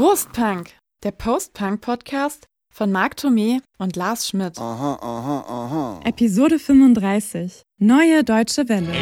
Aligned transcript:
Prostpunk, 0.00 0.70
der 1.02 1.10
Post-Punk-Podcast 1.12 2.46
von 2.72 2.90
Marc 2.90 3.16
Thomé 3.16 3.60
und 3.78 3.96
Lars 3.96 4.28
Schmidt. 4.28 4.58
Aha, 4.58 4.98
aha, 5.00 5.44
aha. 5.46 6.00
Episode 6.04 6.58
35. 6.58 7.62
Neue 7.78 8.24
Deutsche 8.24 8.68
Welle. 8.68 8.92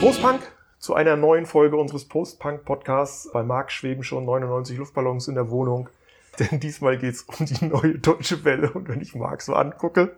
Postpunk 0.00 0.40
zu 0.78 0.94
einer 0.94 1.16
neuen 1.16 1.46
Folge 1.46 1.76
unseres 1.76 2.06
Postpunk-Podcasts. 2.06 3.30
Bei 3.32 3.42
Marc 3.42 3.72
schweben 3.72 4.04
schon 4.04 4.24
99 4.24 4.78
Luftballons 4.78 5.28
in 5.28 5.34
der 5.34 5.50
Wohnung. 5.50 5.88
Denn 6.38 6.60
diesmal 6.60 6.98
geht's 6.98 7.22
um 7.22 7.46
die 7.46 7.64
neue 7.64 7.98
Deutsche 7.98 8.44
Welle. 8.44 8.70
Und 8.72 8.88
wenn 8.88 9.00
ich 9.00 9.14
Marc 9.14 9.42
so 9.42 9.54
angucke, 9.54 10.16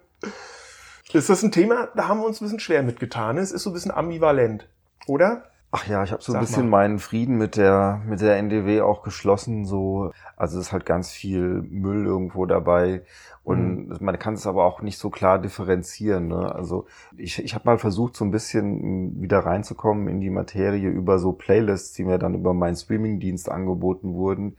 ist 1.12 1.28
das 1.28 1.42
ein 1.42 1.52
Thema, 1.52 1.88
da 1.94 2.08
haben 2.08 2.20
wir 2.20 2.26
uns 2.26 2.40
ein 2.40 2.44
bisschen 2.44 2.60
schwer 2.60 2.82
mitgetan. 2.82 3.38
Es 3.38 3.52
ist 3.52 3.62
so 3.64 3.70
ein 3.70 3.74
bisschen 3.74 3.90
ambivalent, 3.90 4.68
oder? 5.06 5.44
Ach 5.74 5.86
ja, 5.86 6.04
ich 6.04 6.12
habe 6.12 6.22
so 6.22 6.32
ein 6.32 6.34
Sag 6.34 6.40
bisschen 6.40 6.68
mal. 6.68 6.80
meinen 6.82 6.98
Frieden 6.98 7.38
mit 7.38 7.56
der 7.56 8.02
mit 8.06 8.20
der 8.20 8.36
NDW 8.36 8.82
auch 8.82 9.02
geschlossen. 9.02 9.64
So, 9.64 10.12
also 10.36 10.58
es 10.58 10.66
ist 10.66 10.72
halt 10.72 10.84
ganz 10.84 11.10
viel 11.10 11.62
Müll 11.62 12.04
irgendwo 12.04 12.44
dabei 12.44 13.02
und 13.42 13.88
Mhm. 13.88 13.96
man 14.00 14.18
kann 14.18 14.34
es 14.34 14.46
aber 14.46 14.64
auch 14.66 14.82
nicht 14.82 14.98
so 14.98 15.08
klar 15.08 15.38
differenzieren. 15.40 16.28
Ne? 16.28 16.54
Also 16.54 16.86
ich, 17.16 17.42
ich 17.42 17.54
habe 17.54 17.64
mal 17.64 17.78
versucht, 17.78 18.16
so 18.16 18.24
ein 18.26 18.30
bisschen 18.30 19.22
wieder 19.22 19.40
reinzukommen 19.40 20.08
in 20.08 20.20
die 20.20 20.28
Materie 20.30 20.90
über 20.90 21.18
so 21.18 21.32
Playlists, 21.32 21.94
die 21.94 22.04
mir 22.04 22.18
dann 22.18 22.34
über 22.34 22.52
meinen 22.52 22.76
Streamingdienst 22.76 23.48
angeboten 23.50 24.12
wurden. 24.12 24.56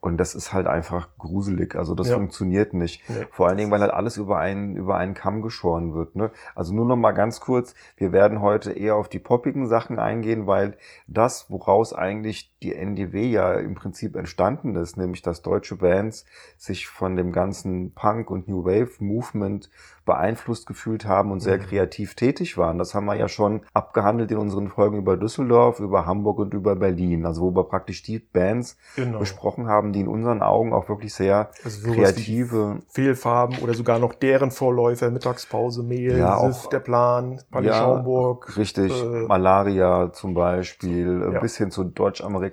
Und 0.00 0.18
das 0.18 0.34
ist 0.34 0.52
halt 0.52 0.66
einfach 0.66 1.08
gruselig. 1.18 1.74
Also 1.74 1.94
das 1.94 2.08
Ja. 2.08 2.14
funktioniert 2.16 2.74
nicht. 2.74 3.02
Nee. 3.08 3.26
Vor 3.30 3.48
allen 3.48 3.56
Dingen, 3.56 3.70
weil 3.70 3.80
halt 3.80 3.92
alles 3.92 4.16
über 4.16 4.38
einen, 4.38 4.76
über 4.76 4.96
einen 4.96 5.14
Kamm 5.14 5.42
geschoren 5.42 5.94
wird. 5.94 6.14
Ne? 6.16 6.30
Also 6.54 6.74
nur 6.74 6.84
noch 6.86 6.96
mal 6.96 7.12
ganz 7.12 7.40
kurz. 7.40 7.74
Wir 7.96 8.12
werden 8.12 8.40
heute 8.40 8.72
eher 8.72 8.94
auf 8.96 9.08
die 9.08 9.18
poppigen 9.18 9.66
Sachen 9.66 9.98
eingehen, 9.98 10.46
weil 10.46 10.76
das, 11.06 11.50
woraus 11.50 11.92
eigentlich 11.92 12.52
die 12.66 12.74
NDW 12.74 13.30
ja 13.30 13.54
im 13.54 13.74
Prinzip 13.76 14.16
entstanden 14.16 14.74
ist, 14.74 14.96
nämlich 14.96 15.22
dass 15.22 15.40
deutsche 15.42 15.76
Bands 15.76 16.24
sich 16.56 16.88
von 16.88 17.14
dem 17.14 17.30
ganzen 17.30 17.92
Punk 17.94 18.28
und 18.30 18.48
New 18.48 18.64
Wave 18.64 18.90
Movement 18.98 19.70
beeinflusst 20.04 20.66
gefühlt 20.66 21.04
haben 21.06 21.32
und 21.32 21.40
sehr 21.40 21.58
Mhm. 21.58 21.62
kreativ 21.62 22.14
tätig 22.14 22.56
waren. 22.58 22.78
Das 22.78 22.94
haben 22.94 23.06
wir 23.06 23.14
ja 23.16 23.28
schon 23.28 23.62
abgehandelt 23.74 24.30
in 24.30 24.38
unseren 24.38 24.68
Folgen 24.68 24.98
über 24.98 25.16
Düsseldorf, 25.16 25.80
über 25.80 26.06
Hamburg 26.06 26.38
und 26.38 26.54
über 26.54 26.76
Berlin. 26.76 27.24
Also 27.26 27.42
wo 27.42 27.54
wir 27.56 27.64
praktisch 27.64 28.02
die 28.02 28.18
Bands 28.20 28.76
Genau. 28.94 29.18
besprochen 29.18 29.66
haben, 29.68 29.92
die 29.92 30.00
in 30.00 30.08
unseren 30.08 30.42
Augen 30.42 30.72
auch 30.72 30.88
wirklich 30.88 31.12
sehr 31.14 31.50
Also 31.64 31.92
kreative, 31.92 32.82
Fehlfarben 32.88 33.58
oder 33.58 33.74
sogar 33.74 33.98
noch 33.98 34.14
deren 34.14 34.50
Vorläufer, 34.52 35.10
Mittagspause, 35.10 35.82
Mehl, 35.82 36.18
Ja, 36.18 36.38
Siff, 36.38 36.66
auch- 36.66 36.70
der 36.70 36.80
Plan, 36.80 37.40
Palais 37.50 37.66
Ja, 37.68 37.74
Schaumburg. 37.78 38.56
richtig, 38.56 38.92
äh, 39.02 39.26
Malaria 39.26 40.12
zum 40.12 40.34
Beispiel, 40.34 41.30
Ja. 41.34 41.40
bis 41.40 41.56
hin 41.56 41.70
zu 41.72 41.82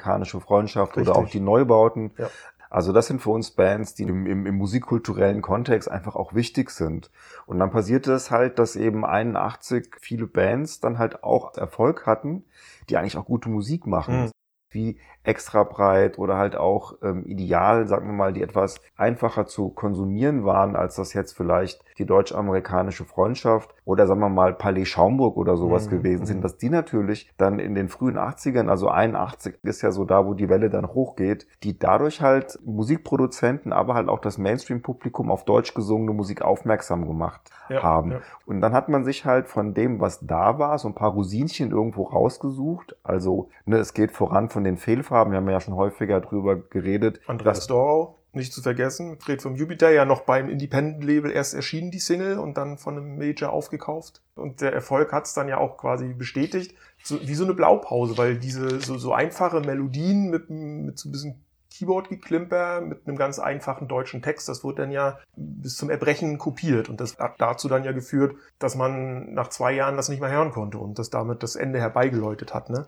deutsch-amerikanische 0.03 0.39
Freundschaft 0.39 0.97
Richtig. 0.97 1.09
oder 1.09 1.19
auch 1.19 1.29
die 1.29 1.39
Neubauten. 1.39 2.11
Ja. 2.17 2.29
Also 2.69 2.91
das 2.91 3.05
sind 3.05 3.21
für 3.21 3.29
uns 3.29 3.51
Bands, 3.51 3.93
die 3.93 4.03
im, 4.03 4.25
im, 4.25 4.47
im 4.47 4.55
musikkulturellen 4.55 5.43
Kontext 5.43 5.89
einfach 5.89 6.15
auch 6.15 6.33
wichtig 6.33 6.71
sind. 6.71 7.11
Und 7.45 7.59
dann 7.59 7.69
passierte 7.69 8.13
es 8.13 8.31
halt, 8.31 8.57
dass 8.57 8.75
eben 8.75 9.05
81 9.05 9.95
viele 9.99 10.25
Bands 10.25 10.79
dann 10.79 10.97
halt 10.97 11.23
auch 11.23 11.55
Erfolg 11.55 12.07
hatten, 12.07 12.43
die 12.89 12.97
eigentlich 12.97 13.17
auch 13.17 13.25
gute 13.25 13.49
Musik 13.49 13.85
machen. 13.85 14.23
Mhm. 14.23 14.31
Wie 14.73 14.97
extra 15.25 15.63
breit 15.63 16.19
oder 16.19 16.35
halt 16.37 16.57
auch 16.57 16.95
ähm, 17.01 17.23
ideal, 17.25 17.87
sagen 17.87 18.07
wir 18.07 18.13
mal, 18.13 18.33
die 18.33 18.41
etwas 18.41 18.81
einfacher 18.97 19.45
zu 19.45 19.69
konsumieren 19.69 20.43
waren, 20.43 20.75
als 20.75 20.95
das 20.95 21.13
jetzt 21.13 21.31
vielleicht 21.31 21.81
die 21.97 22.05
deutsch-amerikanische 22.05 23.05
Freundschaft 23.05 23.73
oder 23.85 24.05
sagen 24.05 24.19
wir 24.19 24.27
mal 24.27 24.53
Palais 24.53 24.83
Schaumburg 24.85 25.37
oder 25.37 25.55
sowas 25.55 25.85
Mhm, 25.85 25.91
gewesen 25.91 26.21
mhm. 26.23 26.25
sind, 26.25 26.43
dass 26.43 26.57
die 26.57 26.69
natürlich 26.69 27.31
dann 27.37 27.59
in 27.59 27.73
den 27.73 27.87
frühen 27.87 28.17
80ern, 28.17 28.67
also 28.67 28.89
81 28.89 29.55
ist 29.63 29.81
ja 29.81 29.91
so 29.91 30.03
da, 30.03 30.25
wo 30.25 30.33
die 30.33 30.49
Welle 30.49 30.69
dann 30.69 30.87
hochgeht, 30.87 31.47
die 31.63 31.79
dadurch 31.79 32.21
halt 32.21 32.59
Musikproduzenten, 32.65 33.73
aber 33.73 33.93
halt 33.93 34.09
auch 34.09 34.19
das 34.19 34.37
Mainstream-Publikum 34.37 35.31
auf 35.31 35.45
deutsch 35.45 35.73
gesungene 35.73 36.13
Musik 36.13 36.41
aufmerksam 36.41 37.07
gemacht 37.07 37.49
Ja, 37.69 37.81
haben. 37.83 38.11
ja. 38.11 38.19
Und 38.45 38.61
dann 38.61 38.73
hat 38.73 38.89
man 38.89 39.03
sich 39.05 39.25
halt 39.25 39.47
von 39.47 39.73
dem, 39.73 39.99
was 40.01 40.19
da 40.25 40.59
war, 40.59 40.77
so 40.79 40.87
ein 40.89 40.95
paar 40.95 41.11
Rosinchen 41.11 41.71
irgendwo 41.71 42.03
rausgesucht. 42.03 42.95
Also, 43.03 43.49
ne, 43.65 43.77
es 43.77 43.93
geht 43.93 44.11
voran 44.11 44.49
von 44.49 44.62
den 44.63 44.77
Fehlfarben. 44.77 45.31
Wir 45.31 45.37
haben 45.37 45.49
ja 45.49 45.59
schon 45.59 45.75
häufiger 45.75 46.21
drüber 46.21 46.55
geredet. 46.55 47.19
Andreas 47.27 47.67
Dorau, 47.67 48.19
nicht 48.33 48.53
zu 48.53 48.61
vergessen, 48.61 49.19
Fred 49.19 49.41
vom 49.41 49.55
Jupiter, 49.55 49.91
ja 49.91 50.05
noch 50.05 50.21
beim 50.21 50.49
Independent-Label 50.49 51.31
erst 51.31 51.53
erschienen, 51.53 51.91
die 51.91 51.99
Single, 51.99 52.39
und 52.39 52.57
dann 52.57 52.77
von 52.77 52.97
einem 52.97 53.17
Major 53.17 53.51
aufgekauft. 53.51 54.21
Und 54.35 54.61
der 54.61 54.73
Erfolg 54.73 55.11
hat 55.11 55.25
es 55.25 55.33
dann 55.33 55.47
ja 55.47 55.57
auch 55.57 55.77
quasi 55.77 56.13
bestätigt, 56.13 56.75
so, 57.03 57.19
wie 57.21 57.35
so 57.35 57.43
eine 57.43 57.53
Blaupause, 57.53 58.17
weil 58.17 58.37
diese 58.37 58.79
so, 58.79 58.97
so 58.97 59.13
einfache 59.13 59.59
Melodien 59.59 60.29
mit, 60.29 60.49
mit 60.49 60.97
so 60.97 61.09
ein 61.09 61.11
bisschen 61.11 61.43
Keyboard-Geklimper, 61.73 62.81
mit 62.81 63.07
einem 63.07 63.17
ganz 63.17 63.39
einfachen 63.39 63.87
deutschen 63.87 64.21
Text, 64.21 64.47
das 64.47 64.63
wurde 64.63 64.83
dann 64.83 64.91
ja 64.91 65.17
bis 65.35 65.75
zum 65.75 65.89
Erbrechen 65.89 66.37
kopiert. 66.37 66.89
Und 66.89 67.01
das 67.01 67.17
hat 67.17 67.35
dazu 67.39 67.67
dann 67.67 67.83
ja 67.83 67.91
geführt, 67.91 68.35
dass 68.59 68.75
man 68.75 69.33
nach 69.33 69.49
zwei 69.49 69.73
Jahren 69.73 69.97
das 69.97 70.09
nicht 70.09 70.21
mehr 70.21 70.31
hören 70.31 70.51
konnte 70.51 70.77
und 70.77 70.99
das 70.99 71.09
damit 71.09 71.41
das 71.41 71.55
Ende 71.55 71.79
herbeigeläutet 71.79 72.53
hat. 72.53 72.69
Ne? 72.69 72.85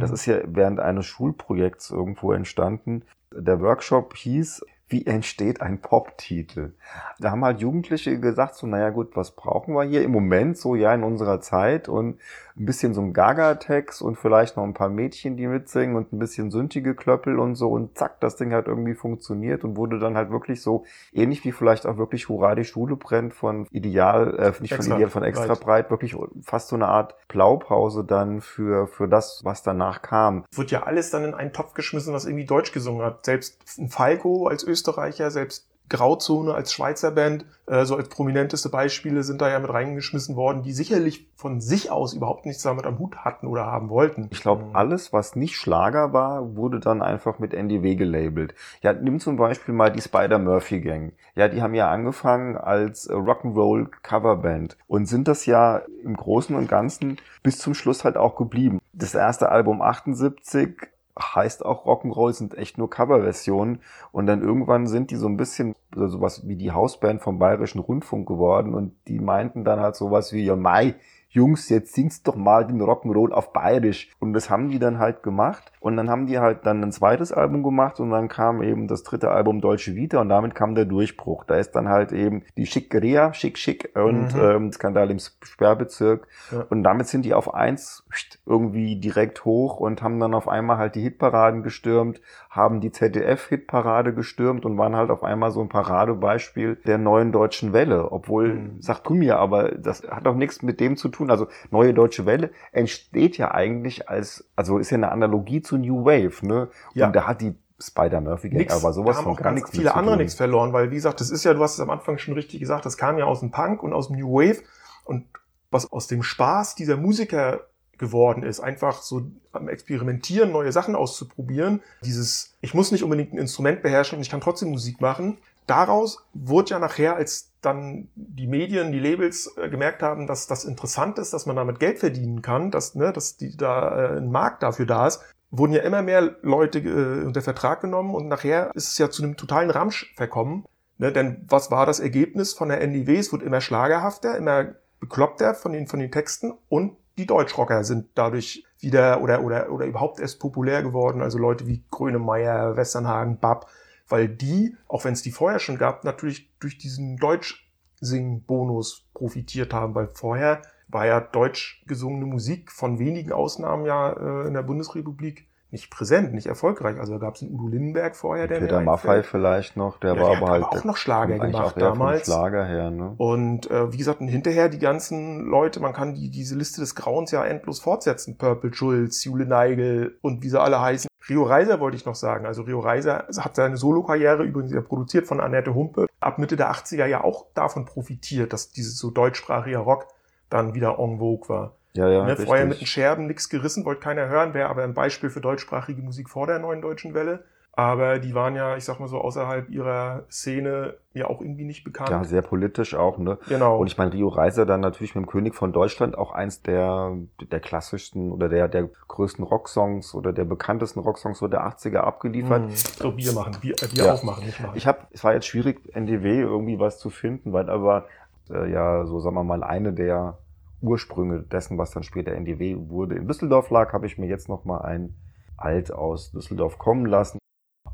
Das 0.00 0.10
ist 0.10 0.26
ja 0.26 0.38
während 0.46 0.80
eines 0.80 1.06
Schulprojekts 1.06 1.90
irgendwo 1.90 2.32
entstanden. 2.32 3.04
Der 3.32 3.60
Workshop 3.60 4.16
hieß, 4.16 4.64
wie 4.88 5.06
entsteht 5.06 5.60
ein 5.60 5.80
Pop-Titel? 5.80 6.74
Da 7.18 7.32
haben 7.32 7.44
halt 7.44 7.60
Jugendliche 7.60 8.20
gesagt, 8.20 8.54
so, 8.54 8.66
naja 8.66 8.90
gut, 8.90 9.16
was 9.16 9.32
brauchen 9.32 9.74
wir 9.74 9.82
hier 9.82 10.02
im 10.02 10.12
Moment, 10.12 10.56
so 10.58 10.76
ja 10.76 10.94
in 10.94 11.02
unserer 11.02 11.40
Zeit 11.40 11.88
und 11.88 12.20
ein 12.58 12.64
bisschen 12.64 12.94
so 12.94 13.02
ein 13.02 13.12
Gaga-Text 13.12 14.00
und 14.00 14.16
vielleicht 14.16 14.56
noch 14.56 14.64
ein 14.64 14.72
paar 14.72 14.88
Mädchen, 14.88 15.36
die 15.36 15.46
mitsingen 15.46 15.94
und 15.94 16.12
ein 16.12 16.18
bisschen 16.18 16.50
sündige 16.50 16.94
Klöppel 16.94 17.38
und 17.38 17.54
so 17.54 17.68
und 17.68 17.98
zack, 17.98 18.20
das 18.20 18.36
Ding 18.36 18.52
hat 18.52 18.66
irgendwie 18.66 18.94
funktioniert 18.94 19.62
und 19.62 19.76
wurde 19.76 19.98
dann 19.98 20.16
halt 20.16 20.30
wirklich 20.30 20.62
so 20.62 20.84
ähnlich 21.12 21.44
wie 21.44 21.52
vielleicht 21.52 21.86
auch 21.86 21.98
wirklich 21.98 22.28
Hurra, 22.28 22.54
die 22.54 22.64
Schule 22.64 22.96
brennt 22.96 23.34
von 23.34 23.66
Ideal, 23.70 24.34
äh, 24.38 24.62
nicht 24.62 24.72
von 24.72 24.78
Extra 24.78 24.94
Ideal, 24.96 25.10
von 25.10 25.22
extra 25.22 25.46
breit. 25.54 25.60
breit, 25.60 25.90
wirklich 25.90 26.16
fast 26.42 26.68
so 26.68 26.76
eine 26.76 26.88
Art 26.88 27.14
Blaupause 27.28 28.04
dann 28.04 28.40
für, 28.40 28.86
für 28.86 29.06
das, 29.06 29.42
was 29.44 29.62
danach 29.62 30.00
kam. 30.00 30.44
wird 30.52 30.70
ja 30.70 30.84
alles 30.84 31.10
dann 31.10 31.24
in 31.24 31.34
einen 31.34 31.52
Topf 31.52 31.74
geschmissen, 31.74 32.14
was 32.14 32.24
irgendwie 32.24 32.46
Deutsch 32.46 32.72
gesungen 32.72 33.04
hat. 33.04 33.26
Selbst 33.26 33.58
ein 33.78 33.88
Falco 33.88 34.46
als 34.46 34.64
Österreicher, 34.64 35.30
selbst 35.30 35.68
Grauzone 35.88 36.52
als 36.54 36.72
Schweizer 36.72 37.10
Band, 37.10 37.44
äh, 37.66 37.84
so 37.84 37.96
als 37.96 38.08
prominenteste 38.08 38.68
Beispiele 38.68 39.22
sind 39.22 39.40
da 39.40 39.48
ja 39.48 39.58
mit 39.58 39.72
reingeschmissen 39.72 40.36
worden, 40.36 40.62
die 40.62 40.72
sicherlich 40.72 41.28
von 41.36 41.60
sich 41.60 41.90
aus 41.90 42.14
überhaupt 42.14 42.46
nichts 42.46 42.62
damit 42.62 42.86
am 42.86 42.98
Hut 42.98 43.16
hatten 43.18 43.46
oder 43.46 43.66
haben 43.66 43.88
wollten. 43.88 44.28
Ich 44.30 44.40
glaube, 44.42 44.64
Mhm. 44.64 44.76
alles, 44.76 45.12
was 45.12 45.36
nicht 45.36 45.56
Schlager 45.56 46.12
war, 46.12 46.56
wurde 46.56 46.80
dann 46.80 47.02
einfach 47.02 47.38
mit 47.38 47.54
NDW 47.54 47.94
gelabelt. 47.94 48.54
Ja, 48.82 48.92
nimm 48.92 49.20
zum 49.20 49.36
Beispiel 49.36 49.74
mal 49.74 49.90
die 49.92 50.00
Spider-Murphy 50.00 50.80
Gang. 50.80 51.12
Ja, 51.34 51.48
die 51.48 51.62
haben 51.62 51.74
ja 51.74 51.90
angefangen 51.90 52.56
als 52.56 53.06
äh, 53.06 53.12
Rock'n'Roll 53.12 53.88
Coverband 54.02 54.76
und 54.86 55.06
sind 55.06 55.28
das 55.28 55.46
ja 55.46 55.82
im 56.02 56.16
Großen 56.16 56.56
und 56.56 56.68
Ganzen 56.68 57.18
bis 57.42 57.58
zum 57.58 57.74
Schluss 57.74 58.04
halt 58.04 58.16
auch 58.16 58.36
geblieben. 58.36 58.80
Das 58.92 59.14
erste 59.14 59.50
Album 59.50 59.82
78 59.82 60.76
heißt 61.18 61.64
auch 61.64 61.86
Rock'n'Roll, 61.86 62.32
sind 62.32 62.56
echt 62.56 62.78
nur 62.78 62.90
Coverversionen. 62.90 63.80
Und 64.12 64.26
dann 64.26 64.42
irgendwann 64.42 64.86
sind 64.86 65.10
die 65.10 65.16
so 65.16 65.26
ein 65.26 65.36
bisschen 65.36 65.74
so 65.94 66.08
sowas 66.08 66.46
wie 66.46 66.56
die 66.56 66.72
Hausband 66.72 67.22
vom 67.22 67.38
Bayerischen 67.38 67.78
Rundfunk 67.78 68.28
geworden. 68.28 68.74
Und 68.74 68.92
die 69.08 69.20
meinten 69.20 69.64
dann 69.64 69.80
halt 69.80 69.96
sowas 69.96 70.32
wie, 70.32 70.44
ja 70.44 70.56
Mai, 70.56 70.94
Jungs, 71.36 71.68
jetzt 71.68 71.94
singst 71.94 72.26
doch 72.26 72.34
mal 72.34 72.66
den 72.66 72.80
Rock'n'Roll 72.80 73.30
auf 73.32 73.52
Bayerisch. 73.52 74.10
Und 74.18 74.32
das 74.32 74.48
haben 74.50 74.68
die 74.70 74.78
dann 74.78 74.98
halt 74.98 75.22
gemacht. 75.22 75.70
Und 75.80 75.96
dann 75.96 76.10
haben 76.10 76.26
die 76.26 76.38
halt 76.38 76.64
dann 76.66 76.82
ein 76.82 76.90
zweites 76.92 77.30
Album 77.30 77.62
gemacht 77.62 78.00
und 78.00 78.10
dann 78.10 78.28
kam 78.28 78.62
eben 78.62 78.88
das 78.88 79.02
dritte 79.04 79.30
Album 79.30 79.60
Deutsche 79.60 79.94
Vita 79.94 80.20
und 80.20 80.28
damit 80.30 80.54
kam 80.54 80.74
der 80.74 80.84
Durchbruch. 80.86 81.44
Da 81.44 81.56
ist 81.56 81.72
dann 81.76 81.88
halt 81.88 82.10
eben 82.12 82.42
die 82.56 82.66
Schickeria, 82.66 83.32
Schick 83.34 83.58
Schick 83.58 83.90
und 83.94 84.34
Mhm. 84.34 84.40
ähm, 84.40 84.72
Skandal 84.72 85.10
im 85.10 85.18
Sperrbezirk. 85.42 86.26
Ja. 86.50 86.64
Und 86.70 86.82
damit 86.82 87.06
sind 87.06 87.24
die 87.24 87.34
auf 87.34 87.54
eins 87.54 88.04
irgendwie 88.46 88.96
direkt 88.98 89.44
hoch 89.44 89.78
und 89.78 90.02
haben 90.02 90.18
dann 90.18 90.34
auf 90.34 90.48
einmal 90.48 90.78
halt 90.78 90.94
die 90.94 91.02
Hitparaden 91.02 91.62
gestürmt, 91.62 92.20
haben 92.50 92.80
die 92.80 92.90
ZDF-Hitparade 92.90 94.14
gestürmt 94.14 94.64
und 94.64 94.78
waren 94.78 94.96
halt 94.96 95.10
auf 95.10 95.22
einmal 95.22 95.50
so 95.50 95.60
ein 95.60 95.68
Paradebeispiel 95.68 96.76
der 96.86 96.98
neuen 96.98 97.32
deutschen 97.32 97.72
Welle. 97.72 98.10
Obwohl, 98.12 98.54
Mhm. 98.54 98.76
sag 98.80 99.04
du 99.04 99.14
mir, 99.14 99.38
aber 99.38 99.70
das 99.72 100.02
hat 100.10 100.26
auch 100.26 100.34
nichts 100.34 100.62
mit 100.62 100.80
dem 100.80 100.96
zu 100.96 101.08
tun. 101.08 101.25
Also 101.30 101.48
neue 101.70 101.94
deutsche 101.94 102.26
Welle 102.26 102.50
entsteht 102.72 103.38
ja 103.38 103.52
eigentlich 103.52 104.08
als, 104.08 104.48
also 104.56 104.78
ist 104.78 104.90
ja 104.90 104.96
eine 104.96 105.10
Analogie 105.10 105.62
zu 105.62 105.76
New 105.76 106.04
Wave, 106.04 106.46
ne? 106.46 106.68
Ja. 106.94 107.06
Und 107.06 107.16
da 107.16 107.26
hat 107.26 107.40
die 107.40 107.54
Spider-Murphy 107.78 108.48
Gang 108.48 108.60
Nix. 108.60 108.74
aber 108.74 108.92
sowas 108.92 109.16
da 109.16 109.18
haben 109.18 109.24
von 109.24 109.32
auch 109.34 109.42
gar 109.42 109.52
nichts 109.52 109.70
viele 109.70 109.94
andere 109.94 110.14
tun. 110.14 110.22
nichts 110.22 110.34
verloren, 110.34 110.72
weil 110.72 110.90
wie 110.90 110.94
gesagt, 110.94 111.20
das 111.20 111.30
ist 111.30 111.44
ja, 111.44 111.52
du 111.52 111.62
hast 111.62 111.74
es 111.74 111.80
am 111.80 111.90
Anfang 111.90 112.18
schon 112.18 112.34
richtig 112.34 112.60
gesagt, 112.60 112.86
das 112.86 112.96
kam 112.96 113.18
ja 113.18 113.26
aus 113.26 113.40
dem 113.40 113.50
Punk 113.50 113.82
und 113.82 113.92
aus 113.92 114.08
dem 114.08 114.16
New 114.16 114.32
Wave 114.32 114.62
und 115.04 115.26
was 115.70 115.92
aus 115.92 116.06
dem 116.06 116.22
Spaß 116.22 116.74
dieser 116.74 116.96
Musiker 116.96 117.66
geworden 117.98 118.42
ist, 118.42 118.60
einfach 118.60 119.02
so 119.02 119.22
am 119.52 119.68
Experimentieren, 119.68 120.52
neue 120.52 120.72
Sachen 120.72 120.94
auszuprobieren, 120.94 121.82
dieses, 122.02 122.54
ich 122.60 122.74
muss 122.74 122.92
nicht 122.92 123.02
unbedingt 123.02 123.32
ein 123.32 123.38
Instrument 123.38 123.82
beherrschen 123.82 124.16
und 124.16 124.22
ich 124.22 124.30
kann 124.30 124.40
trotzdem 124.40 124.70
Musik 124.70 125.00
machen, 125.00 125.38
daraus 125.66 126.24
wurde 126.34 126.70
ja 126.70 126.78
nachher, 126.78 127.16
als 127.16 127.50
dann 127.66 128.08
die 128.14 128.46
Medien, 128.46 128.92
die 128.92 128.98
Labels 128.98 129.54
äh, 129.56 129.68
gemerkt 129.68 130.02
haben, 130.02 130.26
dass 130.26 130.46
das 130.46 130.64
interessant 130.64 131.18
ist, 131.18 131.32
dass 131.32 131.46
man 131.46 131.56
damit 131.56 131.80
Geld 131.80 131.98
verdienen 131.98 132.40
kann, 132.42 132.70
dass, 132.70 132.94
ne, 132.94 133.12
dass 133.12 133.36
die, 133.36 133.56
da 133.56 134.14
äh, 134.14 134.18
ein 134.18 134.30
Markt 134.30 134.62
dafür 134.62 134.86
da 134.86 135.06
ist, 135.06 135.22
wurden 135.50 135.72
ja 135.72 135.82
immer 135.82 136.02
mehr 136.02 136.36
Leute 136.42 136.78
äh, 136.78 137.24
unter 137.24 137.42
Vertrag 137.42 137.80
genommen 137.80 138.14
und 138.14 138.28
nachher 138.28 138.70
ist 138.74 138.88
es 138.88 138.98
ja 138.98 139.10
zu 139.10 139.22
einem 139.22 139.36
totalen 139.36 139.70
Ramsch 139.70 140.14
verkommen. 140.16 140.64
Ne, 140.98 141.12
denn 141.12 141.44
was 141.48 141.70
war 141.70 141.84
das 141.84 142.00
Ergebnis 142.00 142.54
von 142.54 142.68
der 142.70 142.80
NDW? 142.80 143.18
Es 143.18 143.32
wird 143.32 143.42
immer 143.42 143.60
schlagerhafter, 143.60 144.36
immer 144.36 144.74
bekloppter 145.00 145.54
von 145.54 145.72
den, 145.72 145.86
von 145.86 146.00
den 146.00 146.10
Texten 146.10 146.54
und 146.68 146.96
die 147.18 147.26
Deutschrocker 147.26 147.84
sind 147.84 148.08
dadurch 148.14 148.64
wieder 148.80 149.22
oder, 149.22 149.42
oder, 149.42 149.70
oder 149.70 149.86
überhaupt 149.86 150.20
erst 150.20 150.38
populär 150.38 150.82
geworden. 150.82 151.22
Also 151.22 151.38
Leute 151.38 151.66
wie 151.66 151.82
Grönemeyer, 151.90 152.76
Westernhagen, 152.76 153.38
Bab, 153.38 153.68
weil 154.08 154.28
die, 154.28 154.76
auch 154.88 155.04
wenn 155.04 155.12
es 155.12 155.22
die 155.22 155.32
vorher 155.32 155.58
schon 155.58 155.78
gab, 155.78 156.04
natürlich 156.04 156.50
durch 156.58 156.78
diesen 156.78 157.16
Deutsch-Sing-Bonus 157.16 159.08
profitiert 159.14 159.74
haben, 159.74 159.94
weil 159.94 160.08
vorher 160.08 160.62
war 160.88 161.06
ja 161.06 161.20
deutsch 161.20 161.82
gesungene 161.86 162.26
Musik 162.26 162.70
von 162.70 162.98
wenigen 162.98 163.32
Ausnahmen 163.32 163.86
ja 163.86 164.12
äh, 164.12 164.46
in 164.46 164.54
der 164.54 164.62
Bundesrepublik 164.62 165.48
nicht 165.70 165.90
präsent, 165.90 166.32
nicht 166.32 166.46
erfolgreich. 166.46 166.98
Also 166.98 167.14
da 167.14 167.18
gab 167.18 167.34
es 167.34 167.42
einen 167.42 167.52
Udo 167.52 167.66
Lindenberg 167.66 168.14
vorher, 168.14 168.46
der 168.46 168.60
Peter 168.60 168.80
Maffei 168.80 169.22
vielleicht 169.22 169.76
noch, 169.76 169.98
der 169.98 170.14
ja, 170.14 170.20
war 170.20 170.30
der 170.30 170.38
aber 170.38 170.50
halt 170.50 170.64
auch 170.64 170.84
noch 170.84 170.96
Schlager 170.96 171.38
gemacht 171.38 171.74
damals. 171.78 172.24
Schlager 172.24 172.64
her, 172.64 172.90
ne? 172.90 173.14
Und 173.16 173.70
äh, 173.70 173.92
wie 173.92 173.96
gesagt, 173.96 174.20
und 174.20 174.28
hinterher 174.28 174.68
die 174.68 174.78
ganzen 174.78 175.44
Leute, 175.44 175.80
man 175.80 175.92
kann 175.92 176.14
die, 176.14 176.30
diese 176.30 176.54
Liste 176.56 176.80
des 176.80 176.94
Grauens 176.94 177.32
ja 177.32 177.44
endlos 177.44 177.80
fortsetzen. 177.80 178.38
Purple 178.38 178.72
Schulz, 178.72 179.24
Jule 179.24 179.44
Neigel 179.44 180.18
und 180.22 180.42
wie 180.42 180.48
sie 180.48 180.60
alle 180.60 180.80
heißen. 180.80 181.08
Rio 181.28 181.42
Reiser 181.42 181.80
wollte 181.80 181.96
ich 181.96 182.06
noch 182.06 182.14
sagen. 182.14 182.46
Also 182.46 182.62
Rio 182.62 182.80
Reiser 182.80 183.26
hat 183.38 183.56
seine 183.56 183.76
Solokarriere 183.76 184.44
übrigens 184.44 184.72
ja 184.72 184.80
produziert 184.80 185.26
von 185.26 185.40
Annette 185.40 185.74
Humpe. 185.74 186.06
Ab 186.20 186.38
Mitte 186.38 186.56
der 186.56 186.70
80er 186.70 187.06
ja 187.06 187.24
auch 187.24 187.46
davon 187.54 187.84
profitiert, 187.84 188.52
dass 188.52 188.70
dieses 188.70 188.98
so 188.98 189.10
deutschsprachiger 189.10 189.80
Rock 189.80 190.06
dann 190.48 190.74
wieder 190.74 190.98
en 190.98 191.18
vogue 191.18 191.48
war. 191.48 191.76
Ja, 191.94 192.08
ja, 192.08 192.24
ne, 192.26 192.36
vorher 192.36 192.66
mit 192.66 192.80
den 192.80 192.86
Scherben 192.86 193.26
nichts 193.26 193.48
gerissen, 193.48 193.84
wollte 193.86 194.02
keiner 194.02 194.28
hören, 194.28 194.52
wäre 194.52 194.68
aber 194.68 194.84
ein 194.84 194.92
Beispiel 194.92 195.30
für 195.30 195.40
deutschsprachige 195.40 196.02
Musik 196.02 196.28
vor 196.28 196.46
der 196.46 196.58
neuen 196.58 196.82
deutschen 196.82 197.14
Welle. 197.14 197.44
Aber 197.78 198.18
die 198.18 198.34
waren 198.34 198.56
ja, 198.56 198.74
ich 198.78 198.84
sag 198.84 199.00
mal 199.00 199.06
so, 199.06 199.20
außerhalb 199.20 199.68
ihrer 199.68 200.24
Szene 200.30 200.94
ja 201.12 201.26
auch 201.26 201.42
irgendwie 201.42 201.66
nicht 201.66 201.84
bekannt. 201.84 202.08
Ja, 202.10 202.24
sehr 202.24 202.40
politisch 202.40 202.94
auch, 202.94 203.18
ne? 203.18 203.38
genau. 203.46 203.78
Und 203.78 203.86
ich 203.86 203.98
meine, 203.98 204.14
Rio 204.14 204.28
Reiser 204.28 204.64
dann 204.64 204.80
natürlich 204.80 205.14
mit 205.14 205.26
dem 205.26 205.28
König 205.28 205.54
von 205.54 205.74
Deutschland 205.74 206.16
auch 206.16 206.32
eins 206.32 206.62
der, 206.62 207.14
der 207.50 207.60
klassischsten 207.60 208.32
oder 208.32 208.48
der, 208.48 208.68
der 208.68 208.88
größten 209.08 209.44
Rocksongs 209.44 210.14
oder 210.14 210.32
der 210.32 210.46
bekanntesten 210.46 211.00
Rocksongs 211.00 211.38
so 211.38 211.48
der 211.48 211.66
80er 211.66 211.98
abgeliefert. 211.98 212.62
Hm, 212.62 212.74
so 212.74 213.12
Bier 213.12 213.32
machen, 213.34 213.56
Bier, 213.60 213.74
äh, 213.82 213.88
Bier 213.88 214.04
Ja. 214.06 214.14
aufmachen, 214.14 214.46
nicht 214.46 214.58
machen. 214.58 214.72
Ich 214.74 214.86
habe, 214.86 215.00
es 215.10 215.22
war 215.22 215.34
jetzt 215.34 215.46
schwierig, 215.46 215.94
NDW 215.94 216.40
irgendwie 216.40 216.80
was 216.80 216.98
zu 216.98 217.10
finden, 217.10 217.52
weil 217.52 217.68
aber 217.68 218.06
äh, 218.48 218.72
ja, 218.72 219.04
so 219.04 219.20
sagen 219.20 219.36
wir 219.36 219.44
mal, 219.44 219.62
eine 219.62 219.92
der 219.92 220.38
Ursprünge 220.80 221.40
dessen, 221.40 221.76
was 221.76 221.90
dann 221.90 222.04
später 222.04 222.32
NDW 222.32 222.76
wurde, 222.78 223.16
in 223.16 223.28
Düsseldorf 223.28 223.68
lag, 223.68 223.92
habe 223.92 224.06
ich 224.06 224.16
mir 224.16 224.28
jetzt 224.28 224.48
noch 224.48 224.64
mal 224.64 224.78
ein 224.80 225.14
Alt 225.58 225.92
aus 225.92 226.32
Düsseldorf 226.32 226.78
kommen 226.78 227.04
lassen. 227.04 227.38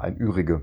Ein 0.03 0.17
Ürige. 0.17 0.63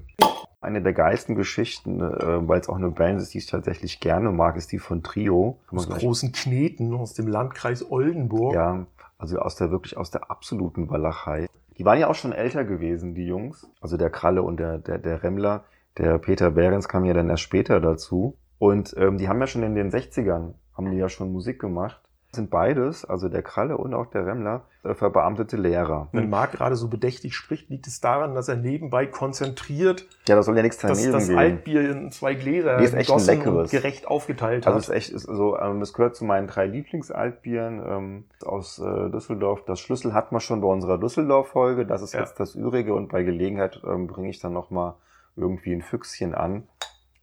Eine 0.60 0.82
der 0.82 0.92
geilsten 0.92 1.36
Geschichten, 1.36 2.02
äh, 2.02 2.48
weil 2.48 2.60
es 2.60 2.68
auch 2.68 2.76
eine 2.76 2.90
Band 2.92 3.22
ist, 3.22 3.34
die 3.34 3.38
ich 3.38 3.46
tatsächlich 3.46 4.02
gerne 4.02 4.32
mag, 4.34 4.58
ist 4.58 4.74
die 4.74 4.80
von 4.80 5.02
Trio. 5.02 5.60
Aus 5.70 5.88
großen 5.88 6.34
Kneten 6.34 6.94
aus 6.94 7.14
dem 7.14 7.28
Landkreis 7.28 7.90
Oldenburg. 7.90 8.54
Ja, 8.54 8.86
also 9.18 9.40
aus 9.40 9.56
der 9.56 9.72
wirklich 9.72 9.96
aus 9.96 10.12
der 10.12 10.30
absoluten 10.30 10.90
Walachei. 10.90 11.48
Die 11.78 11.86
waren 11.86 11.98
ja 11.98 12.10
auch 12.10 12.16
schon 12.16 12.34
älter 12.34 12.66
gewesen, 12.66 13.16
die 13.16 13.26
Jungs. 13.26 13.66
Also 13.80 13.96
der 13.96 14.10
Kralle 14.10 14.44
und 14.44 14.60
der, 14.60 14.78
der, 14.78 14.98
der 14.98 15.24
Remmler. 15.24 15.64
Der 15.98 16.18
Peter 16.18 16.52
Behrens 16.52 16.90
kam 16.90 17.06
ja 17.06 17.14
dann 17.14 17.30
erst 17.30 17.44
später 17.44 17.80
dazu. 17.80 18.36
Und 18.58 18.94
ähm, 18.98 19.18
die 19.18 19.30
haben 19.30 19.40
ja 19.40 19.48
schon 19.48 19.64
in 19.64 19.74
den 19.74 19.90
60ern, 19.90 20.56
haben 20.76 20.92
die 20.92 20.98
ja 20.98 21.08
schon 21.08 21.32
Musik 21.32 21.60
gemacht. 21.62 22.02
Sind 22.32 22.52
beides, 22.52 23.06
also 23.06 23.28
der 23.28 23.42
Kralle 23.42 23.76
und 23.78 23.96
auch 23.96 24.06
der 24.06 24.24
Remmler, 24.28 24.62
äh, 24.84 24.94
verbeamtete 24.94 25.58
Lehrer. 25.58 26.10
Wenn 26.12 26.30
Marc 26.30 26.52
gerade 26.52 26.76
so 26.76 26.88
bedächtig 26.88 27.36
spricht, 27.36 27.70
liegt 27.72 27.88
es 27.88 28.02
daran, 28.02 28.36
dass 28.36 28.48
er 28.48 28.56
nebenbei 28.56 29.08
konzentriert 29.08 30.06
Ja, 30.28 30.36
da 30.36 30.44
soll 30.44 30.56
ja 30.56 30.62
nichts 30.62 30.78
das, 30.78 31.04
das. 31.12 31.30
Altbier 31.32 31.90
in 31.90 32.12
zwei 32.12 32.36
Gläser 32.36 32.78
Nee, 32.78 32.84
ist 32.86 32.94
echt 32.94 33.10
ein 33.12 33.26
leckeres. 33.26 33.72
gerecht 33.72 34.08
aufgeteilt 34.08 34.68
Also 34.68 34.76
hat. 34.78 34.84
es 34.84 34.90
ist 34.90 34.96
echt, 34.96 35.10
ist 35.12 35.24
so, 35.24 35.58
ähm, 35.58 35.82
es 35.82 35.92
gehört 35.94 36.16
zu 36.16 36.24
meinen 36.24 36.46
drei 36.46 36.68
Lieblingsaltbieren 36.68 37.82
ähm, 37.84 38.26
aus 38.46 38.78
äh, 38.78 39.10
Düsseldorf. 39.10 39.66
Das 39.66 39.80
Schlüssel 39.80 40.14
hatten 40.14 40.36
wir 40.36 40.40
schon 40.40 40.62
bei 40.62 40.68
unserer 40.68 41.00
Düsseldorf-Folge. 41.00 41.88
Das 41.88 42.04
ist 42.04 42.14
Ja. 42.14 42.20
jetzt 42.20 42.40
das 42.40 42.54
Übrige 42.54 42.94
und 42.94 43.10
bei 43.10 43.24
Gelegenheit 43.24 43.82
ähm, 43.88 44.06
bringe 44.06 44.30
ich 44.30 44.40
dann 44.40 44.54
noch 44.54 44.70
mal 44.70 44.96
irgendwie 45.36 45.74
ein 45.74 45.82
Füchschen 45.82 46.36
an. 46.36 46.68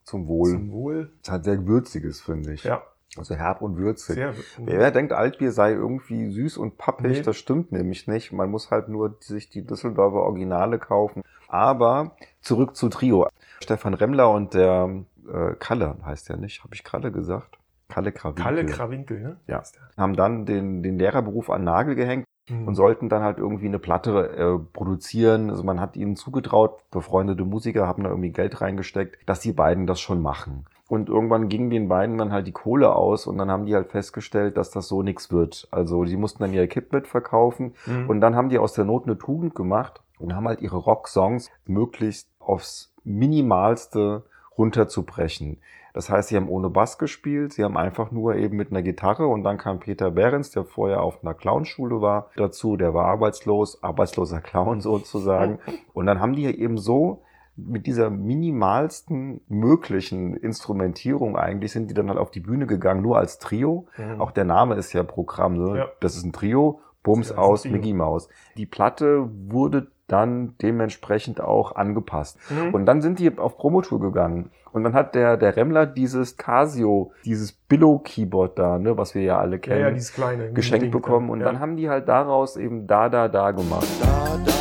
Zum 0.02 0.26
Wohl. 0.26 0.50
Zum 0.50 0.72
Wohl. 0.72 1.12
Es 1.22 1.30
hat 1.30 1.44
sehr 1.44 1.64
würziges, 1.66 2.20
finde 2.20 2.52
ich. 2.52 2.64
Ja, 2.64 2.82
Also 3.16 3.34
herb 3.34 3.62
und 3.62 3.76
würzig. 3.78 4.16
sehr. 4.16 4.34
Wer 4.58 4.90
denkt, 4.90 5.12
Altbier 5.12 5.52
sei 5.52 5.72
irgendwie 5.72 6.30
süß 6.30 6.58
und 6.58 6.76
pappig, 6.76 7.18
Nee. 7.18 7.22
das 7.22 7.36
stimmt 7.36 7.72
nämlich 7.72 8.06
nicht. 8.06 8.32
Man 8.32 8.50
muss 8.50 8.70
halt 8.70 8.88
nur 8.88 9.16
sich 9.20 9.48
die 9.48 9.66
Düsseldorfer 9.66 10.18
Originale 10.22 10.78
kaufen. 10.78 11.22
Aber 11.48 12.16
zurück 12.42 12.76
zu 12.76 12.88
Trio. 12.88 13.28
Stefan 13.62 13.94
Remmler 13.94 14.30
und 14.30 14.52
der 14.54 14.90
äh, 15.32 15.54
Kalle 15.58 15.96
heißt 16.04 16.28
der 16.28 16.36
nicht, 16.36 16.62
habe 16.62 16.74
ich 16.74 16.84
Kalle 16.84 17.10
gesagt? 17.10 17.56
Kalle 17.88 18.12
Krawinkel. 18.12 18.44
Kalle 18.44 18.66
Krawinkel, 18.66 19.20
ne? 19.22 19.36
Ja. 19.46 19.62
Haben 19.96 20.14
dann 20.16 20.44
den, 20.44 20.82
den 20.82 20.98
Lehrerberuf 20.98 21.48
an 21.50 21.64
Nagel 21.64 21.94
gehängt 21.94 22.26
Hm. 22.48 22.68
und 22.68 22.76
sollten 22.76 23.08
dann 23.08 23.22
halt 23.24 23.38
irgendwie 23.38 23.66
eine 23.66 23.80
Platte 23.80 24.28
äh, 24.36 24.58
produzieren. 24.72 25.50
Also 25.50 25.64
man 25.64 25.80
hat 25.80 25.96
ihnen 25.96 26.14
zugetraut, 26.14 26.78
befreundete 26.92 27.44
Musiker 27.44 27.88
haben 27.88 28.04
da 28.04 28.10
irgendwie 28.10 28.30
Geld 28.30 28.60
reingesteckt, 28.60 29.18
dass 29.28 29.40
die 29.40 29.52
beiden 29.52 29.88
das 29.88 29.98
schon 30.00 30.22
machen. 30.22 30.64
Und 30.88 31.08
irgendwann 31.08 31.48
ging 31.48 31.68
den 31.68 31.88
beiden 31.88 32.16
dann 32.16 32.30
halt 32.32 32.46
die 32.46 32.52
Kohle 32.52 32.94
aus 32.94 33.26
und 33.26 33.38
dann 33.38 33.50
haben 33.50 33.66
die 33.66 33.74
halt 33.74 33.90
festgestellt, 33.90 34.56
dass 34.56 34.70
das 34.70 34.86
so 34.86 35.02
nichts 35.02 35.32
wird. 35.32 35.66
Also 35.72 36.04
die 36.04 36.16
mussten 36.16 36.42
dann 36.44 36.52
ihr 36.52 36.62
Equipment 36.62 37.08
verkaufen 37.08 37.74
Hm. 37.84 38.08
und 38.08 38.20
dann 38.20 38.36
haben 38.36 38.50
die 38.50 38.58
aus 38.58 38.72
der 38.74 38.84
Not 38.84 39.04
eine 39.06 39.18
Tugend 39.18 39.54
gemacht 39.56 40.00
und 40.20 40.34
haben 40.34 40.46
halt 40.46 40.60
ihre 40.62 40.76
Rocksongs 40.76 41.50
möglichst 41.66 42.28
aufs 42.38 42.92
Minimalste 43.02 44.22
runterzubrechen. 44.56 45.58
Das 45.92 46.10
heißt, 46.10 46.28
sie 46.28 46.36
haben 46.36 46.48
ohne 46.50 46.68
Bass 46.68 46.98
gespielt, 46.98 47.54
sie 47.54 47.64
haben 47.64 47.76
einfach 47.78 48.10
nur 48.10 48.34
eben 48.36 48.56
mit 48.56 48.70
einer 48.70 48.82
Gitarre 48.82 49.26
und 49.26 49.44
dann 49.44 49.56
kam 49.56 49.80
Peter 49.80 50.10
Behrens, 50.10 50.50
der 50.50 50.64
vorher 50.64 51.02
auf 51.02 51.22
einer 51.22 51.32
Clownschule 51.32 52.02
war, 52.02 52.30
dazu, 52.36 52.76
der 52.76 52.92
war 52.92 53.06
arbeitslos, 53.06 53.82
arbeitsloser 53.82 54.40
Clown 54.42 54.80
sozusagen. 54.80 55.58
Und 55.94 56.04
dann 56.06 56.20
haben 56.20 56.34
die 56.34 56.44
eben 56.44 56.76
so 56.76 57.22
mit 57.56 57.86
dieser 57.86 58.10
minimalsten 58.10 59.40
möglichen 59.48 60.36
Instrumentierung 60.36 61.36
eigentlich 61.36 61.72
sind 61.72 61.90
die 61.90 61.94
dann 61.94 62.08
halt 62.08 62.18
auf 62.18 62.30
die 62.30 62.40
Bühne 62.40 62.66
gegangen, 62.66 63.02
nur 63.02 63.18
als 63.18 63.38
Trio. 63.38 63.86
Hm. 63.92 64.20
Auch 64.20 64.30
der 64.30 64.44
Name 64.44 64.74
ist 64.74 64.92
ja 64.92 65.02
Programm, 65.02 65.54
ne? 65.54 65.78
Ja. 65.78 65.88
Das 66.00 66.16
ist 66.16 66.24
ein 66.24 66.32
Trio, 66.32 66.80
Bums 67.02 67.30
Ja, 67.30 67.38
aus. 67.38 67.64
Mickey 67.64 67.94
Mouse. 67.94 68.28
Die 68.56 68.66
Platte 68.66 69.28
wurde 69.48 69.88
dann 70.06 70.54
dementsprechend 70.62 71.40
auch 71.40 71.74
angepasst. 71.74 72.38
Hm. 72.48 72.74
Und 72.74 72.86
dann 72.86 73.00
sind 73.00 73.18
die 73.18 73.36
auf 73.38 73.56
Promotour 73.56 74.00
gegangen. 74.00 74.50
Und 74.72 74.84
dann 74.84 74.92
hat 74.92 75.14
der, 75.14 75.36
der 75.36 75.56
Remmler 75.56 75.86
dieses 75.86 76.36
Casio, 76.36 77.12
dieses 77.24 77.52
Billow-Keyboard 77.52 78.58
da, 78.58 78.78
ne, 78.78 78.98
was 78.98 79.14
wir 79.14 79.22
ja 79.22 79.38
alle 79.38 79.56
ja, 79.56 79.60
kennen, 79.60 79.80
ja, 79.80 79.90
dieses 79.90 80.12
kleine. 80.12 80.52
geschenkt 80.52 80.84
Ding 80.84 80.90
bekommen. 80.92 81.28
da. 81.28 81.32
Und 81.32 81.40
ja. 81.40 81.46
dann 81.46 81.60
haben 81.60 81.76
die 81.76 81.88
halt 81.88 82.08
daraus 82.08 82.56
eben 82.56 82.86
da, 82.86 83.08
da, 83.08 83.28
da 83.28 83.52
gemacht. 83.52 83.86
Da, 84.02 84.38
da, 84.44 84.55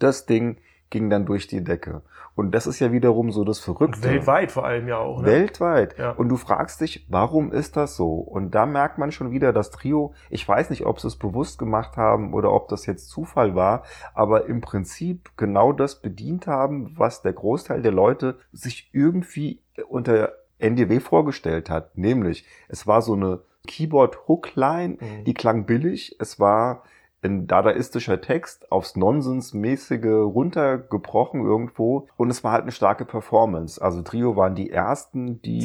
Und 0.00 0.02
das 0.04 0.24
Ding 0.24 0.56
ging 0.88 1.10
dann 1.10 1.26
durch 1.26 1.46
die 1.46 1.62
Decke. 1.62 2.00
Und 2.34 2.52
das 2.52 2.66
ist 2.66 2.80
ja 2.80 2.90
wiederum 2.90 3.30
so 3.32 3.44
das 3.44 3.58
Verrückte. 3.60 4.02
weltweit 4.02 4.50
vor 4.50 4.64
allem 4.64 4.88
ja 4.88 4.96
auch. 4.96 5.20
Ne? 5.20 5.26
Weltweit. 5.26 5.98
Ja. 5.98 6.12
Und 6.12 6.30
du 6.30 6.36
fragst 6.38 6.80
dich, 6.80 7.06
warum 7.10 7.52
ist 7.52 7.76
das 7.76 7.96
so? 7.96 8.14
Und 8.14 8.54
da 8.54 8.64
merkt 8.64 8.96
man 8.96 9.12
schon 9.12 9.30
wieder, 9.30 9.52
das 9.52 9.70
Trio, 9.70 10.14
ich 10.30 10.48
weiß 10.48 10.70
nicht, 10.70 10.86
ob 10.86 10.98
sie 10.98 11.06
es 11.08 11.16
bewusst 11.16 11.58
gemacht 11.58 11.96
haben 11.98 12.32
oder 12.32 12.50
ob 12.50 12.68
das 12.68 12.86
jetzt 12.86 13.10
Zufall 13.10 13.54
war, 13.54 13.84
aber 14.14 14.46
im 14.46 14.62
Prinzip 14.62 15.30
genau 15.36 15.72
das 15.72 16.00
bedient 16.00 16.46
haben, 16.46 16.94
was 16.96 17.20
der 17.22 17.34
Großteil 17.34 17.82
der 17.82 17.92
Leute 17.92 18.38
sich 18.52 18.88
irgendwie 18.92 19.60
unter 19.88 20.32
NDW 20.58 20.98
vorgestellt 21.00 21.68
hat. 21.68 21.96
Nämlich, 21.98 22.46
es 22.68 22.86
war 22.86 23.02
so 23.02 23.12
eine 23.12 23.40
Keyboard-Hookline, 23.68 24.96
Mhm. 25.00 25.24
die 25.24 25.34
klang 25.34 25.66
billig, 25.66 26.16
es 26.18 26.40
war 26.40 26.84
ein 27.22 27.46
dadaistischer 27.46 28.20
Text 28.20 28.70
aufs 28.72 28.96
Nonsensmäßige 28.96 30.04
runtergebrochen 30.04 31.44
irgendwo. 31.44 32.08
Und 32.16 32.30
es 32.30 32.42
war 32.42 32.52
halt 32.52 32.62
eine 32.62 32.72
starke 32.72 33.04
Performance. 33.04 33.80
Also 33.80 34.02
Trio 34.02 34.36
waren 34.36 34.54
die 34.54 34.70
ersten, 34.70 35.42
die 35.42 35.60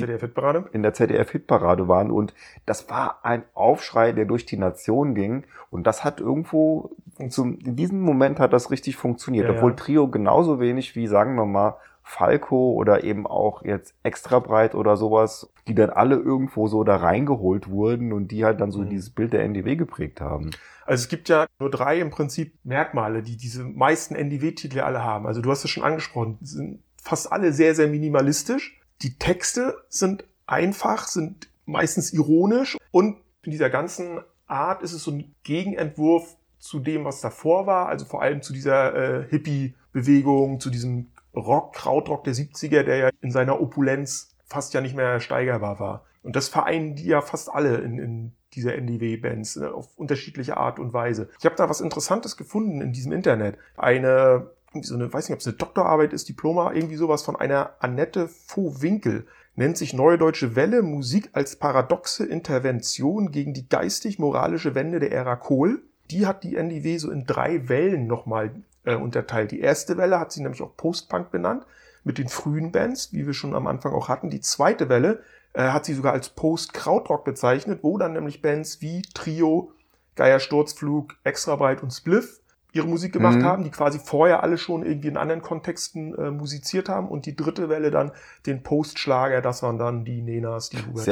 in 0.74 0.84
der 0.84 0.94
ZDF-Hitparade 0.94 1.88
waren. 1.88 2.12
Und 2.12 2.34
das 2.66 2.90
war 2.90 3.20
ein 3.24 3.44
Aufschrei, 3.54 4.12
der 4.12 4.26
durch 4.26 4.46
die 4.46 4.58
Nation 4.58 5.16
ging. 5.16 5.46
Und 5.72 5.88
das 5.88 6.04
hat 6.04 6.20
irgendwo 6.20 6.92
zum, 7.30 7.60
in 7.60 7.76
diesem 7.76 8.02
Moment 8.02 8.40
hat 8.40 8.52
das 8.52 8.72
richtig 8.72 8.98
funktioniert, 8.98 9.48
Ja, 9.48 9.56
obwohl 9.56 9.72
ja. 9.72 9.78
Trio 9.78 10.08
genauso 10.10 10.60
wenig 10.60 10.96
wie, 10.96 11.08
sagen 11.08 11.36
wir 11.36 11.46
mal, 11.46 11.78
Falco 12.08 12.74
oder 12.74 13.04
eben 13.04 13.26
auch 13.26 13.64
jetzt 13.66 13.96
extra 14.04 14.38
breit 14.40 14.76
oder 14.76 14.96
sowas, 14.96 15.50
die 15.68 15.74
dann 15.74 15.90
alle 15.90 16.16
irgendwo 16.16 16.68
so 16.68 16.84
da 16.84 16.98
reingeholt 16.98 17.68
wurden 17.68 18.14
und 18.14 18.30
die 18.30 18.46
halt 18.46 18.62
dann 18.62 18.70
so 18.72 18.82
Mhm. 18.82 18.90
dieses 18.92 19.10
Bild 19.10 19.34
der 19.34 19.44
NDW 19.44 19.76
geprägt 19.76 20.22
haben. 20.22 20.52
Also 20.86 21.02
es 21.02 21.08
gibt 21.10 21.30
ja 21.30 21.48
nur 21.60 21.72
drei 21.72 22.00
im 22.00 22.12
Prinzip 22.12 22.54
Merkmale, 22.64 23.24
die 23.24 23.38
diese 23.38 23.64
meisten 23.64 24.14
NDW-Titel 24.16 24.82
alle 24.82 25.04
haben. 25.04 25.26
Also 25.26 25.42
du 25.42 25.50
hast 25.50 25.64
es 25.66 25.72
schon 25.72 25.84
angesprochen, 25.84 26.38
es 26.44 26.52
sind 26.52 26.84
fast 27.02 27.32
alle 27.32 27.52
sehr, 27.54 27.74
sehr 27.74 27.88
minimalistisch. 27.88 28.80
Die 29.02 29.18
Texte 29.18 29.76
sind 29.90 30.26
einfach, 30.46 31.08
sind 31.08 31.50
meistens 31.66 32.14
ironisch 32.14 32.78
und 32.92 33.18
in 33.42 33.52
dieser 33.52 33.72
ganzen 33.72 34.20
Art 34.46 34.84
ist 34.84 34.94
es 34.94 35.04
so 35.04 35.10
ein 35.12 35.34
Gegenentwurf 35.42 36.38
zu 36.60 36.80
dem, 36.80 37.04
was 37.04 37.20
davor 37.22 37.66
war, 37.66 37.88
also 37.88 38.06
vor 38.06 38.22
allem 38.22 38.44
zu 38.44 38.54
dieser 38.54 38.94
äh, 39.24 39.28
Hippie-Bewegung, 39.28 40.60
zu 40.60 40.70
diesem 40.70 41.08
Rock, 41.36 41.74
Krautrock 41.74 42.24
der 42.24 42.34
70er, 42.34 42.84
der 42.84 42.98
ja 42.98 43.10
in 43.22 43.32
seiner 43.32 43.60
Opulenz 43.60 44.36
fast 44.46 44.74
ja 44.74 44.82
nicht 44.82 44.96
mehr 44.96 45.20
steigerbar 45.20 45.80
war. 45.80 46.06
Und 46.24 46.36
das 46.36 46.48
vereinen 46.48 46.96
die 46.96 47.06
ja 47.06 47.22
fast 47.22 47.54
alle 47.54 47.78
in, 47.78 48.00
in 48.00 48.32
dieser 48.54 48.76
NDW-Bands 48.76 49.58
ne, 49.58 49.72
auf 49.72 49.96
unterschiedliche 49.98 50.58
Art 50.58 50.80
und 50.80 50.94
Weise. 50.94 51.30
Ich 51.40 51.46
habe 51.46 51.56
da 51.56 51.70
was 51.70 51.82
Interessantes 51.82 52.38
gefunden 52.38 52.82
in 52.82 52.94
diesem 52.94 53.12
Internet. 53.12 53.58
Eine, 53.78 54.50
so 54.82 54.96
eine, 54.96 55.12
weiß 55.12 55.28
nicht, 55.28 55.34
ob 55.34 55.42
es 55.42 55.48
eine 55.48 55.58
Doktorarbeit 55.58 56.14
ist, 56.14 56.30
Diploma, 56.30 56.74
irgendwie 56.74 56.96
sowas 56.96 57.22
von 57.24 57.36
einer 57.36 57.76
Annette 57.80 58.28
Voh-Winkel. 58.48 59.28
Nennt 59.56 59.78
sich 59.78 59.94
Neue 59.94 60.18
Deutsche 60.18 60.56
Welle 60.56 60.82
Musik 60.82 61.30
als 61.34 61.58
paradoxe 61.58 62.26
Intervention 62.26 63.32
gegen 63.32 63.54
die 63.54 63.70
geistig-moralische 63.70 64.76
Wende 64.76 65.00
der 65.00 65.12
Ära 65.12 65.36
Kohl. 65.36 65.84
Die 66.12 66.26
hat 66.26 66.44
die 66.44 66.56
NDW 66.56 66.98
so 66.98 67.10
in 67.10 67.26
drei 67.26 67.70
Wellen 67.70 68.08
nochmal 68.08 68.52
äh, 68.86 68.96
unterteilt. 68.96 69.52
Die 69.52 69.60
erste 69.60 69.98
Welle 69.98 70.20
hat 70.20 70.32
sie 70.32 70.42
nämlich 70.42 70.62
auch 70.62 70.76
Post-Punk 70.78 71.32
benannt, 71.32 71.66
mit 72.04 72.18
den 72.18 72.30
frühen 72.30 72.72
Bands, 72.72 73.14
wie 73.14 73.26
wir 73.26 73.34
schon 73.34 73.56
am 73.56 73.68
Anfang 73.68 73.94
auch 73.94 74.10
hatten. 74.10 74.30
Die 74.30 74.42
zweite 74.42 74.90
Welle 74.90 75.22
äh, 75.54 75.70
hat 75.70 75.86
sie 75.86 75.94
sogar 75.94 76.14
als 76.14 76.30
Post-Krautrock 76.30 77.26
bezeichnet, 77.26 77.80
wo 77.82 77.98
dann 77.98 78.14
nämlich 78.14 78.42
Bands 78.42 78.82
wie 78.82 79.02
Trio, 79.14 79.72
Geier 80.16 80.40
Sturzflug, 80.40 81.16
Extrabreit 81.24 81.82
und 81.84 81.92
Spliff 81.92 82.40
ihre 82.72 82.88
Musik 82.88 83.14
gemacht 83.14 83.40
Mhm. 83.40 83.44
haben, 83.46 83.64
die 83.64 83.72
quasi 83.72 84.00
vorher 84.00 84.44
alle 84.44 84.58
schon 84.58 84.86
irgendwie 84.86 85.08
in 85.08 85.18
anderen 85.18 85.42
Kontexten 85.42 86.14
äh, 86.18 86.30
musiziert 86.30 86.90
haben. 86.90 87.08
Und 87.08 87.26
die 87.26 87.36
dritte 87.36 87.70
Welle 87.70 87.90
dann 87.90 88.12
den 88.46 88.64
Postschlager, 88.64 89.42
das 89.42 89.64
waren 89.64 89.78
dann 89.78 90.04
die 90.06 90.22
Nenas, 90.22 90.70
die 90.70 90.78
Hubert 90.86 91.06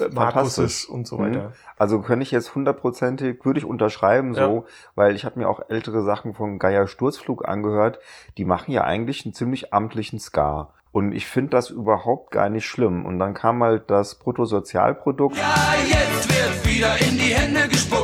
Äh, 0.00 0.08
Markuses 0.12 0.84
und 0.84 1.06
so 1.06 1.18
weiter. 1.18 1.48
Mhm. 1.48 1.52
Also 1.76 2.00
könnte 2.00 2.22
ich 2.22 2.30
jetzt 2.30 2.54
hundertprozentig, 2.54 3.44
würde 3.44 3.58
ich 3.58 3.64
unterschreiben 3.64 4.34
so, 4.34 4.40
Ja. 4.40 4.62
weil 4.94 5.14
ich 5.14 5.24
habe 5.24 5.38
mir 5.38 5.48
auch 5.48 5.60
ältere 5.68 6.02
Sachen 6.02 6.34
von 6.34 6.58
Geier 6.58 6.86
Sturzflug 6.86 7.46
angehört, 7.48 7.98
die 8.38 8.44
machen 8.44 8.72
ja 8.72 8.84
eigentlich 8.84 9.24
einen 9.24 9.34
ziemlich 9.34 9.72
amtlichen 9.72 10.18
Ska. 10.18 10.70
Und 10.92 11.12
ich 11.12 11.26
finde 11.26 11.50
das 11.50 11.68
überhaupt 11.68 12.30
gar 12.30 12.48
nicht 12.48 12.66
schlimm. 12.66 13.04
Und 13.04 13.18
dann 13.18 13.34
kam 13.34 13.62
halt 13.62 13.90
das 13.90 14.14
Bruttosozialprodukt. 14.14 15.36
Ja, 15.36 15.74
jetzt 15.86 16.28
wird 16.28 16.66
wieder 16.66 16.96
in 17.06 17.18
die 17.18 17.34
Hände 17.34 17.68
gespuckt. 17.68 17.95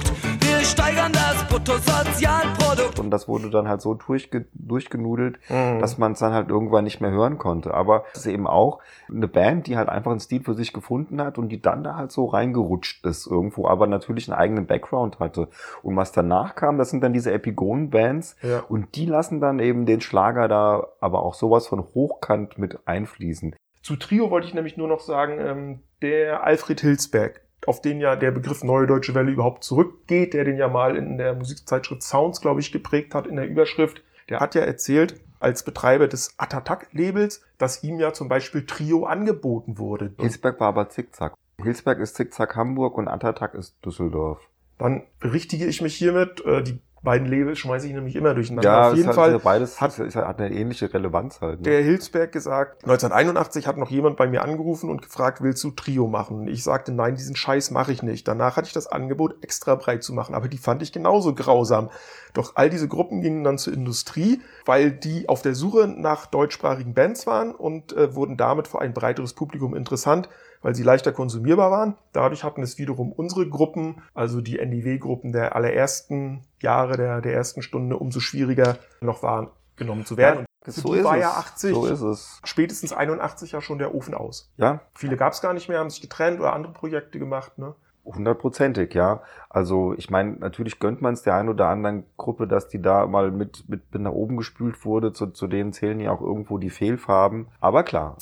Bruttosozialprodukt. 1.53 2.99
Und 2.99 3.11
das 3.11 3.29
wurde 3.29 3.51
dann 3.51 3.69
halt 3.69 3.83
so 3.83 3.93
durchge 3.95 4.47
durchgenudelt, 4.55 5.39
Mhm. 5.51 5.81
dass 5.81 5.99
man 5.99 6.13
es 6.13 6.21
dann 6.21 6.33
halt 6.33 6.49
irgendwann 6.49 6.85
nicht 6.85 7.01
mehr 7.03 7.11
hören 7.11 7.37
konnte. 7.37 7.75
Aber 7.75 8.05
es 8.15 8.21
ist 8.21 8.27
eben 8.27 8.47
auch 8.47 8.79
eine 9.11 9.29
Band, 9.29 9.67
die 9.67 9.77
halt 9.77 9.91
einfach 9.91 10.11
einen 10.11 10.21
Stil 10.21 10.43
für 10.43 10.55
sich 10.55 10.73
gefunden 10.73 11.21
hat 11.21 11.37
und 11.37 11.51
die 11.51 11.61
dann 11.61 11.85
da 11.85 11.97
halt 11.97 12.11
so 12.11 12.25
reingerutscht 12.25 13.05
ist 13.05 13.27
irgendwo, 13.27 13.69
aber 13.69 13.87
natürlich 13.87 14.31
einen 14.31 14.39
eigenen 14.41 14.67
Background 14.67 15.19
hatte. 15.21 15.49
Und 15.83 15.95
was 15.97 16.13
danach 16.13 16.55
kam, 16.55 16.79
das 16.79 16.89
sind 16.91 17.03
dann 17.05 17.13
diese 17.13 17.33
Epigonen-Bands 17.33 18.37
Ja. 18.43 18.61
und 18.69 18.95
die 18.97 19.05
lassen 19.07 19.41
dann 19.41 19.59
eben 19.59 19.85
den 19.85 20.01
Schlager 20.01 20.49
da 20.49 20.87
aber 21.01 21.23
auch 21.23 21.35
sowas 21.35 21.67
von 21.67 21.81
hochkant 21.81 22.57
mit 22.59 22.79
einfließen. 22.89 23.55
Zu 23.83 23.97
Trio 23.97 24.31
wollte 24.31 24.47
ich 24.47 24.55
nämlich 24.55 24.77
nur 24.79 24.89
noch 24.89 25.01
sagen, 25.01 25.39
ähm, 25.39 25.81
der 26.01 26.45
Alfred 26.45 26.81
Hilsberg, 26.81 27.43
auf 27.67 27.81
den 27.81 28.01
ja 28.01 28.17
der 28.17 28.31
Begriff 28.31 28.65
Neue 28.65 28.87
Deutsche 28.87 29.15
Welle 29.15 29.31
überhaupt 29.31 29.65
zurückgeht, 29.65 30.35
der 30.35 30.45
den 30.45 30.57
ja 30.57 30.69
mal 30.69 30.97
in 30.97 31.19
der 31.19 31.35
Musikzeitschrift 31.35 32.03
Sounds, 32.03 32.41
glaube 32.41 32.61
ich, 32.61 32.73
geprägt 32.73 33.15
hat 33.15 33.27
in 33.27 33.37
der 33.37 33.49
Überschrift, 33.49 34.03
der 34.29 34.41
hat 34.41 34.55
ja 34.55 34.63
erzählt, 34.63 35.21
als 35.41 35.65
Betreiber 35.65 36.09
des 36.09 36.35
Atatak-Labels, 36.39 37.43
dass 37.59 37.83
ihm 37.83 37.99
ja 37.99 38.13
zum 38.13 38.29
Beispiel 38.29 38.65
Trio 38.65 39.05
angeboten 39.05 39.79
wurde. 39.79 40.13
Hilsberg 40.19 40.61
war 40.61 40.69
aber 40.69 40.89
Zickzack. 40.89 41.35
Hilsberg 41.61 41.99
ist 41.99 42.17
Zickzack 42.17 42.57
Hamburg 42.57 42.97
und 42.97 43.09
Atatak 43.09 43.55
ist 43.55 43.75
Düsseldorf. 43.85 44.49
Dann 44.79 45.03
berichtige 45.21 45.67
ich 45.67 45.83
mich 45.83 45.95
hiermit, 45.95 46.45
äh, 46.45 46.63
die 46.63 46.81
beiden 47.03 47.27
Labels 47.27 47.59
schmeiße 47.59 47.87
ich 47.89 47.93
nämlich 47.93 48.15
immer 48.17 48.33
durcheinander. 48.35 48.69
Ja, 48.71 48.89
Auf 48.91 48.97
jeden 48.97 49.09
es 49.11 49.17
Fall 49.17 49.35
hat, 49.35 49.43
beides 49.43 49.81
hat- 49.81 49.99
hat, 49.99 50.07
ist, 50.07 50.17
hat 50.17 50.39
eine 50.39 50.55
ähnliche 50.55 50.93
Relevanz 50.93 51.41
halt. 51.41 51.61
Ne? 51.61 51.65
der 51.65 51.83
Hilsberg 51.83 52.33
gesagt, 52.33 52.85
1981 52.85 53.67
hat 53.67 53.77
noch 53.77 53.91
jemand 53.91 54.17
bei 54.17 54.27
mir 54.29 54.43
angerufen 54.43 54.89
und 54.89 55.03
gefragt, 55.03 55.43
willst 55.43 55.63
du 55.65 55.71
Trio 55.73 56.07
machen? 56.07 56.47
Ich 56.49 56.63
sagte, 56.63 56.93
nein, 56.93 57.15
diesen 57.17 57.35
Scheiß 57.37 57.71
mache 57.73 57.93
ich 57.93 58.03
nicht. 58.03 58.29
Danach 58.29 58.57
hatte 58.57 58.69
ich 58.69 58.73
das 58.73 58.87
Angebot, 58.87 59.43
extra 59.43 59.75
breit 59.75 60.03
zu 60.03 60.13
machen, 60.13 60.35
aber 60.35 60.49
die 60.49 60.59
fand 60.59 60.83
ich 60.83 60.93
genauso 60.93 61.35
grausam. 61.35 61.91
Doch 62.35 62.53
all 62.55 62.71
diese 62.71 62.89
Gruppen 62.89 63.21
gingen 63.21 63.45
dann 63.45 63.59
zur 63.59 63.73
Industrie, 63.73 64.41
weil 64.65 64.91
die 64.93 65.29
auf 65.29 65.43
der 65.43 65.55
Suche 65.55 65.89
nach 65.89 66.27
deutschsprachigen 66.27 66.95
Bands 66.95 67.27
waren 67.27 67.55
und 67.55 67.93
äh, 67.95 68.15
wurden 68.15 68.37
damit 68.37 68.69
für 68.69 68.81
ein 68.81 68.95
breiteres 68.95 69.35
Publikum 69.35 69.75
interessant, 69.75 70.29
weil 70.63 70.75
sie 70.75 70.83
leichter 70.83 71.13
konsumierbar 71.13 71.71
waren. 71.71 71.97
Dadurch 72.13 72.45
hatten 72.45 72.63
es 72.63 72.79
wiederum 72.79 73.13
unsere 73.13 73.49
Gruppen, 73.49 74.03
also 74.15 74.41
die 74.41 74.59
NDW-Gruppen 74.59 75.33
der 75.33 75.55
allerersten 75.55 76.43
Jahre, 76.61 76.97
der, 76.97 77.21
der 77.21 77.35
ersten 77.35 77.63
Stunde, 77.63 77.97
umso 77.97 78.21
schwieriger 78.21 78.79
noch 79.01 79.23
wahrgenommen 79.23 80.07
zu 80.07 80.17
werden. 80.17 80.47
Für 80.65 80.71
die 80.71 81.03
war 81.03 81.19
ja 81.19 81.31
80, 81.33 81.75
So 81.75 81.87
ist 81.87 82.01
es. 82.03 82.41
spätestens 82.45 82.93
81 82.93 83.51
ja 83.51 83.61
schon 83.61 83.79
der 83.79 83.95
Ofen 83.95 84.15
aus. 84.15 84.53
Ja, 84.57 84.81
Viele 84.95 85.17
gab 85.17 85.33
es 85.33 85.41
gar 85.41 85.53
nicht 85.53 85.69
mehr, 85.69 85.81
haben 85.81 85.91
sich 85.91 86.01
getrennt 86.01 86.39
oder 86.39 86.53
andere 86.53 86.73
Projekte 86.73 87.19
gemacht. 87.19 87.59
Ne? 87.59 87.75
hundertprozentig, 88.05 88.95
ja. 88.95 89.23
Also 89.49 89.95
ich 89.95 90.11
meine, 90.11 90.33
natürlich 90.33 90.79
gönnt 90.79 91.03
man 91.03 91.15
es 91.15 91.23
der 91.23 91.35
einen 91.35 91.49
oder 91.49 91.69
anderen 91.69 92.05
Gruppe, 92.17 92.47
dass 92.47 92.69
die 92.69 92.81
da 92.83 93.07
mal 93.07 93.31
mit, 93.31 93.69
mit, 93.69 93.93
mit 93.93 94.03
nach 94.03 94.13
oben 94.13 94.37
gespült 94.37 94.85
wurde. 94.85 95.13
Zu, 95.13 95.29
zu 95.29 95.47
denen 95.47 95.73
zählen 95.73 96.01
ja 96.01 96.11
auch 96.11 96.21
irgendwo 96.21 96.59
die 96.59 96.71
Fehlfarben. 96.71 97.49
Aber 97.61 97.83
klar. 97.83 98.17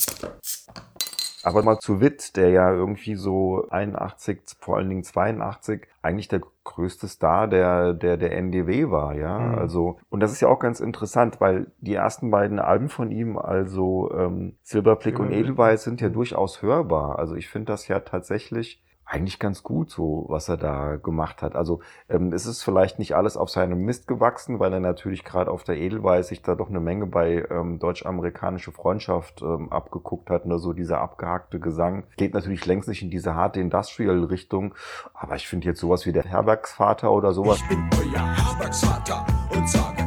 Aber 1.43 1.63
mal 1.63 1.79
zu 1.79 2.01
Witt, 2.01 2.37
der 2.37 2.51
ja 2.51 2.73
irgendwie 2.73 3.15
so 3.15 3.67
81, 3.71 4.41
vor 4.59 4.77
allen 4.77 4.89
Dingen 4.89 5.05
82, 5.05 5.87
eigentlich 6.03 6.29
der 6.29 6.41
größte 6.65 7.09
Star 7.09 7.49
der, 7.49 7.95
der, 7.95 8.17
der 8.17 8.33
NDW 8.37 8.91
war, 8.91 9.15
ja. 9.15 9.39
Mhm. 9.39 9.55
Also, 9.57 9.99
und 10.09 10.21
das 10.21 10.33
ist 10.33 10.41
ja 10.41 10.49
auch 10.49 10.59
ganz 10.59 10.81
interessant, 10.81 11.41
weil 11.41 11.71
die 11.79 11.95
ersten 11.95 12.31
beiden 12.31 12.59
Alben 12.59 12.89
von 12.89 13.11
ihm, 13.11 13.39
also 13.39 14.11
ähm, 14.13 14.57
Silberblick 14.63 15.19
und 15.19 15.27
Silberblick. 15.29 15.45
Edelweiß, 15.47 15.83
sind 15.83 16.01
ja 16.01 16.09
durchaus 16.09 16.63
hörbar. 16.63 17.19
Also 17.19 17.35
ich 17.35 17.49
finde 17.49 17.73
das 17.73 17.89
ja 17.89 18.01
tatsächlich 18.01 18.83
eigentlich 19.11 19.41
ganz 19.41 19.65
gut, 19.65 19.91
so 19.91 20.25
was 20.29 20.49
er 20.49 20.57
da 20.57 20.95
gemacht 20.95 21.43
hat. 21.43 21.57
Also 21.57 21.81
ähm, 22.09 22.33
es 22.33 22.47
ist 22.47 22.63
vielleicht 22.63 23.01
nicht 23.01 23.17
alles 23.17 23.37
auf 23.37 23.51
seinem 23.51 23.85
Mist 23.85 24.07
gewachsen, 24.07 24.61
weil 24.61 24.73
er 24.73 24.79
natürlich 24.79 25.25
gerade 25.25 25.51
auf 25.51 25.65
der 25.65 25.79
Edelweiß 25.79 26.29
sich 26.29 26.43
da 26.43 26.55
doch 26.55 26.69
eine 26.69 26.79
Menge 26.79 27.07
bei 27.07 27.45
ähm, 27.51 27.81
deutsch-amerikanische 27.81 28.71
Freundschaft 28.71 29.43
ähm, 29.43 29.73
abgeguckt 29.73 30.31
hat. 30.31 30.47
Nur 30.47 30.61
so 30.61 30.73
dieser 30.73 31.01
abgehackte 31.01 31.59
Gesang 31.59 32.05
geht 32.17 32.35
natürlich 32.35 32.65
längst 32.67 32.89
nicht 32.89 33.03
in 33.03 33.11
diese 33.11 33.35
harte 33.35 33.59
Industrial-Richtung. 33.61 34.75
Aber 35.13 35.35
ich 35.35 35.49
finde 35.49 35.67
jetzt 35.67 35.81
sowas 35.81 36.07
wie 36.07 36.13
der 36.13 36.25
Herbergsvater 36.25 37.11
oder 37.11 37.33
sowas 37.33 37.59
Ich 37.63 37.69
bin 37.69 37.91
euer 37.99 38.37
Herbergsvater 38.37 39.27
und 39.57 39.69
sage, 39.69 40.01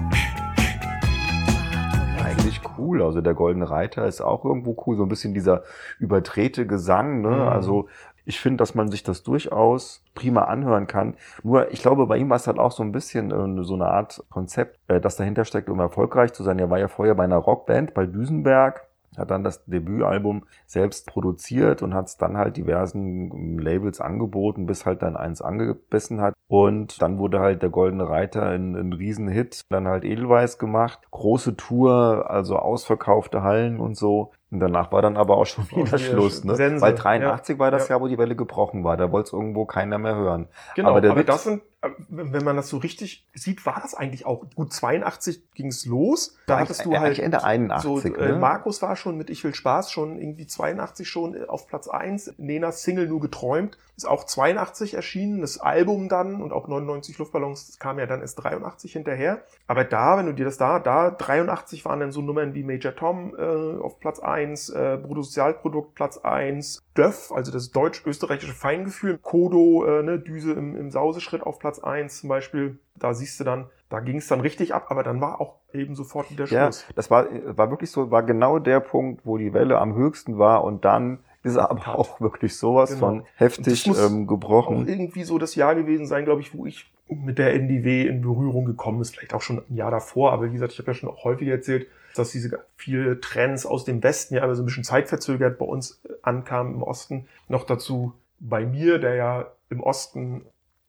eigentlich 2.23 2.61
cool. 2.77 3.01
Also 3.01 3.21
der 3.21 3.33
Goldene 3.33 3.69
Reiter 3.69 4.07
ist 4.07 4.21
auch 4.21 4.45
irgendwo 4.45 4.81
cool. 4.85 4.95
So 4.95 5.03
ein 5.03 5.09
bisschen 5.09 5.33
dieser 5.33 5.63
überdrehte 5.99 6.65
Gesang. 6.65 7.21
Ne? 7.21 7.29
Mhm. 7.29 7.41
Also 7.41 7.87
ich 8.25 8.39
finde, 8.39 8.57
dass 8.57 8.75
man 8.75 8.89
sich 8.89 9.03
das 9.03 9.23
durchaus 9.23 10.03
prima 10.15 10.43
anhören 10.43 10.87
kann. 10.87 11.15
Nur, 11.43 11.71
ich 11.71 11.81
glaube, 11.81 12.07
bei 12.07 12.17
ihm 12.17 12.29
war 12.29 12.37
es 12.37 12.47
halt 12.47 12.59
auch 12.59 12.71
so 12.71 12.83
ein 12.83 12.91
bisschen 12.91 13.31
äh, 13.31 13.63
so 13.63 13.75
eine 13.75 13.87
Art 13.87 14.23
Konzept, 14.29 14.79
äh, 14.87 15.01
das 15.01 15.15
dahinter 15.15 15.45
steckt, 15.45 15.69
um 15.69 15.79
erfolgreich 15.79 16.33
zu 16.33 16.43
sein. 16.43 16.59
Er 16.59 16.69
war 16.69 16.79
ja 16.79 16.87
vorher 16.87 17.15
bei 17.15 17.23
einer 17.23 17.37
Rockband, 17.37 17.93
bei 17.93 18.05
Düsenberg, 18.05 18.87
hat 19.17 19.31
dann 19.31 19.43
das 19.43 19.63
Debütalbum 19.65 20.45
selbst 20.65 21.07
produziert 21.07 21.81
und 21.81 21.93
hat 21.93 22.07
es 22.07 22.17
dann 22.17 22.37
halt 22.37 22.57
diversen 22.57 23.31
ähm, 23.31 23.59
Labels 23.59 24.01
angeboten, 24.01 24.65
bis 24.65 24.85
halt 24.85 25.01
dann 25.01 25.15
eins 25.15 25.41
angebissen 25.41 26.21
hat. 26.21 26.33
Und 26.47 27.01
dann 27.01 27.17
wurde 27.17 27.39
halt 27.39 27.61
der 27.61 27.69
Goldene 27.69 28.07
Reiter 28.07 28.43
ein, 28.43 28.75
ein 28.75 28.93
Riesenhit, 28.93 29.61
dann 29.69 29.87
halt 29.87 30.03
Edelweiß 30.03 30.57
gemacht, 30.57 30.99
große 31.11 31.55
Tour, 31.55 32.29
also 32.29 32.57
ausverkaufte 32.57 33.43
Hallen 33.43 33.79
und 33.79 33.95
so. 33.97 34.31
Und 34.53 34.59
danach 34.59 34.91
war 34.91 35.01
dann 35.01 35.17
aber 35.17 35.37
auch 35.37 35.47
schon 35.47 35.65
wieder 35.71 35.97
Schluss, 35.97 36.43
ne? 36.43 36.55
Sense, 36.55 36.79
Weil 36.79 36.93
83 36.93 37.57
war 37.57 37.71
das 37.71 37.87
ja. 37.87 37.95
Jahr, 37.95 38.01
wo 38.01 38.07
die 38.07 38.19
Welle 38.19 38.35
gebrochen 38.35 38.83
war. 38.83 38.97
Da 38.97 39.11
wollte 39.11 39.27
es 39.27 39.33
irgendwo 39.33 39.65
keiner 39.65 39.97
mehr 39.97 40.13
hören. 40.13 40.47
Genau, 40.75 40.89
Aber 40.89 41.09
aber, 41.09 41.23
das 41.23 41.43
sind, 41.43 41.63
wenn 42.09 42.43
man 42.43 42.55
das 42.55 42.69
so 42.69 42.77
richtig 42.77 43.27
sieht, 43.33 43.65
war 43.65 43.79
das 43.81 43.93
eigentlich 43.93 44.25
auch 44.25 44.45
gut 44.55 44.71
82 44.71 45.53
ging 45.53 45.67
es 45.67 45.85
los. 45.85 46.37
Da 46.47 46.59
hattest 46.59 46.85
du 46.85 46.97
halt 46.97 47.19
Ende 47.19 47.43
81, 47.43 47.83
so, 47.83 47.99
äh, 47.99 48.31
ne? 48.31 48.37
Markus 48.37 48.81
war 48.81 48.95
schon 48.95 49.17
mit 49.17 49.29
Ich 49.29 49.43
will 49.43 49.53
Spaß 49.53 49.91
schon 49.91 50.17
irgendwie 50.17 50.47
82 50.47 51.07
schon 51.07 51.35
äh, 51.35 51.45
auf 51.45 51.67
Platz 51.67 51.87
1. 51.87 52.35
Nenas 52.37 52.83
Single 52.83 53.07
Nur 53.07 53.19
geträumt 53.19 53.77
ist 53.95 54.05
auch 54.05 54.23
82 54.23 54.95
erschienen. 54.95 55.41
Das 55.41 55.59
Album 55.59 56.09
dann 56.09 56.41
und 56.41 56.51
auch 56.51 56.67
99 56.67 57.17
Luftballons 57.17 57.77
kam 57.79 57.99
ja 57.99 58.05
dann 58.05 58.21
erst 58.21 58.43
83 58.43 58.93
hinterher. 58.93 59.43
Aber 59.67 59.83
da, 59.83 60.17
wenn 60.17 60.25
du 60.25 60.33
dir 60.33 60.45
das 60.45 60.57
da, 60.57 60.79
da 60.79 61.11
83 61.11 61.85
waren 61.85 61.99
dann 61.99 62.11
so 62.11 62.21
Nummern 62.21 62.53
wie 62.53 62.63
Major 62.63 62.95
Tom 62.95 63.35
äh, 63.37 63.41
auf 63.41 63.99
Platz 63.99 64.19
1, 64.19 64.69
äh, 64.69 64.97
Bruttosozialprodukt 65.01 65.95
Platz 65.95 66.17
1, 66.17 66.81
Döff, 66.97 67.31
also 67.31 67.51
das 67.51 67.71
deutsch-österreichische 67.71 68.53
Feingefühl, 68.53 69.17
Kodo, 69.17 69.85
äh, 69.85 70.03
ne, 70.03 70.19
Düse 70.19 70.53
im, 70.53 70.75
im 70.75 70.91
Sauseschritt 70.91 71.43
auf 71.43 71.59
Platz 71.59 71.72
Platz 71.73 71.83
1 71.83 72.19
zum 72.21 72.29
Beispiel, 72.29 72.77
da 72.95 73.13
siehst 73.13 73.39
du 73.39 73.43
dann, 73.43 73.65
da 73.89 73.99
ging 73.99 74.17
es 74.17 74.27
dann 74.27 74.41
richtig 74.41 74.73
ab, 74.73 74.87
aber 74.89 75.03
dann 75.03 75.21
war 75.21 75.41
auch 75.41 75.55
eben 75.73 75.95
sofort 75.95 76.29
wieder 76.31 76.45
Ja, 76.45 76.65
Schluss. 76.65 76.85
das 76.95 77.09
war, 77.11 77.27
war 77.57 77.69
wirklich 77.69 77.89
so, 77.91 78.11
war 78.11 78.23
genau 78.23 78.59
der 78.59 78.79
Punkt, 78.79 79.21
wo 79.25 79.37
die 79.37 79.53
Welle 79.53 79.79
am 79.79 79.95
höchsten 79.95 80.37
war 80.37 80.63
und 80.63 80.85
dann 80.85 81.19
ist 81.43 81.55
er 81.55 81.71
aber 81.71 81.97
auch 81.97 82.21
wirklich 82.21 82.55
sowas 82.57 82.91
Genau. 82.91 82.99
von 82.99 83.25
heftig 83.35 83.83
das 83.83 83.87
muss 83.87 84.11
ähm, 84.11 84.23
Auch 84.23 84.27
gebrochen. 84.27 84.87
irgendwie 84.87 85.23
so 85.23 85.37
das 85.37 85.55
Jahr 85.55 85.75
gewesen 85.75 86.05
sein, 86.05 86.25
glaube 86.25 86.41
ich, 86.41 86.55
wo 86.57 86.65
ich 86.65 86.89
mit 87.09 87.37
der 87.37 87.53
NDW 87.53 88.07
in 88.07 88.21
Berührung 88.21 88.65
gekommen 88.65 89.01
ist. 89.01 89.13
Vielleicht 89.15 89.33
auch 89.33 89.41
schon 89.41 89.61
ein 89.69 89.75
Jahr 89.75 89.91
davor, 89.91 90.31
aber 90.31 90.47
wie 90.47 90.53
gesagt, 90.53 90.71
ich 90.71 90.79
habe 90.79 90.91
ja 90.91 90.93
schon 90.95 91.09
auch 91.09 91.23
häufig 91.25 91.47
erzählt, 91.49 91.87
dass 92.15 92.31
diese 92.31 92.59
viele 92.77 93.19
Trends 93.19 93.65
aus 93.65 93.83
dem 93.83 94.01
Westen 94.03 94.35
ja 94.35 94.43
immer 94.43 94.55
so 94.55 94.61
ein 94.63 94.65
bisschen 94.67 94.83
zeitverzögert 94.85 95.57
bei 95.57 95.65
uns 95.65 95.99
äh, 96.05 96.13
ankamen 96.21 96.75
im 96.75 96.83
Osten. 96.83 97.25
Noch 97.49 97.65
dazu 97.65 98.13
bei 98.39 98.65
mir, 98.65 98.99
der 98.99 99.15
ja 99.15 99.45
im 99.69 99.81
Osten 99.81 100.45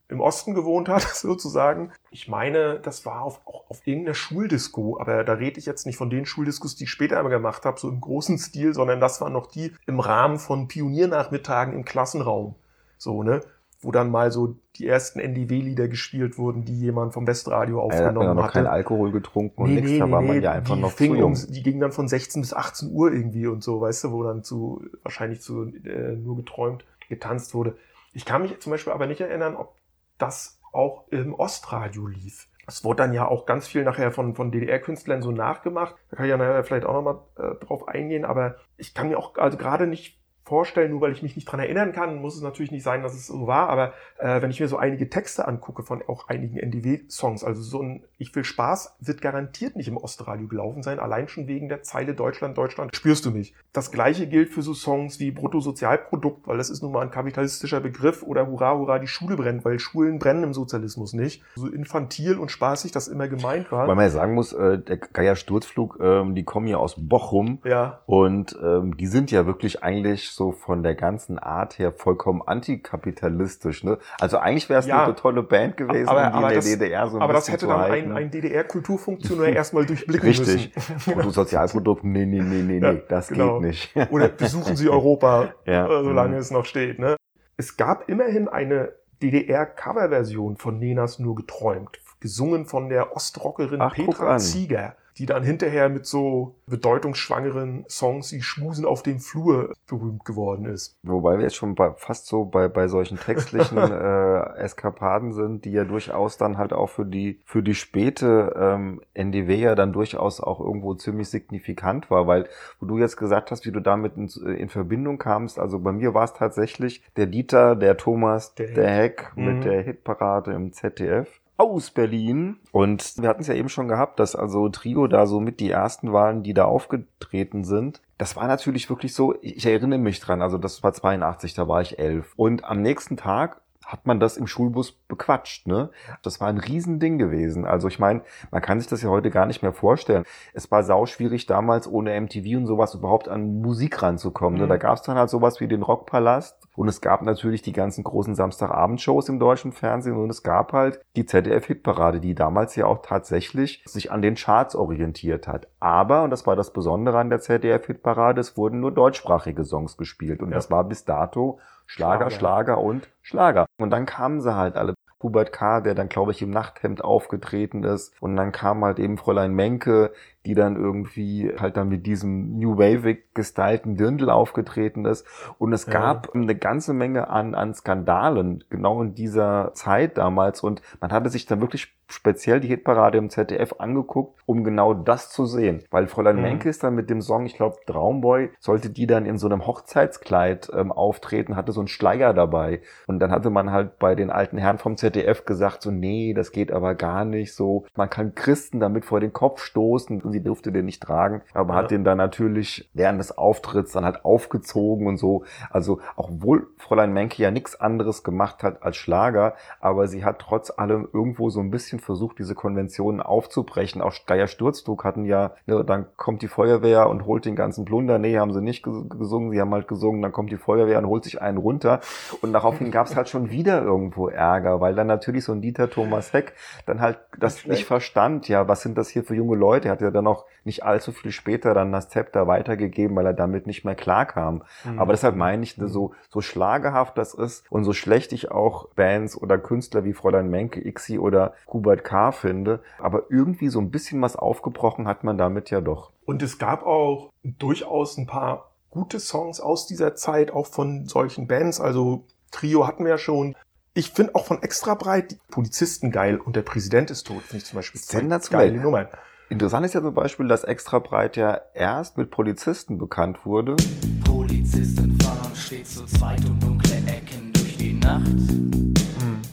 im 0.07 0.19
Osten 0.19 0.53
gewohnt 0.53 0.89
hat, 0.89 1.01
sozusagen. 1.13 1.91
Ich 2.11 2.27
meine, 2.27 2.79
das 2.79 3.05
war 3.05 3.21
auf, 3.21 3.41
auch 3.45 3.69
auf 3.69 3.85
irgendeiner 3.85 4.15
Schuldisco, 4.15 4.99
aber 4.99 5.23
da 5.23 5.33
rede 5.33 5.59
ich 5.59 5.65
jetzt 5.65 5.85
nicht 5.85 5.97
von 5.97 6.09
den 6.09 6.25
Schuldiscos, 6.25 6.75
die 6.75 6.85
ich 6.85 6.91
später 6.91 7.17
einmal 7.17 7.31
gemacht 7.31 7.65
habe, 7.65 7.79
so 7.79 7.89
im 7.89 8.01
großen 8.01 8.37
Stil, 8.37 8.73
sondern 8.73 8.99
das 8.99 9.21
waren 9.21 9.33
noch 9.33 9.47
die 9.47 9.71
im 9.87 9.99
Rahmen 9.99 10.39
von 10.39 10.67
Pioniernachmittagen 10.67 11.73
im 11.73 11.85
Klassenraum. 11.85 12.55
So, 12.97 13.23
ne? 13.23 13.41
Wo 13.81 13.91
dann 13.91 14.09
mal 14.09 14.31
so 14.31 14.55
die 14.77 14.87
ersten 14.87 15.19
NDW-Lieder 15.19 15.87
gespielt 15.87 16.37
wurden, 16.37 16.65
die 16.65 16.79
jemand 16.79 17.13
vom 17.13 17.27
Westradio 17.27 17.77
Er 17.77 17.83
hat 17.83 17.91
ja 17.91 18.05
aufgenommen 18.05 18.35
noch 18.35 18.43
hatte. 18.43 18.53
keinen 18.53 18.67
Alkohol 18.67 19.11
getrunken 19.11 19.61
und 19.61 19.73
nichts, 19.73 19.99
da 19.99 20.09
war 20.09 20.21
man 20.21 20.41
ja 20.41 20.51
einfach 20.53 20.75
die 20.75 20.81
noch 20.81 20.95
zu 20.95 21.03
jung. 21.03 21.33
Um, 21.33 21.51
die 21.51 21.61
gingen 21.61 21.81
dann 21.81 21.91
von 21.91 22.07
16 22.07 22.41
bis 22.41 22.53
18 22.53 22.91
Uhr 22.91 23.11
irgendwie 23.11 23.47
und 23.47 23.63
so, 23.63 23.81
weißt 23.81 24.05
du, 24.05 24.11
wo 24.11 24.23
dann 24.23 24.43
zu, 24.43 24.83
wahrscheinlich 25.03 25.41
zu 25.41 25.65
äh, 25.83 26.15
nur 26.15 26.35
geträumt, 26.35 26.85
getanzt 27.09 27.53
wurde. 27.53 27.77
Ich 28.13 28.25
kann 28.25 28.41
mich 28.41 28.59
zum 28.59 28.71
Beispiel 28.71 28.93
aber 28.93 29.07
nicht 29.07 29.21
erinnern, 29.21 29.55
ob 29.55 29.73
das 30.17 30.59
auch 30.71 31.07
im 31.09 31.33
Ostradio 31.33 32.07
lief. 32.07 32.47
Es 32.67 32.83
wurde 32.83 33.03
dann 33.03 33.13
ja 33.13 33.27
auch 33.27 33.45
ganz 33.45 33.67
viel 33.67 33.83
nachher 33.83 34.11
von, 34.11 34.35
von 34.35 34.51
DDR-Künstlern 34.51 35.21
so 35.21 35.31
nachgemacht. 35.31 35.95
Da 36.09 36.17
kann 36.17 36.25
ich 36.25 36.31
ja 36.31 36.63
vielleicht 36.63 36.85
auch 36.85 36.93
nochmal 36.93 37.19
äh, 37.37 37.55
drauf 37.63 37.87
eingehen, 37.87 38.25
aber 38.25 38.55
ich 38.77 38.93
kann 38.93 39.09
mir 39.09 39.19
auch 39.19 39.35
also 39.37 39.57
gerade 39.57 39.87
nicht 39.87 40.19
vorstellen, 40.45 40.91
nur 40.91 41.01
weil 41.01 41.11
ich 41.11 41.23
mich 41.23 41.35
nicht 41.35 41.45
dran 41.45 41.59
erinnern 41.59 41.91
kann, 41.91 42.21
muss 42.21 42.35
es 42.35 42.41
natürlich 42.41 42.71
nicht 42.71 42.83
sein, 42.83 43.01
dass 43.01 43.15
es 43.15 43.25
so 43.27 43.47
war, 43.47 43.67
aber 43.69 43.93
äh, 44.19 44.41
wenn 44.41 44.51
ich 44.51 44.59
mir 44.59 44.67
so 44.67 44.77
einige 44.77 45.09
Texte 45.09 45.47
angucke 45.47 45.83
von 45.83 46.03
auch 46.07 46.29
einigen 46.29 46.57
NDW-Songs, 46.57 47.43
also 47.43 47.61
so 47.61 47.81
ein 47.81 48.03
Ich 48.19 48.33
will 48.35 48.43
Spaß 48.43 48.95
wird 48.99 49.21
garantiert 49.21 49.75
nicht 49.75 49.87
im 49.87 49.97
Ostradio 49.97 50.47
gelaufen 50.47 50.83
sein, 50.83 50.99
allein 50.99 51.27
schon 51.27 51.47
wegen 51.47 51.67
der 51.67 51.81
Zeile 51.81 52.13
Deutschland, 52.13 52.57
Deutschland, 52.57 52.95
spürst 52.95 53.25
du 53.25 53.31
mich. 53.31 53.55
Das 53.73 53.91
gleiche 53.91 54.27
gilt 54.27 54.49
für 54.49 54.61
so 54.61 54.73
Songs 54.73 55.19
wie 55.19 55.31
Bruttosozialprodukt, 55.31 56.47
weil 56.47 56.57
das 56.57 56.69
ist 56.69 56.83
nun 56.83 56.91
mal 56.91 57.01
ein 57.01 57.11
kapitalistischer 57.11 57.79
Begriff 57.79 58.21
oder 58.21 58.47
Hurra, 58.47 58.77
Hurra, 58.77 58.99
die 58.99 59.07
Schule 59.07 59.35
brennt, 59.35 59.65
weil 59.65 59.79
Schulen 59.79 60.19
brennen 60.19 60.43
im 60.43 60.53
Sozialismus 60.53 61.13
nicht. 61.13 61.41
So 61.55 61.67
infantil 61.67 62.37
und 62.37 62.51
spaßig 62.51 62.91
das 62.91 63.07
immer 63.07 63.27
gemeint 63.27 63.71
war. 63.71 63.87
Weil 63.87 63.95
man 63.95 64.05
ja 64.05 64.11
sagen 64.11 64.35
muss, 64.35 64.53
äh, 64.53 64.77
der 64.77 64.97
Geier 64.97 65.35
Sturzflug, 65.35 65.99
ähm, 66.01 66.35
die 66.35 66.43
kommen 66.43 66.67
ja 66.67 66.77
aus 66.77 66.95
Bochum 66.97 67.59
ja, 67.63 68.01
und 68.05 68.57
ähm, 68.63 68.95
die 68.95 69.07
sind 69.07 69.31
ja 69.31 69.45
wirklich 69.45 69.83
eigentlich 69.83 70.34
so 70.35 70.51
von 70.51 70.83
der 70.83 70.95
ganzen 70.95 71.39
Art 71.39 71.79
her 71.79 71.91
vollkommen 71.91 72.41
antikapitalistisch. 72.45 73.83
Ne? 73.83 73.97
Also 74.19 74.37
eigentlich 74.37 74.69
wäre 74.69 74.79
es 74.79 74.85
Ja. 74.85 75.05
eine 75.05 75.15
tolle 75.15 75.43
Band 75.43 75.77
gewesen, 75.77 76.07
Aber- 76.09 76.21
die 76.21 76.27
aber 76.33 76.41
in 76.43 76.47
der 76.49 76.55
das- 76.57 76.65
DDR 76.65 77.07
so 77.07 77.17
ein 77.17 77.21
aber 77.23 77.33
das 77.33 77.49
hätte 77.51 77.67
dann 77.67 77.79
ein, 77.81 78.11
ein 78.11 78.31
DDR-Kulturfunktionär 78.31 79.53
erstmal 79.55 79.85
durchblicken 79.85 80.27
Richtig. 80.27 80.73
müssen. 80.75 80.97
Bruttosozialprodukt, 81.13 82.03
nee, 82.03 82.25
nee, 82.25 82.41
nee, 82.41 82.61
nee, 82.61 82.79
Ja, 82.79 82.93
nee, 82.93 83.01
das 83.07 83.29
genau. 83.29 83.59
geht 83.59 83.67
nicht. 83.69 83.95
Oder 84.11 84.27
besuchen 84.29 84.75
Sie 84.75 84.89
Europa, 84.89 85.53
Ja. 85.65 85.85
äh, 85.87 86.03
solange 86.03 86.33
Mhm. 86.35 86.39
es 86.41 86.51
noch 86.51 86.65
steht. 86.65 86.99
Ne? 86.99 87.15
Es 87.57 87.77
gab 87.77 88.09
immerhin 88.09 88.47
eine 88.47 88.91
DDR-Coverversion 89.23 90.57
von 90.57 90.77
Nenas 90.79 91.19
Nur 91.19 91.35
geträumt, 91.35 91.99
gesungen 92.19 92.65
von 92.65 92.89
der 92.89 93.15
Ostrockerin 93.15 93.81
Ach, 93.81 93.93
Petra. 93.95 94.37
Zieger, 94.37 94.95
die 95.17 95.25
dann 95.25 95.43
hinterher 95.43 95.89
mit 95.89 96.05
so 96.05 96.55
bedeutungsschwangeren 96.67 97.85
Songs 97.89 98.31
wie 98.33 98.41
Schmusen 98.41 98.85
auf 98.85 99.03
dem 99.03 99.19
Flur 99.19 99.73
berühmt 99.87 100.25
geworden 100.25 100.65
ist. 100.65 100.97
Wobei 101.03 101.37
wir 101.37 101.43
jetzt 101.43 101.55
schon 101.55 101.75
bei, 101.75 101.91
fast 101.95 102.27
so 102.27 102.45
bei, 102.45 102.67
bei 102.67 102.87
solchen 102.87 103.19
textlichen 103.19 103.77
äh, 103.91 104.57
Eskapaden 104.57 105.33
sind, 105.33 105.65
die 105.65 105.71
ja 105.71 105.83
durchaus 105.83 106.37
dann 106.37 106.57
halt 106.57 106.73
auch 106.73 106.87
für 106.89 107.05
die 107.05 107.39
für 107.45 107.63
die 107.63 107.75
späte 107.75 108.53
ähm, 108.59 109.01
NDW 109.13 109.55
ja 109.55 109.75
dann 109.75 109.93
durchaus 109.93 110.41
auch 110.41 110.59
irgendwo 110.59 110.93
ziemlich 110.95 111.29
signifikant 111.29 112.09
war, 112.09 112.27
weil 112.27 112.47
wo 112.79 112.85
du 112.85 112.97
jetzt 112.97 113.17
gesagt 113.17 113.51
hast, 113.51 113.65
wie 113.65 113.71
du 113.71 113.79
damit 113.79 114.17
in, 114.17 114.27
in 114.55 114.69
Verbindung 114.69 115.17
kamst, 115.17 115.59
also 115.59 115.79
bei 115.79 115.91
mir 115.91 116.13
war 116.13 116.23
es 116.25 116.33
tatsächlich 116.33 117.03
der 117.15 117.27
Dieter, 117.27 117.75
der 117.75 117.97
Thomas, 117.97 118.55
Der 118.55 118.67
der, 118.67 118.89
Heck 118.89 119.31
Mhm. 119.35 119.45
mit 119.45 119.65
der 119.65 119.81
Hitparade 119.81 120.51
im 120.53 120.71
ZDF 120.73 121.27
aus 121.57 121.91
Berlin. 121.91 122.57
Und 122.71 123.15
wir 123.17 123.29
hatten 123.29 123.41
es 123.41 123.47
ja 123.47 123.53
eben 123.53 123.69
schon 123.69 123.87
gehabt, 123.87 124.19
dass 124.19 124.35
also 124.35 124.69
Trio 124.69 125.07
da 125.07 125.25
so 125.25 125.39
mit 125.39 125.59
die 125.59 125.71
ersten 125.71 126.13
waren, 126.13 126.43
die 126.43 126.53
da 126.53 126.65
aufgetreten 126.65 127.63
sind. 127.63 128.01
Das 128.17 128.35
war 128.35 128.47
natürlich 128.47 128.89
wirklich 128.89 129.13
so, 129.13 129.35
ich 129.41 129.65
erinnere 129.65 129.99
mich 129.99 130.19
dran, 130.19 130.41
also 130.41 130.57
das 130.57 130.83
war 130.83 130.93
82, 130.93 131.53
da 131.53 131.67
war 131.67 131.81
ich 131.81 131.99
elf. 131.99 132.33
Und 132.35 132.63
am 132.63 132.81
nächsten 132.81 133.17
Tag 133.17 133.61
hat 133.85 134.07
man 134.07 134.19
das 134.19 134.35
im 134.37 134.47
Schulbus 134.47 134.93
bequatscht, 134.93 135.67
ne? 135.67 135.91
Das 136.23 136.41
war 136.41 136.47
ein 136.47 136.57
Riesending 136.57 137.19
gewesen. 137.19 137.65
Also 137.65 137.87
ich 137.87 137.99
meine, 137.99 138.21
man 138.49 138.61
kann 138.61 138.79
sich 138.79 138.89
das 138.89 139.03
ja 139.03 139.09
heute 139.09 139.29
gar 139.29 139.45
nicht 139.45 139.61
mehr 139.61 139.73
vorstellen. 139.73 140.23
Es 140.53 140.71
war 140.71 140.83
sauschwierig 140.83 141.45
damals 141.45 141.87
ohne 141.87 142.19
MTV 142.19 142.57
und 142.57 142.65
sowas 142.65 142.95
überhaupt 142.95 143.27
an 143.27 143.61
Musik 143.61 144.01
ranzukommen. 144.01 144.57
Ne? 144.57 144.65
Mhm. 144.65 144.69
Da 144.69 144.77
gab 144.77 144.95
es 144.95 145.03
dann 145.03 145.17
halt 145.17 145.29
sowas 145.29 145.59
wie 145.59 145.67
den 145.67 145.83
Rockpalast 145.83 146.64
und 146.75 146.87
es 146.87 147.01
gab 147.01 147.21
natürlich 147.21 147.61
die 147.61 147.71
ganzen 147.73 148.03
großen 148.03 148.35
Samstagabendshows 148.35 149.29
im 149.29 149.39
deutschen 149.39 149.71
Fernsehen 149.71 150.17
und 150.17 150.29
es 150.29 150.43
gab 150.43 150.73
halt 150.73 150.99
die 151.15 151.25
ZDF-Hitparade, 151.25 152.19
die 152.19 152.35
damals 152.35 152.75
ja 152.75 152.85
auch 152.85 153.01
tatsächlich 153.01 153.83
sich 153.85 154.11
an 154.11 154.21
den 154.21 154.35
Charts 154.35 154.75
orientiert 154.75 155.47
hat. 155.47 155.67
Aber, 155.79 156.23
und 156.23 156.29
das 156.31 156.45
war 156.47 156.55
das 156.55 156.73
Besondere 156.73 157.17
an 157.17 157.29
der 157.29 157.39
ZDF-Hitparade, 157.39 158.41
es 158.41 158.57
wurden 158.57 158.79
nur 158.79 158.91
deutschsprachige 158.91 159.63
Songs 159.63 159.97
gespielt 159.97 160.41
und 160.41 160.49
Ja. 160.49 160.55
das 160.55 160.69
war 160.71 160.83
bis 160.83 161.05
dato 161.05 161.59
Schlager, 161.87 162.29
Schlager. 162.29 162.31
Schlager 162.31 162.77
und 162.81 163.09
Schlager. 163.21 163.65
Und 163.77 163.91
dann 163.91 164.05
kamen 164.05 164.41
sie 164.41 164.55
halt 164.55 164.75
alle. 164.75 164.93
Hubert 165.23 165.53
K., 165.53 165.81
der 165.81 165.95
dann, 165.95 166.09
glaube 166.09 166.31
ich, 166.31 166.41
im 166.43 166.51
Nachthemd 166.51 167.03
aufgetreten 167.03 167.83
ist. 167.83 168.13
Und 168.21 168.35
dann 168.35 168.51
kam 168.51 168.83
halt 168.83 168.99
eben 168.99 169.17
Fräulein 169.17 169.53
Menke, 169.53 170.11
die 170.45 170.55
dann 170.55 170.75
irgendwie 170.75 171.51
halt 171.59 171.77
dann 171.77 171.89
mit 171.89 172.05
diesem 172.05 172.57
New 172.57 172.77
Wave 172.77 173.17
gestylten 173.33 173.97
Dirndl 173.97 174.29
aufgetreten 174.29 175.05
ist. 175.05 175.25
Und 175.57 175.73
es 175.73 175.85
Ja. 175.85 175.93
gab 175.93 176.33
eine 176.33 176.55
ganze 176.55 176.93
Menge 176.93 177.29
an, 177.29 177.55
an 177.55 177.73
Skandalen, 177.73 178.63
genau 178.69 179.01
in 179.01 179.15
dieser 179.15 179.71
Zeit 179.73 180.17
damals. 180.17 180.61
Und 180.61 180.81
man 181.01 181.11
hatte 181.11 181.29
sich 181.29 181.45
dann 181.45 181.61
wirklich 181.61 181.93
speziell 182.07 182.59
die 182.59 182.67
Hitparade 182.67 183.17
im 183.17 183.31
ZDF 183.31 183.75
angeguckt, 183.79 184.39
um 184.45 184.63
genau 184.63 184.93
das 184.93 185.31
zu 185.31 185.47
sehen. 185.47 185.83
Weil 185.89 186.05
Fräulein 186.05 186.35
Mhm. 186.35 186.41
Menke 186.43 186.69
ist 186.69 186.83
dann 186.83 186.93
mit 186.93 187.09
dem 187.09 187.19
Song, 187.19 187.47
ich 187.47 187.55
glaube, 187.55 187.77
Traumboy, 187.87 188.51
sollte 188.59 188.91
die 188.91 189.07
dann 189.07 189.25
in 189.25 189.39
so 189.39 189.47
einem 189.47 189.65
Hochzeitskleid 189.65 190.69
ähm, 190.75 190.91
auftreten, 190.91 191.55
hatte 191.55 191.71
so 191.71 191.81
einen 191.81 191.87
Schleier 191.87 192.33
dabei. 192.35 192.81
Und 193.07 193.19
dann 193.19 193.31
hatte 193.31 193.49
man 193.49 193.71
halt 193.71 193.97
bei 193.97 194.13
den 194.13 194.29
alten 194.29 194.59
Herren 194.59 194.77
vom 194.77 194.97
ZDF 194.97 195.45
gesagt, 195.45 195.81
so, 195.81 195.89
nee, 195.89 196.33
das 196.35 196.51
geht 196.51 196.71
aber 196.71 196.93
gar 196.93 197.25
nicht 197.25 197.55
so. 197.55 197.85
Man 197.95 198.09
kann 198.11 198.35
Christen 198.35 198.79
damit 198.79 199.03
vor 199.05 199.19
den 199.19 199.33
Kopf 199.33 199.61
stoßen 199.63 200.21
und 200.21 200.31
sie 200.35 200.43
durfte 200.43 200.71
den 200.71 200.85
nicht 200.85 201.01
tragen, 201.01 201.41
aber 201.53 201.73
Ja. 201.73 201.79
hat 201.81 201.91
den 201.91 202.03
dann 202.03 202.17
natürlich 202.17 202.89
während 202.93 203.19
des 203.19 203.37
Auftritts 203.37 203.93
dann 203.93 204.03
halt 204.05 204.25
aufgezogen 204.25 205.07
und 205.07 205.17
so. 205.17 205.43
Also, 205.69 205.99
auch 206.17 206.29
wohl 206.31 206.67
Fräulein 206.77 207.13
Menke 207.13 207.41
ja 207.41 207.51
nichts 207.51 207.79
anderes 207.79 208.23
gemacht 208.23 208.63
hat 208.63 208.83
als 208.83 208.97
Schlager, 208.97 209.53
aber 209.79 210.07
sie 210.07 210.25
hat 210.25 210.39
trotz 210.39 210.71
allem 210.77 211.07
irgendwo 211.13 211.49
so 211.49 211.59
ein 211.61 211.71
bisschen 211.71 211.99
versucht, 211.99 212.37
diese 212.39 212.53
Konventionen 212.55 213.21
aufzubrechen. 213.21 214.01
Auch 214.01 214.13
Geier 214.27 214.47
Sturzflug 214.47 215.03
hatten 215.03 215.25
ja, 215.25 215.51
ne, 215.65 215.83
dann 215.85 216.05
kommt 216.17 216.41
die 216.41 216.47
Feuerwehr 216.47 217.09
und 217.09 217.25
holt 217.25 217.45
den 217.45 217.55
ganzen 217.55 217.85
Plunder. 217.85 218.19
Nee, 218.19 218.37
haben 218.37 218.51
sie 218.53 218.61
nicht 218.61 218.85
ges- 218.85 219.07
gesungen, 219.17 219.51
sie 219.51 219.61
haben 219.61 219.73
halt 219.73 219.87
gesungen, 219.87 220.21
dann 220.21 220.31
kommt 220.31 220.51
die 220.51 220.57
Feuerwehr 220.57 220.99
und 220.99 221.07
holt 221.07 221.23
sich 221.23 221.41
einen 221.41 221.57
runter. 221.57 222.01
Und 222.41 222.51
daraufhin 222.53 222.91
gab 222.91 223.07
es 223.07 223.15
halt 223.15 223.29
schon 223.29 223.49
wieder 223.51 223.81
irgendwo 223.81 224.27
Ärger, 224.27 224.81
weil 224.81 224.95
dann 224.95 225.07
natürlich 225.07 225.43
so 225.45 225.51
ein 225.53 225.61
Dieter 225.61 225.89
Thomas 225.89 226.33
Heck 226.33 226.53
dann 226.85 226.99
halt 226.99 227.19
das 227.39 227.65
Nicht 227.65 227.85
verstand, 227.85 228.47
ja, 228.49 228.67
was 228.67 228.81
sind 228.81 228.97
das 228.97 229.09
hier 229.09 229.23
für 229.23 229.35
junge 229.35 229.55
Leute? 229.55 229.87
Er 229.87 229.91
hat 229.93 230.01
ja 230.01 230.11
dann 230.11 230.24
auch 230.27 230.45
nicht 230.63 230.83
allzu 230.83 231.11
viel 231.11 231.31
später 231.31 231.73
dann 231.73 231.91
das 231.91 232.09
Zepter 232.09 232.47
weitergegeben, 232.47 233.15
weil 233.15 233.25
er 233.25 233.33
damit 233.33 233.67
nicht 233.67 233.85
mehr 233.85 233.95
klarkam. 233.95 234.63
Mhm. 234.83 234.99
Aber 234.99 235.13
deshalb 235.13 235.35
meine 235.35 235.63
ich, 235.63 235.77
ne, 235.77 235.87
so, 235.87 236.13
so 236.29 236.41
schlagerhaft 236.41 237.17
das 237.17 237.33
ist 237.33 237.63
und 237.71 237.83
so 237.83 237.93
schlecht 237.93 238.33
ich 238.33 238.51
auch 238.51 238.89
Bands 238.95 239.37
oder 239.37 239.57
Künstler 239.57 240.03
wie 240.03 240.13
Fräulein 240.13 240.49
Menke, 240.49 240.85
Ixi 240.85 241.19
oder 241.19 241.53
Hubert 241.71 242.03
K. 242.03 242.31
finde, 242.31 242.81
aber 242.99 243.23
irgendwie 243.29 243.69
so 243.69 243.79
ein 243.79 243.91
bisschen 243.91 244.21
was 244.21 244.35
aufgebrochen 244.35 245.07
hat 245.07 245.23
man 245.23 245.37
damit 245.37 245.69
ja 245.69 245.81
doch. 245.81 246.11
Und 246.25 246.41
es 246.41 246.57
gab 246.57 246.85
auch 246.85 247.31
durchaus 247.43 248.17
ein 248.17 248.25
paar 248.25 248.71
gute 248.89 249.19
Songs 249.19 249.59
aus 249.59 249.85
dieser 249.85 250.15
Zeit, 250.15 250.51
auch 250.51 250.67
von 250.67 251.05
solchen 251.05 251.47
Bands. 251.47 251.79
Also 251.79 252.25
Trio 252.51 252.87
hatten 252.87 253.03
wir 253.03 253.11
ja 253.11 253.17
schon. 253.17 253.55
Ich 253.93 254.11
finde 254.11 254.35
auch 254.35 254.45
von 254.45 254.63
Extra 254.63 254.95
Breit 254.95 255.31
die 255.31 255.37
Polizisten 255.51 256.11
geil 256.11 256.37
und 256.37 256.55
der 256.55 256.63
Präsident 256.63 257.11
ist 257.11 257.27
tot, 257.27 257.43
finde 257.43 257.57
ich 257.57 257.65
zum 257.65 257.77
Beispiel. 257.77 258.01
Sensationell. 258.01 258.69
Geile 258.69 258.81
Nummern. 258.81 259.07
Interessant 259.47 259.85
ist 259.85 259.93
ja 259.93 260.01
zum 260.01 260.15
Beispiel, 260.15 260.47
dass 260.47 260.63
Extra 260.63 260.97
Breit 260.97 261.37
ja 261.37 261.61
erst 261.75 262.17
mit 262.17 262.31
Polizisten 262.31 262.97
bekannt 262.97 263.45
wurde. 263.45 263.75
Polizisten 264.23 265.17
fahren 265.21 265.55
stets 265.55 265.95
zu 265.95 266.05
zweit 266.05 266.43
um 266.45 266.59
dunkle 266.59 266.95
Ecken 267.05 267.53
durch 267.53 267.77
die 267.77 267.93
Nacht. 267.93 268.25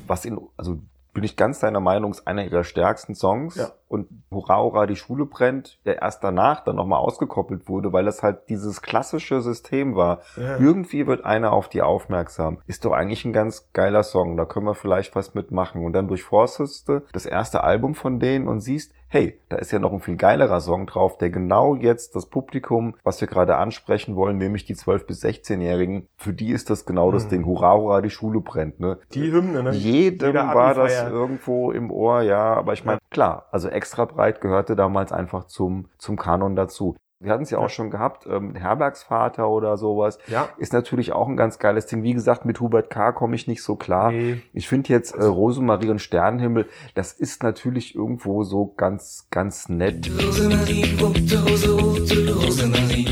was 0.07 0.25
in, 0.25 0.41
also 0.57 0.79
bin 1.15 1.25
ich 1.25 1.37
ganz 1.37 1.61
deiner 1.61 1.81
Meinung, 1.81 2.11
ist 2.11 2.27
einer 2.27 2.45
ihrer 2.45 2.65
stärksten 2.65 3.15
Songs. 3.15 3.57
Ja. 3.57 3.73
Und 3.87 4.09
Hurra, 4.31 4.63
Hurra, 4.63 4.87
die 4.87 4.97
Schule 4.97 5.27
brennt, 5.27 5.79
der 5.85 6.01
erst 6.01 6.25
danach 6.25 6.65
dann 6.65 6.77
nochmal 6.77 7.01
ausgekoppelt 7.01 7.69
wurde, 7.69 7.93
weil 7.93 8.07
das 8.07 8.23
halt 8.23 8.49
dieses 8.49 8.81
klassische 8.81 9.43
System 9.43 9.95
war. 9.95 10.21
Ja. 10.37 10.57
Irgendwie 10.57 11.07
wird 11.07 11.27
einer 11.27 11.53
auf 11.53 11.69
die 11.69 11.83
aufmerksam. 11.83 12.61
Ist 12.67 12.87
doch 12.87 12.93
eigentlich 12.93 13.27
ein 13.27 13.35
ganz 13.35 13.69
geiler 13.75 14.05
Song, 14.05 14.39
da 14.39 14.47
können 14.47 14.65
wir 14.65 14.75
vielleicht 14.75 15.15
was 15.15 15.35
mitmachen. 15.35 15.85
Und 15.85 15.93
dann 15.93 16.09
durchforstest 16.09 16.89
du 16.89 17.03
das 17.13 17.27
erste 17.27 17.63
Album 17.63 17.95
von 17.95 18.19
denen 18.19 18.49
und 18.49 18.61
siehst, 18.61 18.95
hey, 19.13 19.39
da 19.51 19.57
ist 19.59 19.71
ja 19.73 19.79
noch 19.79 19.93
ein 19.93 20.01
viel 20.01 20.17
geilerer 20.17 20.59
Song 20.63 20.87
drauf, 20.87 21.19
der 21.19 21.29
genau 21.29 21.75
jetzt 21.77 22.17
das 22.17 22.25
Publikum, 22.27 22.95
was 23.05 23.21
wir 23.21 23.29
gerade 23.29 23.57
ansprechen 23.57 24.17
wollen, 24.17 24.39
nämlich 24.39 24.65
die 24.65 24.75
12- 24.75 25.05
bis 25.07 25.23
16-Jährigen, 25.23 26.09
für 26.17 26.33
die 26.33 26.51
ist 26.51 26.71
das 26.71 26.87
genau 26.87 27.13
das 27.13 27.27
Mhm. 27.27 27.29
Ding. 27.29 27.45
Hurra, 27.47 27.75
hurra, 27.77 28.01
die 28.01 28.09
Schule 28.09 28.41
brennt, 28.41 28.81
ne? 28.81 28.99
Die 29.13 29.31
Hymne, 29.31 29.63
ne? 29.63 29.73
Jedem 29.73 30.29
Jeder 30.29 30.55
war 30.55 30.75
das 30.75 31.03
irgendwo 31.11 31.73
im 31.73 31.91
Ohr, 31.91 32.23
ja, 32.23 32.55
aber 32.55 32.73
ich 32.73 32.87
meine, 32.87 33.01
klar, 33.11 33.49
also 33.51 33.69
extra 33.69 34.07
breit 34.07 34.41
gehörte 34.41 34.77
damals 34.77 35.13
einfach 35.13 35.45
zum, 35.45 35.91
zum 35.99 36.17
Kanon 36.17 36.57
dazu. 36.57 36.97
Wir 37.23 37.33
hatten 37.33 37.45
es 37.45 37.51
ja 37.51 37.59
auch 37.59 37.63
Ja. 37.65 37.69
schon 37.69 37.91
gehabt, 37.91 38.27
ähm, 38.27 38.55
Herbergsvater 38.57 39.49
oder 39.49 39.77
sowas. 39.77 40.19
Ja. 40.27 40.49
Ist 40.59 40.73
natürlich 40.73 41.13
auch 41.13 41.29
ein 41.29 41.37
ganz 41.37 41.59
geiles 41.59 41.87
Ding. 41.87 42.03
Wie 42.03 42.15
gesagt, 42.15 42.45
mit 42.45 42.59
Hubert 42.61 42.91
K. 42.91 43.13
komme 43.13 43.37
ich 43.37 43.47
nicht 43.47 43.63
so 43.63 43.77
klar. 43.77 44.11
Nee. 44.11 44.43
Ich 44.53 44.69
finde 44.69 44.89
jetzt 44.89 45.15
äh, 45.15 45.23
Rosemarie 45.25 45.91
und 45.91 46.01
Sternenhimmel, 46.01 46.67
das 46.95 47.13
ist 47.13 47.43
natürlich 47.43 47.95
irgendwo 47.95 48.43
so 48.43 48.73
ganz, 48.77 49.29
ganz 49.31 49.69
nett. 49.69 50.11
Rosemarie, 50.21 50.97
Rose, 51.01 51.71
rote 51.81 52.35
Rosemarie. 52.35 53.07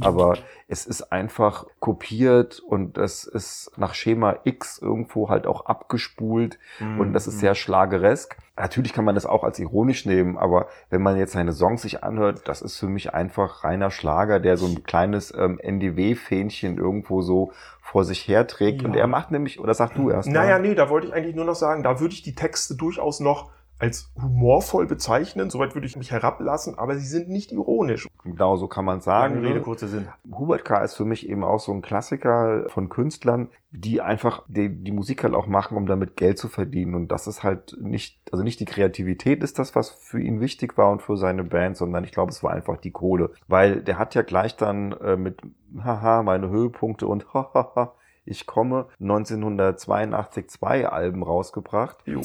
aber 0.00 0.36
es 0.72 0.86
ist 0.86 1.10
einfach 1.12 1.66
kopiert 1.80 2.60
und 2.60 2.96
es 2.96 3.24
ist 3.24 3.72
nach 3.76 3.92
Schema 3.94 4.36
X 4.44 4.78
irgendwo 4.78 5.28
halt 5.28 5.46
auch 5.46 5.66
abgespult 5.66 6.58
und 6.98 7.12
das 7.12 7.26
ist 7.26 7.34
Mhm. 7.36 7.40
sehr 7.40 7.54
schlageresk. 7.56 8.36
Natürlich 8.56 8.92
kann 8.92 9.04
man 9.04 9.14
das 9.14 9.26
auch 9.26 9.42
als 9.42 9.58
ironisch 9.58 10.06
nehmen, 10.06 10.38
aber 10.38 10.68
wenn 10.90 11.02
man 11.02 11.16
jetzt 11.16 11.32
seine 11.32 11.52
Songs 11.52 11.82
sich 11.82 12.04
anhört, 12.04 12.42
das 12.46 12.62
ist 12.62 12.78
für 12.78 12.86
mich 12.88 13.12
einfach 13.14 13.64
reiner 13.64 13.90
Schlager, 13.90 14.38
der 14.38 14.56
so 14.56 14.66
ein 14.66 14.84
kleines 14.84 15.34
ähm, 15.36 15.58
NDW-Fähnchen 15.58 16.78
irgendwo 16.78 17.22
so 17.22 17.52
vor 17.82 18.04
sich 18.04 18.28
herträgt. 18.28 18.82
Ja. 18.82 18.88
Und 18.88 18.96
er 18.96 19.06
macht 19.06 19.30
nämlich, 19.30 19.58
oder 19.60 19.74
sag 19.74 19.94
du 19.94 20.10
erst 20.10 20.28
Naja, 20.28 20.58
mal. 20.58 20.62
nee, 20.62 20.74
da 20.74 20.88
wollte 20.90 21.08
ich 21.08 21.14
eigentlich 21.14 21.34
nur 21.34 21.44
noch 21.46 21.54
sagen, 21.54 21.82
da 21.82 22.00
würde 22.00 22.14
ich 22.14 22.22
die 22.22 22.34
Texte 22.34 22.76
durchaus 22.76 23.20
noch 23.20 23.50
als 23.80 24.12
humorvoll 24.20 24.86
bezeichnen. 24.86 25.50
Soweit 25.50 25.74
würde 25.74 25.86
ich 25.86 25.96
mich 25.96 26.10
herablassen, 26.10 26.78
aber 26.78 26.96
sie 26.96 27.06
sind 27.06 27.28
nicht 27.28 27.50
ironisch. 27.50 28.08
Genau 28.24 28.56
so 28.56 28.68
kann 28.68 28.84
man 28.84 29.00
sagen. 29.00 29.36
Lange 29.36 29.48
Rede, 29.48 29.58
ne? 29.58 29.64
kurzer 29.64 29.88
Sinn. 29.88 30.08
Hubert 30.30 30.64
K. 30.64 30.84
ist 30.84 30.94
für 30.94 31.06
mich 31.06 31.28
eben 31.28 31.42
auch 31.42 31.60
so 31.60 31.72
ein 31.72 31.80
Klassiker 31.80 32.68
von 32.68 32.90
Künstlern, 32.90 33.48
die 33.70 34.02
einfach 34.02 34.42
die, 34.48 34.68
die 34.68 34.92
Musik 34.92 35.24
halt 35.24 35.34
auch 35.34 35.46
machen, 35.46 35.76
um 35.76 35.86
damit 35.86 36.16
Geld 36.16 36.38
zu 36.38 36.48
verdienen. 36.48 36.94
Und 36.94 37.08
das 37.08 37.26
ist 37.26 37.42
halt 37.42 37.76
nicht, 37.80 38.20
also 38.30 38.44
nicht 38.44 38.60
die 38.60 38.66
Kreativität 38.66 39.42
ist 39.42 39.58
das, 39.58 39.74
was 39.74 39.88
für 39.88 40.20
ihn 40.20 40.40
wichtig 40.40 40.76
war 40.76 40.90
und 40.90 41.00
für 41.00 41.16
seine 41.16 41.44
Band, 41.44 41.76
sondern 41.76 42.04
ich 42.04 42.12
glaube, 42.12 42.32
es 42.32 42.42
war 42.42 42.52
einfach 42.52 42.76
die 42.76 42.90
Kohle. 42.90 43.30
Weil 43.48 43.80
der 43.80 43.98
hat 43.98 44.14
ja 44.14 44.22
gleich 44.22 44.56
dann 44.56 44.92
äh, 44.92 45.16
mit 45.16 45.40
Haha, 45.82 46.22
meine 46.22 46.50
Höhepunkte 46.50 47.06
und 47.06 47.32
Hahaha, 47.32 47.94
ich 48.26 48.46
komme 48.46 48.86
1982 49.00 50.48
zwei 50.48 50.86
Alben 50.86 51.22
rausgebracht. 51.22 51.96
Jo. 52.04 52.20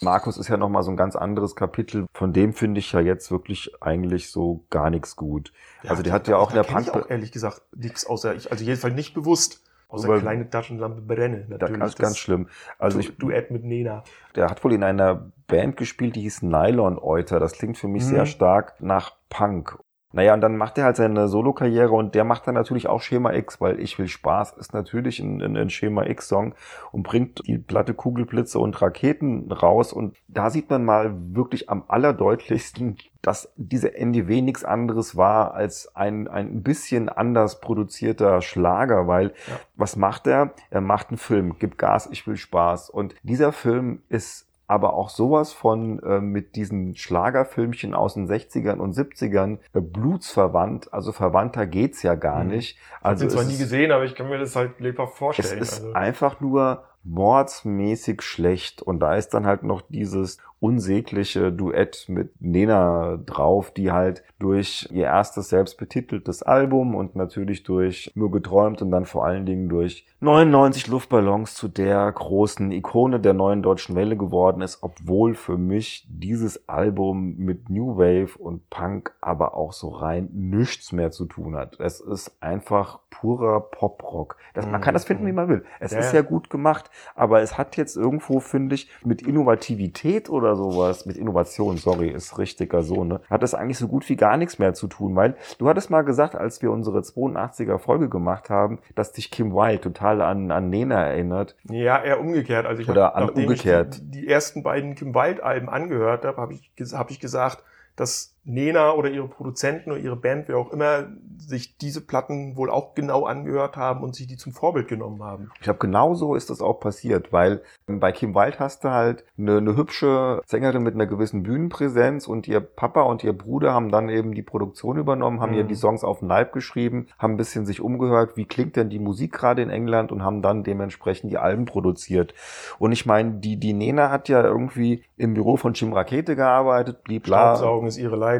Markus 0.00 0.36
ist 0.38 0.48
ja 0.48 0.56
nochmal 0.56 0.82
so 0.82 0.90
ein 0.90 0.96
ganz 0.96 1.16
anderes 1.16 1.56
Kapitel. 1.56 2.06
Von 2.14 2.32
dem 2.32 2.52
finde 2.52 2.78
ich 2.80 2.92
ja 2.92 3.00
jetzt 3.00 3.30
wirklich 3.30 3.72
eigentlich 3.80 4.30
so 4.30 4.64
gar 4.70 4.90
nichts 4.90 5.16
gut. 5.16 5.52
also 5.86 6.02
der 6.02 6.12
hat 6.12 6.28
ja 6.28 6.36
auch 6.36 6.50
in 6.50 6.54
der 6.56 6.64
kenn 6.64 6.78
ich 6.82 6.86
Punk... 6.92 7.04
auch 7.06 7.10
ehrlich 7.10 7.32
gesagt 7.32 7.62
nichts 7.76 8.06
außer 8.06 8.34
ich, 8.34 8.50
also 8.50 8.64
jedenfalls 8.64 8.94
nicht 8.94 9.14
bewusst. 9.14 9.62
Außer 9.90 10.08
Aber- 10.08 10.20
kleine 10.20 10.50
Taschenlampe 10.50 11.00
brenne. 11.00 11.46
Natürlich. 11.48 11.78
ganz, 11.80 11.94
das 11.94 12.02
ganz 12.02 12.18
schlimm. 12.18 12.48
Also 12.78 12.98
ich, 12.98 13.16
Duett 13.16 13.50
mit 13.50 13.64
Nena. 13.64 14.04
der 14.34 14.50
hat 14.50 14.62
wohl 14.62 14.74
in 14.74 14.82
einer 14.84 15.32
Band 15.46 15.78
gespielt, 15.78 16.14
die 16.14 16.20
hieß 16.20 16.42
Nylon 16.42 16.98
Euter. 16.98 17.40
Das 17.40 17.52
klingt 17.54 17.78
für 17.78 17.88
mich 17.88 18.02
Mhm. 18.04 18.08
sehr 18.08 18.26
stark 18.26 18.74
nach 18.80 19.12
Punk. 19.30 19.78
Naja, 20.12 20.32
und 20.32 20.40
dann 20.40 20.56
macht 20.56 20.78
er 20.78 20.84
halt 20.84 20.96
seine 20.96 21.28
Solokarriere 21.28 21.92
und 21.92 22.14
der 22.14 22.24
macht 22.24 22.46
dann 22.46 22.54
natürlich 22.54 22.88
auch 22.88 23.02
Schema 23.02 23.34
X, 23.34 23.60
weil 23.60 23.78
Ich 23.78 23.98
will 23.98 24.08
Spaß 24.08 24.52
ist 24.52 24.72
natürlich 24.72 25.20
ein, 25.20 25.42
ein, 25.42 25.54
ein 25.56 25.68
Schema 25.68 26.06
X-Song 26.06 26.54
und 26.92 27.02
bringt 27.02 27.46
die 27.46 27.58
Platte 27.58 27.92
Kugelblitze 27.92 28.58
und 28.58 28.80
Raketen 28.80 29.52
raus. 29.52 29.92
Und 29.92 30.16
da 30.26 30.48
sieht 30.48 30.70
man 30.70 30.84
mal 30.86 31.14
wirklich 31.34 31.68
am 31.68 31.84
allerdeutlichsten, 31.88 32.96
dass 33.20 33.52
diese 33.56 33.94
NDW 33.96 34.40
nichts 34.40 34.64
anderes 34.64 35.14
war 35.16 35.52
als 35.52 35.94
ein, 35.94 36.26
ein 36.26 36.62
bisschen 36.62 37.10
anders 37.10 37.60
produzierter 37.60 38.40
Schlager, 38.40 39.06
weil 39.08 39.34
Ja. 39.46 39.60
was 39.76 39.96
macht 39.96 40.26
er? 40.26 40.54
Er 40.70 40.80
macht 40.80 41.10
einen 41.10 41.18
Film, 41.18 41.58
gibt 41.58 41.76
Gas, 41.76 42.08
ich 42.10 42.26
will 42.26 42.36
Spaß. 42.36 42.88
Und 42.88 43.14
dieser 43.22 43.52
Film 43.52 44.02
ist 44.08 44.47
aber 44.68 44.94
auch 44.94 45.08
sowas 45.08 45.52
von 45.52 45.98
äh, 46.02 46.20
mit 46.20 46.54
diesen 46.54 46.94
Schlagerfilmchen 46.94 47.94
aus 47.94 48.14
den 48.14 48.28
60ern 48.28 48.76
und 48.78 48.94
70ern 48.94 49.58
äh, 49.74 49.80
blutsverwandt, 49.80 50.92
also 50.92 51.10
verwandter 51.10 51.66
geht's 51.66 52.02
ja 52.02 52.14
gar 52.14 52.44
Mhm. 52.44 52.50
nicht. 52.50 52.78
Also 53.00 53.24
ich 53.24 53.30
bin 53.30 53.36
zwar 53.38 53.46
es 53.46 53.52
nie 53.52 53.58
gesehen, 53.58 53.90
aber 53.90 54.04
ich 54.04 54.14
kann 54.14 54.28
mir 54.28 54.38
das 54.38 54.54
halt 54.54 54.78
lebhaft 54.78 55.14
es 55.14 55.18
vorstellen. 55.18 55.58
ist 55.62 55.80
also. 55.80 55.92
einfach 55.94 56.40
nur 56.40 56.84
mordsmäßig 57.04 58.22
schlecht. 58.22 58.82
Und 58.82 59.00
da 59.00 59.14
ist 59.16 59.30
dann 59.34 59.46
halt 59.46 59.62
noch 59.62 59.82
dieses 59.88 60.38
unsägliche 60.60 61.52
Duett 61.52 62.06
mit 62.08 62.40
Nena 62.40 63.18
drauf, 63.24 63.70
die 63.70 63.92
halt 63.92 64.22
durch 64.38 64.88
ihr 64.92 65.04
erstes 65.04 65.48
selbst 65.48 65.78
betiteltes 65.78 66.42
Album 66.42 66.94
und 66.94 67.16
natürlich 67.16 67.62
durch 67.62 68.10
Nur 68.14 68.30
geträumt 68.30 68.82
und 68.82 68.90
dann 68.90 69.04
vor 69.04 69.24
allen 69.24 69.46
Dingen 69.46 69.68
durch 69.68 70.06
99 70.20 70.88
Luftballons 70.88 71.54
zu 71.54 71.68
der 71.68 72.10
großen 72.10 72.72
Ikone 72.72 73.20
der 73.20 73.34
neuen 73.34 73.62
deutschen 73.62 73.94
Welle 73.94 74.16
geworden 74.16 74.62
ist, 74.62 74.78
obwohl 74.82 75.34
für 75.34 75.56
mich 75.56 76.06
dieses 76.08 76.68
Album 76.68 77.36
mit 77.36 77.70
New 77.70 77.96
Wave 77.96 78.36
und 78.36 78.68
Punk 78.68 79.12
aber 79.20 79.54
auch 79.54 79.72
so 79.72 79.88
rein 79.90 80.28
nichts 80.32 80.90
mehr 80.92 81.12
zu 81.12 81.26
tun 81.26 81.54
hat. 81.54 81.78
Es 81.78 82.00
ist 82.00 82.32
einfach 82.40 82.98
purer 83.10 83.60
Poprock. 83.60 84.36
Das, 84.54 84.66
man 84.66 84.80
kann 84.80 84.94
das 84.94 85.04
finden, 85.04 85.26
wie 85.26 85.32
man 85.32 85.48
will. 85.48 85.64
Es 85.80 85.92
Ja, 85.92 85.98
ist 85.98 86.12
ja. 86.12 86.20
ja 86.20 86.22
gut 86.22 86.50
gemacht, 86.50 86.90
aber 87.14 87.40
es 87.40 87.58
hat 87.58 87.76
jetzt 87.76 87.96
irgendwo, 87.96 88.40
finde 88.40 88.74
ich, 88.74 88.88
mit 89.04 89.22
Innovativität 89.22 90.28
oder 90.30 90.47
sowas, 90.56 91.06
mit 91.06 91.16
Innovation, 91.16 91.76
sorry, 91.76 92.08
ist 92.10 92.38
richtiger 92.38 92.82
so, 92.82 93.04
ne, 93.04 93.20
hat 93.30 93.42
das 93.42 93.54
eigentlich 93.54 93.78
so 93.78 93.88
gut 93.88 94.08
wie 94.08 94.16
gar 94.16 94.36
nichts 94.36 94.58
mehr 94.58 94.74
zu 94.74 94.86
tun, 94.86 95.14
weil 95.16 95.36
du 95.58 95.68
hattest 95.68 95.90
mal 95.90 96.02
gesagt, 96.02 96.34
als 96.34 96.62
wir 96.62 96.70
unsere 96.70 97.00
82er 97.00 97.78
Folge 97.78 98.08
gemacht 98.08 98.50
haben, 98.50 98.78
dass 98.94 99.12
dich 99.12 99.30
Kim 99.30 99.52
Wilde 99.54 99.80
total 99.80 100.20
an, 100.22 100.50
an 100.50 100.70
Nena 100.70 101.02
erinnert. 101.04 101.56
Ja, 101.70 102.02
eher 102.02 102.20
umgekehrt. 102.20 102.66
Also 102.66 102.82
ich 102.82 102.88
Oder 102.88 103.04
hab, 103.06 103.16
an- 103.16 103.28
umgekehrt. 103.30 103.96
ich 103.96 104.00
die, 104.02 104.10
die 104.22 104.28
ersten 104.28 104.62
beiden 104.62 104.94
Kim 104.94 105.14
Wilde 105.14 105.42
Alben 105.44 105.68
angehört 105.68 106.24
habe, 106.24 106.40
habe 106.40 106.52
ich, 106.54 106.70
hab 106.92 107.10
ich 107.10 107.20
gesagt, 107.20 107.62
dass 107.96 108.34
Nena 108.48 108.92
oder 108.92 109.10
ihre 109.10 109.28
Produzenten 109.28 109.92
oder 109.92 110.00
ihre 110.00 110.16
Band, 110.16 110.48
wer 110.48 110.58
auch 110.58 110.72
immer, 110.72 111.04
sich 111.36 111.76
diese 111.76 112.00
Platten 112.00 112.56
wohl 112.56 112.70
auch 112.70 112.94
genau 112.94 113.24
angehört 113.26 113.76
haben 113.76 114.02
und 114.02 114.14
sich 114.16 114.26
die 114.26 114.36
zum 114.36 114.52
Vorbild 114.52 114.88
genommen 114.88 115.22
haben. 115.22 115.50
Ich 115.56 115.60
glaube, 115.60 115.78
genau 115.78 116.14
so 116.14 116.34
ist 116.34 116.50
das 116.50 116.60
auch 116.60 116.80
passiert, 116.80 117.32
weil 117.32 117.62
bei 117.86 118.10
Kim 118.10 118.34
Wilde 118.34 118.58
hast 118.58 118.84
du 118.84 118.90
halt 118.90 119.24
eine, 119.38 119.58
eine 119.58 119.76
hübsche 119.76 120.40
Sängerin 120.46 120.82
mit 120.82 120.94
einer 120.94 121.06
gewissen 121.06 121.42
Bühnenpräsenz 121.42 122.26
und 122.26 122.48
ihr 122.48 122.60
Papa 122.60 123.02
und 123.02 123.22
ihr 123.22 123.32
Bruder 123.32 123.72
haben 123.74 123.90
dann 123.90 124.08
eben 124.08 124.32
die 124.34 124.42
Produktion 124.42 124.96
übernommen, 124.96 125.40
haben 125.40 125.52
Mhm. 125.52 125.58
ihr 125.58 125.64
die 125.64 125.74
Songs 125.74 126.02
auf 126.02 126.20
den 126.20 126.28
Leib 126.28 126.52
geschrieben, 126.52 127.06
haben 127.18 127.34
ein 127.34 127.36
bisschen 127.36 127.66
sich 127.66 127.80
umgehört, 127.80 128.36
wie 128.36 128.46
klingt 128.46 128.76
denn 128.76 128.88
die 128.90 128.98
Musik 128.98 129.32
gerade 129.32 129.62
in 129.62 129.70
England 129.70 130.10
und 130.10 130.22
haben 130.24 130.42
dann 130.42 130.64
dementsprechend 130.64 131.30
die 131.30 131.38
Alben 131.38 131.66
produziert. 131.66 132.34
Und 132.78 132.92
ich 132.92 133.06
meine, 133.06 133.34
die, 133.34 133.56
die 133.58 133.72
Nena 133.74 134.10
hat 134.10 134.28
ja 134.28 134.42
irgendwie 134.42 135.04
im 135.16 135.34
Büro 135.34 135.56
von 135.56 135.74
Jim 135.74 135.92
Rakete 135.92 136.34
gearbeitet, 136.36 137.04
blieb 137.04 137.24
bla. 137.24 137.56
Staubsaugen 137.56 137.88
ist 137.88 137.98
ihre 137.98 138.16
Leidenschaft. 138.16 138.37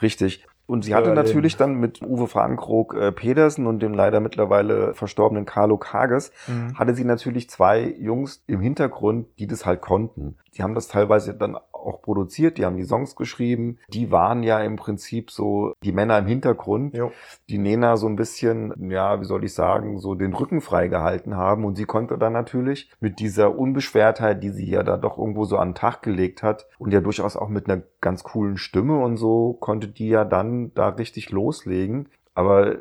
Richtig. 0.00 0.46
Und 0.68 0.84
sie 0.84 0.94
hatte 0.94 1.14
natürlich 1.14 1.56
dann 1.56 1.76
mit 1.76 2.02
Uwe 2.02 2.26
Frankrock 2.26 2.94
äh, 2.94 3.10
Pedersen 3.10 3.66
und 3.66 3.80
dem 3.80 3.94
leider 3.94 4.20
mittlerweile 4.20 4.92
verstorbenen 4.92 5.46
Carlo 5.46 5.78
Kages, 5.78 6.30
hatte 6.74 6.94
sie 6.94 7.04
natürlich 7.04 7.48
zwei 7.48 7.94
Jungs 7.98 8.44
im 8.46 8.60
Hintergrund, 8.60 9.28
die 9.38 9.46
das 9.46 9.64
halt 9.64 9.80
konnten. 9.80 10.36
Die 10.54 10.62
haben 10.62 10.74
das 10.74 10.88
teilweise 10.88 11.32
dann 11.32 11.56
auch 11.78 12.02
produziert, 12.02 12.58
die 12.58 12.64
haben 12.64 12.76
die 12.76 12.84
Songs 12.84 13.16
geschrieben. 13.16 13.78
Die 13.88 14.10
waren 14.10 14.42
ja 14.42 14.60
im 14.60 14.76
Prinzip 14.76 15.30
so 15.30 15.72
die 15.82 15.92
Männer 15.92 16.18
im 16.18 16.26
Hintergrund, 16.26 16.94
Jo. 16.94 17.12
die 17.48 17.58
Nena 17.58 17.96
so 17.96 18.06
ein 18.06 18.16
bisschen, 18.16 18.90
ja, 18.90 19.20
wie 19.20 19.24
soll 19.24 19.44
ich 19.44 19.54
sagen, 19.54 19.98
so 19.98 20.14
den 20.14 20.34
Rücken 20.34 20.60
frei 20.60 20.88
gehalten 20.88 21.36
haben. 21.36 21.64
Und 21.64 21.76
sie 21.76 21.84
konnte 21.84 22.18
dann 22.18 22.32
natürlich 22.32 22.90
mit 23.00 23.20
dieser 23.20 23.56
Unbeschwertheit, 23.56 24.42
die 24.42 24.50
sie 24.50 24.68
ja 24.68 24.82
da 24.82 24.96
doch 24.96 25.18
irgendwo 25.18 25.44
so 25.44 25.56
an 25.56 25.70
den 25.70 25.74
Tag 25.74 26.02
gelegt 26.02 26.42
hat 26.42 26.66
und 26.78 26.92
ja 26.92 27.00
durchaus 27.00 27.36
auch 27.36 27.48
mit 27.48 27.68
einer 27.68 27.82
ganz 28.00 28.22
coolen 28.22 28.56
Stimme 28.56 28.98
und 28.98 29.16
so, 29.16 29.54
konnte 29.54 29.88
die 29.88 30.08
ja 30.08 30.24
dann 30.24 30.72
da 30.74 30.88
richtig 30.88 31.30
loslegen. 31.30 32.08
Aber 32.38 32.72
äh, 32.74 32.78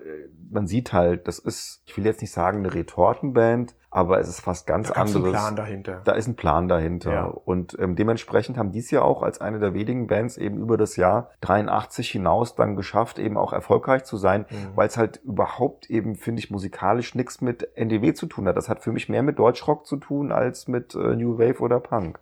man 0.49 0.67
sieht 0.67 0.93
halt, 0.93 1.27
das 1.27 1.39
ist, 1.39 1.81
ich 1.85 1.97
will 1.97 2.05
jetzt 2.05 2.21
nicht 2.21 2.31
sagen 2.31 2.59
eine 2.59 2.73
Retortenband, 2.73 3.75
aber 3.89 4.19
es 4.19 4.27
ist 4.29 4.41
fast 4.41 4.67
ganz 4.67 4.89
Da 4.89 4.93
anderes. 5.01 5.15
einen 5.23 5.31
Plan 5.31 5.55
dahinter. 5.55 6.01
Da 6.05 6.11
ist 6.13 6.27
ein 6.27 6.35
Plan 6.35 6.67
dahinter. 6.67 7.11
Ja. 7.11 7.25
Und 7.25 7.75
ähm, 7.79 7.95
dementsprechend 7.95 8.57
haben 8.57 8.71
dies 8.71 8.91
ja 8.91 9.01
auch 9.01 9.23
als 9.23 9.41
eine 9.41 9.59
der 9.59 9.73
wenigen 9.73 10.07
Bands 10.07 10.37
eben 10.37 10.57
über 10.59 10.77
das 10.77 10.95
Jahr 10.95 11.31
83 11.41 12.09
hinaus 12.11 12.55
dann 12.55 12.75
geschafft, 12.75 13.17
eben 13.19 13.35
auch 13.37 13.51
erfolgreich 13.51 14.03
zu 14.03 14.15
sein, 14.17 14.45
Mhm. 14.49 14.55
weil 14.75 14.87
es 14.87 14.95
halt 14.97 15.17
überhaupt 15.23 15.89
eben, 15.89 16.15
finde 16.15 16.39
ich, 16.41 16.51
musikalisch 16.51 17.15
nichts 17.15 17.41
mit 17.41 17.75
NDW 17.75 18.13
zu 18.13 18.27
tun 18.27 18.47
hat. 18.47 18.55
Das 18.57 18.69
hat 18.69 18.81
für 18.81 18.91
mich 18.91 19.09
mehr 19.09 19.23
mit 19.23 19.39
Deutschrock 19.39 19.85
zu 19.87 19.97
tun 19.97 20.31
als 20.31 20.67
mit 20.67 20.93
äh, 20.95 21.15
New 21.15 21.39
Wave 21.39 21.59
oder 21.61 21.79
Punk. 21.79 22.19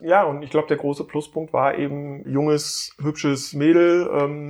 Ja, 0.00 0.24
und 0.24 0.42
ich 0.42 0.50
glaube, 0.50 0.68
der 0.68 0.76
große 0.76 1.04
Pluspunkt 1.04 1.52
war 1.52 1.76
eben 1.78 2.28
junges, 2.28 2.94
hübsches 3.00 3.54
Mädel. 3.54 4.08
Ähm, 4.12 4.48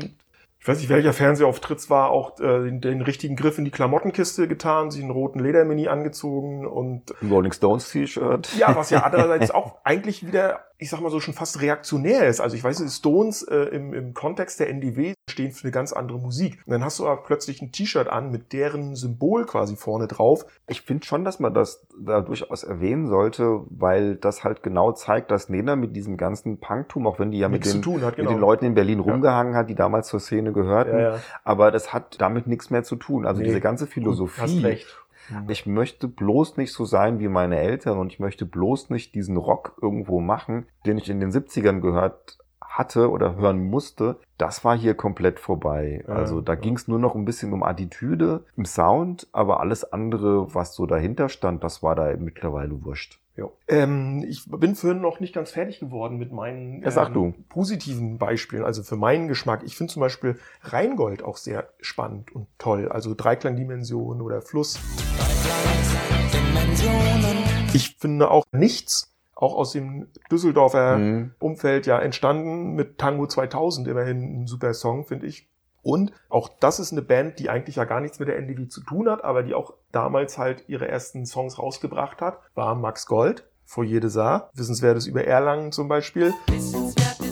ich 0.64 0.68
weiß 0.68 0.78
nicht, 0.78 0.88
welcher 0.88 1.12
Fernsehauftritt 1.12 1.76
es 1.76 1.90
war, 1.90 2.08
auch 2.08 2.40
äh, 2.40 2.64
den, 2.64 2.80
den 2.80 3.02
richtigen 3.02 3.36
Griff 3.36 3.58
in 3.58 3.66
die 3.66 3.70
Klamottenkiste 3.70 4.48
getan, 4.48 4.90
sich 4.90 5.02
einen 5.02 5.10
roten 5.10 5.38
Ledermini 5.38 5.88
angezogen 5.88 6.66
und 6.66 7.12
Ein 7.20 7.30
Rolling 7.30 7.52
Stones 7.52 7.90
T-Shirt. 7.90 8.48
ja, 8.56 8.74
was 8.74 8.88
ja 8.88 9.02
andererseits 9.04 9.50
auch 9.50 9.76
eigentlich 9.84 10.26
wieder, 10.26 10.60
ich 10.78 10.90
sag 10.90 11.00
mal 11.00 11.10
so, 11.10 11.20
schon 11.20 11.34
fast 11.34 11.60
reaktionär 11.60 12.26
ist. 12.26 12.40
Also 12.40 12.56
ich 12.56 12.64
weiß, 12.64 12.78
die 12.78 12.88
Stones 12.88 13.42
äh, 13.42 13.56
im, 13.56 13.94
im 13.94 14.12
Kontext 14.12 14.58
der 14.58 14.68
NDW 14.68 15.14
stehen 15.30 15.52
für 15.52 15.64
eine 15.64 15.70
ganz 15.72 15.92
andere 15.92 16.18
Musik. 16.18 16.60
Und 16.66 16.72
dann 16.72 16.84
hast 16.84 16.98
du 16.98 17.06
aber 17.06 17.22
plötzlich 17.22 17.62
ein 17.62 17.70
T-Shirt 17.70 18.08
an 18.08 18.30
mit 18.30 18.52
deren 18.52 18.96
Symbol 18.96 19.46
quasi 19.46 19.76
vorne 19.76 20.08
drauf. 20.08 20.44
Ich 20.66 20.82
finde 20.82 21.06
schon, 21.06 21.24
dass 21.24 21.38
man 21.38 21.54
das 21.54 21.86
da 21.98 22.20
durchaus 22.20 22.64
erwähnen 22.64 23.06
sollte, 23.06 23.60
weil 23.70 24.16
das 24.16 24.42
halt 24.42 24.62
genau 24.62 24.92
zeigt, 24.92 25.30
dass 25.30 25.48
Nena 25.48 25.76
mit 25.76 25.94
diesem 25.94 26.16
ganzen 26.16 26.58
Punktum, 26.58 27.06
auch 27.06 27.18
wenn 27.18 27.30
die 27.30 27.38
ja 27.38 27.48
mit 27.48 27.64
den, 27.64 27.82
hat, 28.02 28.16
genau. 28.16 28.30
mit 28.30 28.36
den 28.36 28.40
Leuten 28.40 28.64
in 28.64 28.74
Berlin 28.74 28.98
rumgehangen 29.00 29.54
hat, 29.54 29.70
die 29.70 29.74
damals 29.76 30.08
zur 30.08 30.20
Szene 30.20 30.52
gehörten, 30.52 30.92
Ja, 30.98 31.00
ja. 31.14 31.20
aber 31.44 31.70
das 31.70 31.92
hat 31.92 32.20
damit 32.20 32.46
nichts 32.46 32.70
mehr 32.70 32.82
zu 32.82 32.96
tun. 32.96 33.26
Also 33.26 33.40
Nee. 33.40 33.46
diese 33.46 33.60
ganze 33.60 33.84
Hast 33.84 33.92
Philosophie. 33.92 34.78
Recht. 35.30 35.50
Ich 35.50 35.66
möchte 35.66 36.08
bloß 36.08 36.56
nicht 36.56 36.72
so 36.72 36.84
sein 36.84 37.18
wie 37.18 37.28
meine 37.28 37.58
Eltern 37.58 37.98
und 37.98 38.12
ich 38.12 38.20
möchte 38.20 38.46
bloß 38.46 38.90
nicht 38.90 39.14
diesen 39.14 39.36
Rock 39.36 39.76
irgendwo 39.80 40.20
machen, 40.20 40.66
den 40.86 40.98
ich 40.98 41.08
in 41.10 41.20
den 41.20 41.30
70ern 41.30 41.80
gehört 41.80 42.38
hatte 42.60 43.10
oder 43.10 43.36
hören 43.36 43.64
musste. 43.64 44.16
Das 44.36 44.64
war 44.64 44.76
hier 44.76 44.94
komplett 44.94 45.38
vorbei. 45.38 46.04
Also 46.08 46.40
da 46.40 46.56
ging 46.56 46.74
es 46.74 46.88
nur 46.88 46.98
noch 46.98 47.14
ein 47.14 47.24
bisschen 47.24 47.52
um 47.52 47.62
Attitüde 47.62 48.44
im 48.56 48.64
Sound, 48.64 49.28
aber 49.32 49.60
alles 49.60 49.92
andere, 49.92 50.54
was 50.54 50.74
so 50.74 50.86
dahinter 50.86 51.28
stand, 51.28 51.62
das 51.62 51.82
war 51.82 51.94
da 51.94 52.14
mittlerweile 52.16 52.84
wurscht. 52.84 53.20
Ja. 53.36 53.48
Ähm, 53.66 54.24
ich 54.28 54.48
bin 54.48 54.76
vorhin 54.76 55.00
noch 55.00 55.18
nicht 55.18 55.34
ganz 55.34 55.50
fertig 55.50 55.80
geworden 55.80 56.18
mit 56.18 56.30
meinen 56.30 56.84
ähm, 56.84 57.34
positiven 57.48 58.18
Beispielen, 58.18 58.62
also 58.64 58.84
für 58.84 58.96
meinen 58.96 59.26
Geschmack. 59.26 59.62
Ich 59.64 59.76
finde 59.76 59.92
zum 59.92 60.00
Beispiel 60.00 60.38
Rheingold 60.62 61.24
auch 61.24 61.36
sehr 61.36 61.68
spannend 61.80 62.34
und 62.34 62.46
toll. 62.58 62.88
Also 62.88 63.14
Dreiklangdimension 63.14 64.20
oder 64.20 64.40
Fluss. 64.40 64.78
Ich 67.72 67.96
finde 67.98 68.30
auch 68.30 68.44
nichts, 68.52 69.12
auch 69.34 69.54
aus 69.54 69.72
dem 69.72 70.06
Düsseldorfer 70.30 70.98
Mhm. 70.98 71.32
Umfeld 71.40 71.86
ja 71.86 71.98
entstanden 71.98 72.74
mit 72.74 72.98
Tango 72.98 73.26
2000, 73.26 73.88
immerhin 73.88 74.42
ein 74.42 74.46
super 74.46 74.72
Song, 74.74 75.04
finde 75.06 75.26
ich. 75.26 75.48
Und 75.82 76.12
auch 76.30 76.48
das 76.60 76.78
ist 76.78 76.92
eine 76.92 77.02
Band, 77.02 77.38
die 77.38 77.50
eigentlich 77.50 77.76
ja 77.76 77.84
gar 77.84 78.00
nichts 78.00 78.18
mit 78.18 78.28
der 78.28 78.38
NDW 78.38 78.68
zu 78.68 78.80
tun 78.82 79.08
hat, 79.08 79.22
aber 79.22 79.42
die 79.42 79.54
auch 79.54 79.74
damals 79.92 80.38
halt 80.38 80.64
ihre 80.68 80.88
ersten 80.88 81.26
Songs 81.26 81.58
rausgebracht 81.58 82.22
hat, 82.22 82.38
war 82.54 82.74
Max 82.74 83.06
Gold, 83.06 83.44
Foyer 83.66 84.00
des 84.00 84.16
Arts, 84.16 84.56
Wissenswertes 84.56 85.06
über 85.06 85.24
Erlangen 85.24 85.72
zum 85.72 85.88
Beispiel. 85.88 86.32
Ach, 86.48 87.23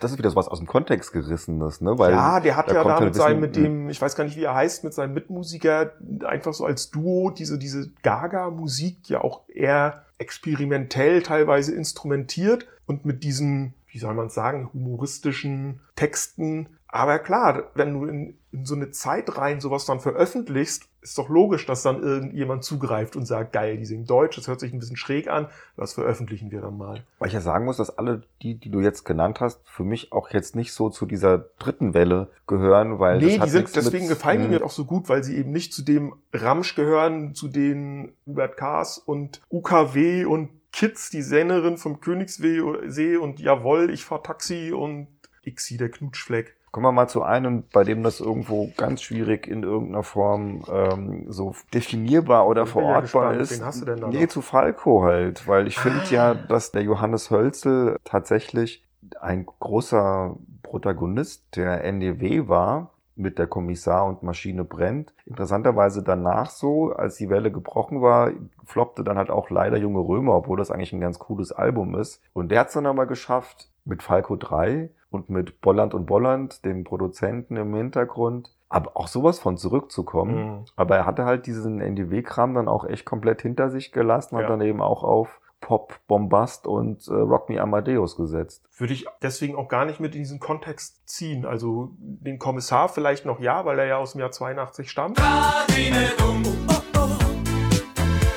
das 0.00 0.12
ist 0.12 0.18
wieder 0.18 0.30
so 0.30 0.36
was 0.36 0.48
aus 0.48 0.58
dem 0.58 0.66
Kontext 0.66 1.12
gerissenes, 1.12 1.80
ne? 1.80 1.98
Weil 1.98 2.12
ja, 2.12 2.40
der 2.40 2.56
hat 2.56 2.70
da 2.70 2.74
ja 2.74 2.84
da 2.84 3.00
mit 3.00 3.08
ein 3.08 3.14
seinem, 3.14 3.40
mit 3.40 3.56
dem, 3.56 3.90
ich 3.90 4.00
weiß 4.00 4.16
gar 4.16 4.24
nicht, 4.24 4.36
wie 4.36 4.44
er 4.44 4.54
heißt, 4.54 4.82
mit 4.84 4.94
seinem 4.94 5.14
Mitmusiker 5.14 5.92
einfach 6.24 6.54
so 6.54 6.64
als 6.64 6.90
Duo 6.90 7.30
diese, 7.30 7.58
diese 7.58 7.90
Gaga-Musik 8.02 9.08
ja 9.08 9.20
auch 9.20 9.42
eher 9.48 10.04
experimentell 10.18 11.22
teilweise 11.22 11.74
instrumentiert 11.74 12.66
und 12.86 13.04
mit 13.04 13.22
diesen, 13.22 13.74
wie 13.88 13.98
soll 13.98 14.14
man 14.14 14.30
sagen, 14.30 14.70
humoristischen 14.72 15.80
Texten. 15.96 16.68
Aber 16.88 17.18
klar, 17.18 17.64
wenn 17.74 17.92
du 17.92 18.04
in, 18.06 18.38
in 18.52 18.66
so 18.66 18.74
eine 18.74 18.90
Zeit 18.90 19.36
rein 19.38 19.60
sowas 19.60 19.86
dann 19.86 20.00
veröffentlichst, 20.00 20.88
ist 21.02 21.16
doch 21.16 21.28
logisch, 21.28 21.66
dass 21.66 21.82
dann 21.82 22.02
irgendjemand 22.02 22.64
zugreift 22.64 23.14
und 23.16 23.24
sagt, 23.24 23.52
geil, 23.52 23.76
die 23.78 23.86
singen 23.86 24.06
Deutsch, 24.06 24.36
das 24.36 24.48
hört 24.48 24.60
sich 24.60 24.72
ein 24.72 24.80
bisschen 24.80 24.96
schräg 24.96 25.28
an, 25.30 25.46
das 25.76 25.92
veröffentlichen 25.94 26.50
wir 26.50 26.60
dann 26.60 26.76
mal. 26.76 27.04
Weil 27.20 27.28
ich 27.28 27.34
ja 27.34 27.40
sagen 27.40 27.64
muss, 27.64 27.76
dass 27.76 27.96
alle 27.96 28.22
die, 28.42 28.56
die 28.56 28.70
du 28.70 28.80
jetzt 28.80 29.04
genannt 29.04 29.40
hast, 29.40 29.60
für 29.68 29.84
mich 29.84 30.12
auch 30.12 30.30
jetzt 30.30 30.56
nicht 30.56 30.72
so 30.72 30.90
zu 30.90 31.06
dieser 31.06 31.46
dritten 31.58 31.94
Welle 31.94 32.28
gehören, 32.46 32.98
weil 32.98 33.18
Nee, 33.18 33.38
die 33.38 33.48
sind, 33.48 33.74
deswegen 33.74 34.08
gefallen 34.08 34.40
die 34.40 34.48
Mhm. 34.48 34.54
mir 34.54 34.64
auch 34.64 34.70
so 34.70 34.84
gut, 34.84 35.08
weil 35.08 35.22
sie 35.22 35.36
eben 35.36 35.52
nicht 35.52 35.72
zu 35.72 35.82
dem 35.82 36.14
Ramsch 36.32 36.74
gehören, 36.74 37.34
zu 37.34 37.48
den 37.48 38.12
Hubert 38.26 38.56
Kaas 38.56 38.98
und 38.98 39.40
UKW 39.50 40.24
und 40.24 40.50
Kids, 40.72 41.10
die 41.10 41.22
Sängerin 41.22 41.78
vom 41.78 42.00
Königssee 42.00 42.60
und 42.60 43.40
Jawohl, 43.40 43.90
ich 43.90 44.04
fahr 44.04 44.22
Taxi 44.22 44.72
und 44.72 45.08
Ixi, 45.44 45.76
der 45.78 45.90
Knutschfleck. 45.90 46.56
Kommen 46.70 46.86
wir 46.86 46.92
mal 46.92 47.08
zu 47.08 47.22
einem, 47.22 47.64
bei 47.72 47.82
dem 47.82 48.02
das 48.02 48.20
irgendwo 48.20 48.70
ganz 48.76 49.02
schwierig 49.02 49.48
in 49.48 49.64
irgendeiner 49.64 50.04
Form 50.04 50.62
ähm, 50.72 51.24
so 51.28 51.54
definierbar 51.74 52.46
oder 52.46 52.62
ja 52.62 52.66
verortbar 52.66 53.02
gespannt. 53.02 53.40
ist. 53.40 53.58
Wen 53.58 53.66
hast 53.66 53.80
du 53.80 53.86
denn 53.86 54.00
da 54.00 54.08
nee, 54.08 54.22
noch? 54.22 54.28
zu 54.28 54.40
Falco 54.40 55.02
halt, 55.02 55.48
weil 55.48 55.66
ich 55.66 55.78
finde 55.78 56.00
Ah. 56.00 56.10
ja, 56.10 56.34
dass 56.34 56.70
der 56.70 56.82
Johannes 56.82 57.30
Hölzel 57.30 57.96
tatsächlich 58.04 58.84
ein 59.20 59.46
großer 59.46 60.36
Protagonist 60.62 61.56
der 61.56 61.82
NDW 61.84 62.48
war 62.48 62.90
mit 63.16 63.38
der 63.38 63.46
Kommissar 63.46 64.06
und 64.06 64.22
Maschine 64.22 64.64
brennt. 64.64 65.12
Interessanterweise 65.26 66.02
danach 66.02 66.50
so, 66.50 66.92
als 66.92 67.16
die 67.16 67.28
Welle 67.28 67.50
gebrochen 67.50 68.00
war, 68.00 68.30
floppte 68.64 69.04
dann 69.04 69.18
halt 69.18 69.30
auch 69.30 69.50
leider 69.50 69.76
Junge 69.76 70.00
Römer, 70.00 70.34
obwohl 70.36 70.56
das 70.56 70.70
eigentlich 70.70 70.92
ein 70.92 71.00
ganz 71.00 71.18
cooles 71.18 71.52
Album 71.52 71.96
ist. 71.96 72.22
Und 72.32 72.50
der 72.50 72.60
hat 72.60 72.68
es 72.68 72.74
dann 72.74 72.86
aber 72.86 73.06
geschafft, 73.06 73.68
mit 73.84 74.02
Falco 74.02 74.36
3 74.36 74.90
und 75.10 75.30
mit 75.30 75.60
Bolland 75.60 75.94
und 75.94 76.06
Bolland, 76.06 76.64
dem 76.64 76.84
Produzenten 76.84 77.56
im 77.56 77.74
Hintergrund, 77.74 78.50
aber 78.68 78.96
auch 78.96 79.08
sowas 79.08 79.38
von 79.38 79.56
zurückzukommen. 79.56 80.34
Mhm. 80.58 80.64
Aber 80.76 80.96
er 80.96 81.06
hatte 81.06 81.24
halt 81.24 81.46
diesen 81.46 81.80
NDW-Kram 81.80 82.54
dann 82.54 82.68
auch 82.68 82.84
echt 82.84 83.04
komplett 83.04 83.42
hinter 83.42 83.70
sich 83.70 83.92
gelassen 83.92 84.36
und 84.36 84.42
Ja. 84.42 84.48
dann 84.48 84.60
eben 84.60 84.80
auch 84.80 85.02
auf 85.02 85.40
Pop, 85.60 85.98
Bombast 86.08 86.66
und 86.66 87.06
äh, 87.08 87.12
Rock 87.12 87.50
Me 87.50 87.60
Amadeus 87.60 88.16
gesetzt. 88.16 88.64
Würde 88.78 88.94
ich 88.94 89.04
deswegen 89.20 89.56
auch 89.56 89.68
gar 89.68 89.84
nicht 89.84 90.00
mit 90.00 90.14
in 90.14 90.22
diesen 90.22 90.40
Kontext 90.40 91.06
ziehen. 91.06 91.44
Also 91.44 91.90
den 91.98 92.38
Kommissar 92.38 92.88
vielleicht 92.88 93.26
noch 93.26 93.40
ja, 93.40 93.66
weil 93.66 93.78
er 93.78 93.84
ja 93.86 93.96
aus 93.98 94.12
dem 94.12 94.20
Jahr 94.22 94.30
82 94.30 94.90
stammt. 94.90 95.18
Kabine 95.18 96.06
dumm. 96.18 96.42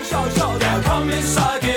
Schau, 0.04 0.24
schau, 0.36 0.52
der 0.58 0.82
Kommissar 0.92 1.60
geht. 1.62 1.73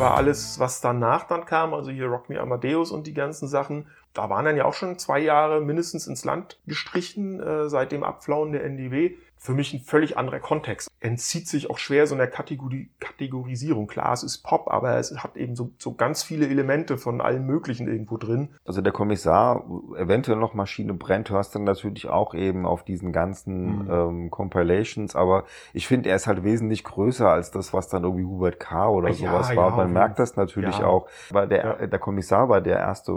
Aber 0.00 0.14
alles, 0.14 0.58
was 0.58 0.80
danach 0.80 1.24
dann 1.24 1.44
kam, 1.44 1.74
also 1.74 1.90
hier 1.90 2.06
Rock 2.06 2.30
Me 2.30 2.40
Amadeus 2.40 2.90
und 2.90 3.06
die 3.06 3.12
ganzen 3.12 3.48
Sachen, 3.48 3.86
da 4.14 4.30
waren 4.30 4.46
dann 4.46 4.56
ja 4.56 4.64
auch 4.64 4.72
schon 4.72 4.98
zwei 4.98 5.18
Jahre 5.18 5.60
mindestens 5.60 6.06
ins 6.06 6.24
Land 6.24 6.58
gestrichen 6.66 7.38
äh, 7.38 7.68
seit 7.68 7.92
dem 7.92 8.02
Abflauen 8.02 8.52
der 8.52 8.64
NDW. 8.64 9.18
Für 9.42 9.52
mich 9.54 9.72
ein 9.72 9.80
völlig 9.80 10.18
anderer 10.18 10.38
Kontext. 10.38 10.90
Entzieht 11.00 11.48
sich 11.48 11.70
auch 11.70 11.78
schwer 11.78 12.06
so 12.06 12.14
einer 12.14 12.26
Kategori 12.26 12.90
Kategorisierung. 13.00 13.86
Klar, 13.86 14.12
es 14.12 14.22
ist 14.22 14.42
Pop, 14.42 14.70
aber 14.70 14.98
es 14.98 15.16
hat 15.16 15.34
eben 15.38 15.56
so, 15.56 15.70
so 15.78 15.94
ganz 15.94 16.22
viele 16.22 16.46
Elemente 16.46 16.98
von 16.98 17.22
allen 17.22 17.46
möglichen 17.46 17.88
irgendwo 17.88 18.18
drin. 18.18 18.50
Also 18.66 18.82
der 18.82 18.92
Kommissar, 18.92 19.64
eventuell 19.96 20.36
noch 20.38 20.52
Maschine 20.52 20.92
brennt, 20.92 21.30
hörst 21.30 21.54
dann 21.54 21.64
natürlich 21.64 22.06
auch 22.10 22.34
eben 22.34 22.66
auf 22.66 22.84
diesen 22.84 23.12
ganzen 23.12 23.84
Mhm. 23.84 23.90
ähm, 23.90 24.30
Compilations, 24.30 25.16
aber 25.16 25.44
ich 25.72 25.86
finde, 25.86 26.10
er 26.10 26.16
ist 26.16 26.26
halt 26.26 26.44
wesentlich 26.44 26.84
größer 26.84 27.28
als 27.30 27.50
das, 27.50 27.72
was 27.72 27.88
dann 27.88 28.04
irgendwie 28.04 28.24
Hubert 28.26 28.60
K. 28.60 28.90
oder 28.90 29.08
Ah, 29.08 29.12
ja, 29.12 29.16
sowas 29.16 29.48
ja, 29.50 29.56
war. 29.56 29.68
auf 29.72 29.76
Man 29.78 29.92
merkt 29.94 30.18
das 30.18 30.36
natürlich 30.36 30.82
auch. 30.84 31.06
Weil 31.30 31.48
der, 31.48 31.86
der 31.86 31.98
Kommissar 31.98 32.50
war 32.50 32.60
der 32.60 32.76
erste 32.78 33.12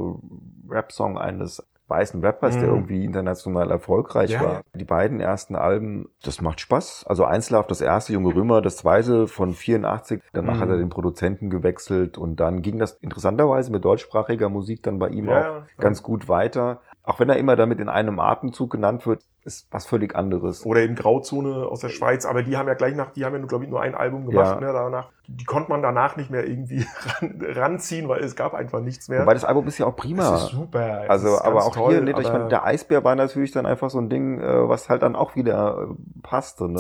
Rap-Song 0.69 1.17
eines 1.17 1.61
weißen 1.93 2.19
Rappers, 2.25 2.57
der 2.57 2.69
Mhm. 2.69 2.75
irgendwie 2.75 3.05
international 3.05 3.69
erfolgreich 3.71 4.31
Ja, 4.31 4.41
war. 4.41 4.53
ja. 4.55 4.61
Die 4.73 4.83
beiden 4.83 5.19
ersten 5.19 5.55
Alben, 5.55 6.09
das 6.23 6.41
macht 6.41 6.59
Spaß. 6.59 7.05
Also 7.07 7.23
Einzelhaft 7.25 7.69
das 7.71 7.81
erste, 7.81 8.13
Junge 8.13 8.33
Römer, 8.35 8.61
das 8.61 8.77
zweite 8.77 9.27
von 9.27 9.53
84. 9.53 10.21
Danach 10.33 10.55
Mhm. 10.57 10.59
hat 10.61 10.69
er 10.69 10.77
den 10.77 10.89
Produzenten 10.89 11.49
gewechselt 11.49 12.17
und 12.17 12.39
dann 12.39 12.61
ging 12.63 12.79
das 12.79 12.93
interessanterweise 13.01 13.71
mit 13.71 13.85
deutschsprachiger 13.85 14.49
Musik 14.49 14.81
dann 14.83 14.97
bei 14.99 15.09
ihm 15.09 15.29
Ja, 15.29 15.59
auch 15.59 15.63
ganz 15.77 16.01
gut 16.03 16.27
weiter. 16.27 16.81
Auch 17.05 17.19
wenn 17.19 17.29
er 17.29 17.35
immer 17.35 17.57
damit 17.57 17.81
in 17.81 17.89
einem 17.89 18.17
Atemzug 18.19 18.71
genannt 18.71 19.05
wird, 19.05 19.21
ist 19.43 19.67
was 19.71 19.85
völlig 19.85 20.15
anderes. 20.15 20.65
Oder 20.65 20.81
eben 20.83 20.95
Grauzone 20.95 21.67
aus 21.67 21.81
der 21.81 21.89
Schweiz, 21.89 22.25
aber 22.25 22.43
die 22.43 22.55
haben 22.55 22.67
ja 22.69 22.75
gleich 22.75 22.95
nach, 22.95 23.11
die 23.11 23.25
haben 23.25 23.35
ja, 23.35 23.45
glaube 23.45 23.65
ich, 23.65 23.69
nur 23.69 23.81
ein 23.81 23.93
Album 23.93 24.25
gemacht, 24.25 24.61
Ja. 24.61 24.67
ne, 24.67 24.71
danach. 24.71 25.09
Die 25.27 25.43
konnte 25.43 25.69
man 25.69 25.81
danach 25.81 26.15
nicht 26.15 26.29
mehr 26.29 26.47
irgendwie 26.47 26.85
ran, 27.19 27.41
ranziehen, 27.41 28.07
weil 28.07 28.23
es 28.23 28.37
gab 28.37 28.53
einfach 28.53 28.79
nichts 28.79 29.09
mehr. 29.09 29.21
Wobei 29.23 29.33
das 29.33 29.43
Album 29.43 29.67
ist 29.67 29.77
ja 29.79 29.85
auch 29.85 29.97
prima. 29.97 30.23
Das 30.31 30.43
ist 30.45 30.51
super. 30.51 31.01
es 31.03 31.09
Also, 31.09 31.27
ist 31.35 31.41
aber 31.41 31.65
auch 31.65 31.75
toll, 31.75 31.91
hier, 31.91 32.01
nicht, 32.01 32.17
ich 32.19 32.31
meine, 32.31 32.47
der 32.47 32.63
Eisbär 32.63 33.03
war 33.03 33.15
natürlich 33.15 33.51
dann 33.51 33.65
einfach 33.65 33.89
so 33.89 33.99
ein 33.99 34.07
Ding, 34.09 34.39
äh, 34.39 34.69
was 34.69 34.87
halt 34.87 35.01
dann 35.01 35.17
auch 35.17 35.35
wieder 35.35 35.89
äh, 35.89 35.95
passte, 36.21 36.69
ne? 36.69 36.79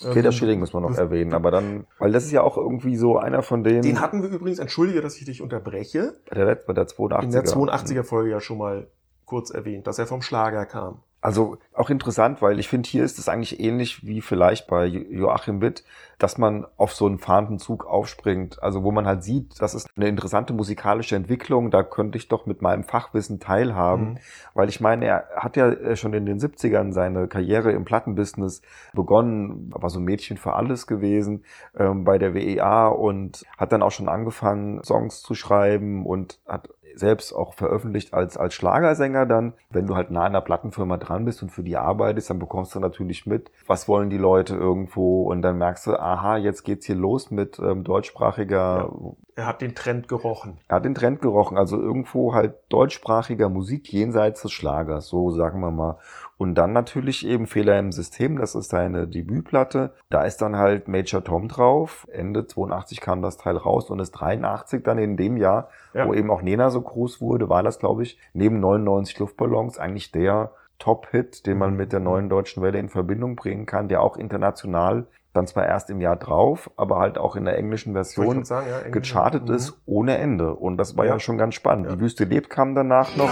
Peter 0.00 0.26
ähm, 0.26 0.32
Schilling 0.32 0.60
muss 0.60 0.72
man 0.72 0.82
noch 0.82 0.96
erwähnen, 0.96 1.32
aber 1.32 1.50
dann, 1.50 1.86
weil 1.98 2.12
das 2.12 2.24
ist 2.24 2.32
ja 2.32 2.42
auch 2.42 2.56
irgendwie 2.56 2.96
so 2.96 3.18
einer 3.18 3.42
von 3.42 3.64
denen, 3.64 3.82
Den 3.82 4.00
hatten 4.00 4.22
wir 4.22 4.28
übrigens, 4.28 4.58
entschuldige, 4.58 5.00
dass 5.00 5.16
ich 5.16 5.24
dich 5.24 5.40
unterbreche, 5.40 6.14
bei 6.28 6.36
der, 6.36 6.54
bei 6.54 6.72
der 6.72 6.86
82er. 6.86 7.22
in 7.22 7.30
der 7.30 7.44
82er 7.44 8.02
Folge 8.02 8.30
ja 8.30 8.40
schon 8.40 8.58
mal 8.58 8.88
kurz 9.24 9.50
erwähnt, 9.50 9.86
dass 9.86 9.98
er 9.98 10.06
vom 10.06 10.22
Schlager 10.22 10.66
kam. 10.66 11.02
Also 11.20 11.56
auch 11.74 11.90
interessant, 11.90 12.40
weil 12.40 12.60
ich 12.60 12.68
finde, 12.68 12.88
hier 12.88 13.02
ist 13.02 13.18
es 13.18 13.28
eigentlich 13.28 13.58
ähnlich 13.58 14.06
wie 14.06 14.20
vielleicht 14.20 14.68
bei 14.68 14.86
Jo- 14.86 15.04
Joachim 15.10 15.60
Witt, 15.60 15.82
dass 16.18 16.38
man 16.38 16.66
auf 16.76 16.94
so 16.94 17.06
einen 17.06 17.18
fahrenden 17.18 17.58
Zug 17.58 17.84
aufspringt. 17.84 18.62
Also 18.62 18.84
wo 18.84 18.92
man 18.92 19.06
halt 19.06 19.22
sieht, 19.24 19.60
das 19.60 19.74
ist 19.74 19.88
eine 19.96 20.08
interessante 20.08 20.52
musikalische 20.52 21.16
Entwicklung, 21.16 21.70
da 21.70 21.82
könnte 21.82 22.16
ich 22.16 22.28
doch 22.28 22.46
mit 22.46 22.62
meinem 22.62 22.84
Fachwissen 22.84 23.40
teilhaben. 23.40 24.10
Mhm. 24.10 24.18
Weil 24.54 24.68
ich 24.68 24.80
meine, 24.80 25.06
er 25.06 25.28
hat 25.36 25.56
ja 25.56 25.68
äh, 25.68 25.96
schon 25.96 26.12
in 26.14 26.26
den 26.26 26.38
70ern 26.38 26.92
seine 26.92 27.28
Karriere 27.28 27.72
im 27.72 27.84
Plattenbusiness 27.84 28.62
begonnen, 28.92 29.70
war 29.74 29.90
so 29.90 29.98
ein 29.98 30.04
Mädchen 30.04 30.36
für 30.36 30.52
alles 30.54 30.86
gewesen 30.86 31.44
ähm, 31.76 32.04
bei 32.04 32.18
der 32.18 32.34
WEA 32.34 32.88
und 32.88 33.42
hat 33.58 33.72
dann 33.72 33.82
auch 33.82 33.90
schon 33.90 34.08
angefangen, 34.08 34.82
Songs 34.84 35.22
zu 35.22 35.34
schreiben 35.34 36.06
und 36.06 36.40
hat 36.46 36.68
selbst 36.94 37.32
auch 37.32 37.54
veröffentlicht 37.54 38.14
als, 38.14 38.36
als 38.36 38.54
Schlagersänger 38.54 39.26
dann. 39.26 39.52
Wenn 39.70 39.86
du 39.86 39.96
halt 39.96 40.10
nah 40.10 40.24
an 40.24 40.32
der 40.32 40.40
Plattenfirma 40.40 40.96
dran 40.96 41.24
bist 41.24 41.42
und 41.42 41.50
für 41.50 41.62
die 41.62 41.76
arbeitest, 41.76 42.30
dann 42.30 42.38
bekommst 42.38 42.74
du 42.74 42.80
natürlich 42.80 43.26
mit, 43.26 43.50
was 43.66 43.88
wollen 43.88 44.10
die 44.10 44.18
Leute 44.18 44.54
irgendwo 44.54 45.24
und 45.24 45.42
dann 45.42 45.58
merkst 45.58 45.86
du, 45.86 45.98
aha, 45.98 46.36
jetzt 46.36 46.64
geht's 46.64 46.86
hier 46.86 46.96
los 46.96 47.30
mit 47.30 47.58
ähm, 47.58 47.84
deutschsprachiger 47.84 48.90
Er 49.34 49.46
hat 49.46 49.60
den 49.60 49.74
Trend 49.74 50.08
gerochen. 50.08 50.58
er 50.68 50.76
hat 50.76 50.84
den 50.84 50.94
Trend 50.94 51.20
gerochen, 51.20 51.58
also 51.58 51.80
irgendwo 51.80 52.34
halt 52.34 52.54
deutschsprachiger 52.68 53.48
Musik 53.48 53.92
jenseits 53.92 54.42
des 54.42 54.52
Schlagers, 54.52 55.08
so 55.08 55.30
sagen 55.30 55.60
wir 55.60 55.70
mal. 55.70 55.98
Und 56.38 56.54
dann 56.56 56.72
natürlich 56.72 57.26
eben 57.26 57.46
Fehler 57.46 57.78
im 57.78 57.92
System, 57.92 58.38
das 58.38 58.54
ist 58.54 58.68
seine 58.68 59.06
Debütplatte. 59.08 59.94
Da 60.10 60.24
ist 60.24 60.42
dann 60.42 60.56
halt 60.56 60.86
Major 60.86 61.24
Tom 61.24 61.48
drauf. 61.48 62.06
Ende 62.12 62.46
82 62.46 63.00
kam 63.00 63.22
das 63.22 63.38
Teil 63.38 63.56
raus 63.56 63.88
und 63.88 64.00
ist 64.00 64.10
83 64.12 64.82
dann 64.84 64.98
in 64.98 65.16
dem 65.16 65.38
Jahr, 65.38 65.70
Ja. 65.94 66.06
wo 66.06 66.12
eben 66.12 66.30
auch 66.30 66.42
Nena 66.42 66.68
so 66.70 66.82
groß 66.82 67.20
wurde, 67.22 67.48
war 67.48 67.62
das, 67.62 67.78
glaube 67.78 68.02
ich, 68.02 68.18
neben 68.34 68.60
99 68.60 69.18
Luftballons 69.18 69.78
eigentlich 69.78 70.12
der 70.12 70.50
Top-Hit, 70.78 71.46
den 71.46 71.56
man 71.56 71.74
mit 71.74 71.94
der 71.94 72.00
neuen 72.00 72.28
deutschen 72.28 72.62
Welle 72.62 72.78
in 72.78 72.90
Verbindung 72.90 73.34
bringen 73.34 73.64
kann, 73.64 73.88
der 73.88 74.02
auch 74.02 74.18
international 74.18 75.06
dann 75.32 75.46
zwar 75.46 75.66
erst 75.66 75.88
im 75.90 76.00
Jahr 76.02 76.16
drauf, 76.16 76.70
aber 76.76 76.98
halt 76.98 77.16
auch 77.18 77.36
in 77.36 77.44
der 77.46 77.56
englischen 77.58 77.92
Version 77.94 78.44
sagen, 78.44 78.66
ja, 78.70 78.78
Englisch. 78.80 78.92
gechartet 79.08 79.48
Mhm. 79.48 79.54
ist 79.54 79.78
ohne 79.86 80.18
Ende. 80.18 80.54
Und 80.54 80.76
das 80.76 80.96
war 80.98 81.06
ja, 81.06 81.12
Ja. 81.14 81.18
schon 81.18 81.38
ganz 81.38 81.54
spannend. 81.54 81.86
Ja. 81.86 81.94
Die 81.94 82.00
Wüste 82.00 82.24
lebt 82.24 82.50
kam 82.50 82.74
danach 82.74 83.16
noch. 83.16 83.30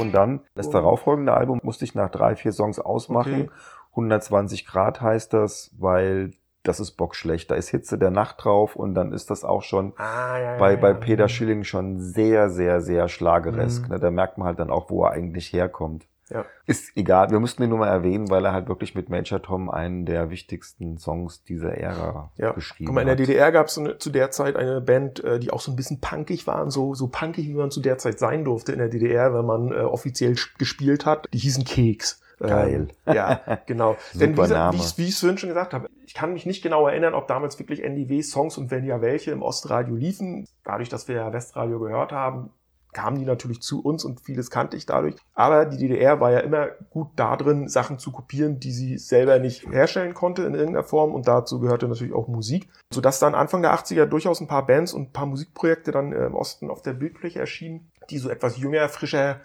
Und 0.00 0.12
dann, 0.12 0.40
das 0.54 0.68
Oh. 0.68 0.72
darauffolgende 0.72 1.32
Album 1.34 1.60
musste 1.62 1.84
ich 1.84 1.94
nach 1.94 2.10
drei, 2.10 2.34
vier 2.36 2.52
Songs 2.52 2.78
ausmachen. 2.78 3.42
Okay. 3.42 3.50
120 3.92 4.66
Grad 4.66 5.00
heißt 5.00 5.32
das, 5.32 5.70
weil 5.78 6.32
das 6.62 6.78
ist 6.78 6.92
bockschlecht. 6.92 7.50
Da 7.50 7.54
ist 7.54 7.68
Hitze 7.70 7.98
der 7.98 8.10
Nacht 8.10 8.44
drauf 8.44 8.76
und 8.76 8.94
dann 8.94 9.12
ist 9.12 9.30
das 9.30 9.44
auch 9.44 9.62
schon 9.62 9.94
Ah, 9.96 10.38
ja, 10.38 10.56
bei, 10.58 10.72
ja, 10.72 10.76
bei 10.76 10.88
ja. 10.90 10.94
Peter 10.94 11.28
Schilling 11.28 11.64
schon 11.64 11.98
sehr, 12.00 12.50
sehr, 12.50 12.80
sehr 12.80 13.08
schlageresk. 13.08 13.84
Mhm. 13.84 13.94
Ne? 13.94 13.98
Da 13.98 14.10
merkt 14.10 14.38
man 14.38 14.46
halt 14.46 14.58
dann 14.58 14.70
auch, 14.70 14.90
wo 14.90 15.04
er 15.04 15.12
eigentlich 15.12 15.52
herkommt. 15.52 16.06
Ja. 16.30 16.44
Ist 16.66 16.96
egal, 16.96 17.30
wir 17.30 17.40
mussten 17.40 17.62
ihn 17.62 17.68
nur 17.70 17.78
mal 17.78 17.88
erwähnen, 17.88 18.30
weil 18.30 18.44
er 18.44 18.52
halt 18.52 18.68
wirklich 18.68 18.94
mit 18.94 19.08
Major 19.10 19.42
Tom 19.42 19.68
einen 19.70 20.06
der 20.06 20.30
wichtigsten 20.30 20.96
Songs 20.98 21.42
dieser 21.44 21.74
Ära 21.76 22.30
Ja. 22.36 22.52
geschrieben 22.52 22.86
Guck 22.86 22.94
mal, 22.94 23.00
in 23.02 23.06
der. 23.08 23.16
DDR 23.16 23.52
gab 23.52 23.66
es 23.66 23.74
so 23.74 23.80
eine- 23.80 23.98
zu 23.98 24.10
der 24.10 24.30
Zeit 24.30 24.56
eine 24.56 24.80
Band, 24.80 25.22
äh, 25.24 25.38
die 25.38 25.50
auch 25.52 25.60
so 25.60 25.72
ein 25.72 25.76
bisschen 25.76 26.00
punkig 26.00 26.46
waren, 26.46 26.70
so, 26.70 26.94
so 26.94 27.08
punkig, 27.08 27.48
wie 27.48 27.54
man 27.54 27.70
zu 27.70 27.80
der 27.80 27.98
Zeit 27.98 28.18
sein 28.18 28.44
durfte 28.44 28.72
in 28.72 28.78
der 28.78 28.88
DDR, 28.88 29.34
wenn 29.34 29.44
man 29.44 29.72
äh, 29.72 29.76
offiziell 29.80 30.36
gespielt 30.58 31.04
hat. 31.04 31.28
Die 31.32 31.38
hießen 31.38 31.64
Keks. 31.64 32.20
Geil. 32.38 32.88
Ähm, 33.06 33.14
ja, 33.14 33.40
genau. 33.66 33.96
Denn 34.14 34.34
wie, 34.34 34.40
Name. 34.48 34.78
wie, 34.78 34.80
ich- 34.80 34.96
wie 34.96 35.02
ich 35.04 35.10
es 35.10 35.20
vorhin 35.20 35.36
schon 35.36 35.50
gesagt 35.50 35.74
habe, 35.74 35.88
ich 36.06 36.14
kann 36.14 36.32
mich 36.32 36.46
nicht 36.46 36.62
genau 36.62 36.86
erinnern, 36.88 37.12
ob 37.12 37.26
damals 37.28 37.58
wirklich 37.58 37.84
NDW-Songs 37.84 38.56
und 38.56 38.70
wenn 38.70 38.84
ja 38.86 39.02
welche 39.02 39.30
im 39.32 39.42
Ostradio 39.42 39.94
liefen. 39.94 40.46
Dadurch, 40.64 40.88
dass 40.88 41.06
wir 41.06 41.16
ja 41.16 41.32
Westradio 41.34 41.78
gehört 41.80 42.12
haben, 42.12 42.48
kamen 42.92 43.18
die 43.18 43.24
natürlich 43.24 43.60
zu 43.60 43.82
uns 43.82 44.04
und 44.04 44.20
vieles 44.20 44.50
kannte 44.50 44.76
ich 44.76 44.86
dadurch. 44.86 45.16
Aber 45.34 45.64
die 45.64 45.78
DDR 45.78 46.20
war 46.20 46.30
ja 46.32 46.40
immer 46.40 46.68
gut 46.90 47.08
da 47.16 47.36
drin, 47.36 47.68
Sachen 47.68 47.98
zu 47.98 48.12
kopieren, 48.12 48.60
die 48.60 48.72
sie 48.72 48.98
selber 48.98 49.38
nicht 49.38 49.66
herstellen 49.70 50.14
konnte 50.14 50.42
in 50.42 50.54
irgendeiner 50.54 50.84
Form. 50.84 51.14
Und 51.14 51.28
dazu 51.28 51.60
gehörte 51.60 51.88
natürlich 51.88 52.14
auch 52.14 52.28
Musik. 52.28 52.68
Sodass 52.92 53.18
dann 53.18 53.34
Anfang 53.34 53.62
der 53.62 53.74
80er 53.74 54.06
durchaus 54.06 54.40
ein 54.40 54.48
paar 54.48 54.66
Bands 54.66 54.92
und 54.92 55.08
ein 55.08 55.12
paar 55.12 55.26
Musikprojekte 55.26 55.92
dann 55.92 56.12
äh, 56.12 56.26
im 56.26 56.34
Osten 56.34 56.70
auf 56.70 56.82
der 56.82 56.94
Bildfläche 56.94 57.38
erschienen, 57.38 57.90
die 58.10 58.18
so 58.18 58.28
etwas 58.28 58.58
jünger, 58.58 58.88
frischer 58.88 59.40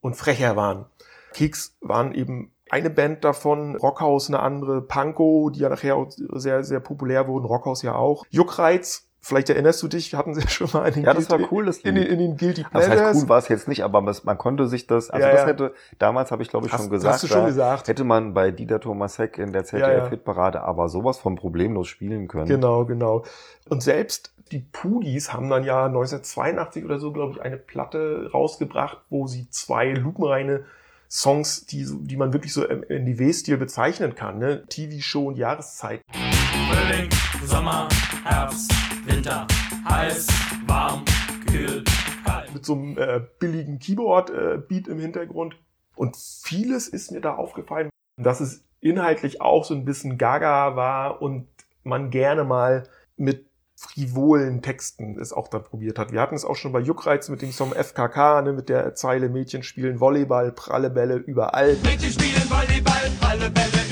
und 0.00 0.16
frecher 0.16 0.56
waren. 0.56 0.86
Keks 1.32 1.76
waren 1.80 2.12
eben 2.12 2.52
eine 2.70 2.90
Band 2.90 3.24
davon, 3.24 3.76
Rockhaus 3.76 4.28
eine 4.28 4.40
andere, 4.40 4.82
Panko, 4.82 5.50
die 5.50 5.60
ja 5.60 5.68
nachher 5.68 5.96
auch 5.96 6.08
sehr, 6.10 6.64
sehr 6.64 6.80
populär 6.80 7.26
wurden, 7.26 7.46
Rockhaus 7.46 7.82
ja 7.82 7.94
auch. 7.94 8.24
Juckreiz, 8.30 9.07
vielleicht 9.28 9.48
erinnerst 9.50 9.82
du 9.82 9.88
dich, 9.88 10.14
hatten 10.14 10.34
sie 10.36 10.46
schon 10.48 10.68
mal 10.72 10.88
in 10.88 10.94
den, 10.94 11.04
Ja, 11.04 11.14
das 11.14 11.30
war 11.30 11.38
Guilty- 11.38 11.48
cool, 11.52 11.66
das 11.66 11.78
in, 11.78 11.94
den, 11.94 12.04
in 12.04 12.18
den 12.18 12.36
Guilty 12.36 12.62
Das 12.62 12.70
Pleasures. 12.86 13.00
heißt, 13.00 13.22
cool 13.22 13.28
war 13.28 13.38
es 13.38 13.48
jetzt 13.48 13.68
nicht, 13.68 13.84
aber 13.84 14.00
man 14.00 14.38
konnte 14.38 14.66
sich 14.66 14.86
das, 14.86 15.10
also 15.10 15.24
Ja, 15.26 15.32
das 15.32 15.42
ja. 15.42 15.46
hätte, 15.46 15.74
damals 15.98 16.30
habe 16.32 16.42
ich 16.42 16.48
glaube 16.48 16.66
ich 16.66 16.72
Hast- 16.72 16.80
schon 16.82 16.90
gesagt, 16.90 17.14
hast 17.14 17.22
du 17.22 17.28
schon 17.28 17.40
da 17.42 17.46
gesagt. 17.46 17.88
hätte 17.88 18.04
man 18.04 18.34
bei 18.34 18.50
Dieter 18.50 18.80
Thomas 18.80 19.18
Heck 19.18 19.38
in 19.38 19.52
der 19.52 19.62
Ja, 19.64 19.78
ja. 19.78 19.86
ZDF-Hitparade 19.86 20.62
aber 20.62 20.88
sowas 20.88 21.18
von 21.18 21.36
problemlos 21.36 21.88
spielen 21.88 22.26
können. 22.28 22.46
Genau, 22.46 22.84
genau. 22.84 23.24
Und 23.68 23.82
selbst 23.82 24.32
die 24.50 24.60
Pudis 24.60 25.32
haben 25.34 25.50
dann 25.50 25.62
ja 25.64 25.84
1982 25.86 26.84
oder 26.84 26.98
so, 26.98 27.12
glaube 27.12 27.34
ich, 27.34 27.42
eine 27.42 27.58
Platte 27.58 28.30
rausgebracht, 28.32 28.98
wo 29.10 29.26
sie 29.26 29.50
zwei 29.50 29.90
lupenreine 29.92 30.64
Songs, 31.10 31.66
die, 31.66 31.86
die 32.02 32.16
man 32.16 32.32
wirklich 32.32 32.52
so 32.52 32.66
im 32.66 32.82
NDW-Stil 32.82 33.56
bezeichnen 33.56 34.14
kann, 34.14 34.38
ne? 34.38 34.64
TV-Show 34.68 35.28
und 35.28 35.36
Jahreszeit. 35.38 36.00
Frühling, 36.12 37.08
Sommer, 37.46 37.88
Herbst, 38.24 38.72
Winter, 39.08 39.46
heiß, 39.88 40.26
warm, 40.66 41.04
kühl, 41.50 41.82
kalt. 42.26 42.52
mit 42.52 42.64
so 42.64 42.74
einem 42.74 42.98
äh, 42.98 43.20
billigen 43.38 43.78
Keyboard-Beat 43.78 44.86
im 44.86 45.00
Hintergrund. 45.00 45.56
Und 45.96 46.16
vieles 46.16 46.88
ist 46.88 47.10
mir 47.10 47.22
da 47.22 47.34
aufgefallen, 47.34 47.88
dass 48.18 48.40
es 48.40 48.64
inhaltlich 48.80 49.40
auch 49.40 49.64
so 49.64 49.74
ein 49.74 49.86
bisschen 49.86 50.18
gaga 50.18 50.76
war 50.76 51.22
und 51.22 51.48
man 51.84 52.10
gerne 52.10 52.44
mal 52.44 52.84
mit 53.16 53.46
frivolen 53.76 54.60
Texten 54.60 55.18
es 55.18 55.32
auch 55.32 55.48
dann 55.48 55.64
probiert 55.64 55.98
hat. 55.98 56.12
Wir 56.12 56.20
hatten 56.20 56.34
es 56.34 56.44
auch 56.44 56.56
schon 56.56 56.72
bei 56.72 56.80
Juckreiz 56.80 57.28
mit 57.28 57.40
dem 57.40 57.52
Song 57.52 57.72
FKK, 57.72 58.42
ne, 58.42 58.52
mit 58.52 58.68
der 58.68 58.94
Zeile 58.94 59.28
Mädchen 59.28 59.62
spielen 59.62 60.00
Volleyball, 60.00 60.52
pralle 60.52 60.90
Bälle 60.90 61.16
überall. 61.16 61.76
Mädchen 61.82 62.12
spielen 62.12 62.50
Volleyball, 62.50 63.10
alle 63.22 63.50
Bälle 63.50 63.87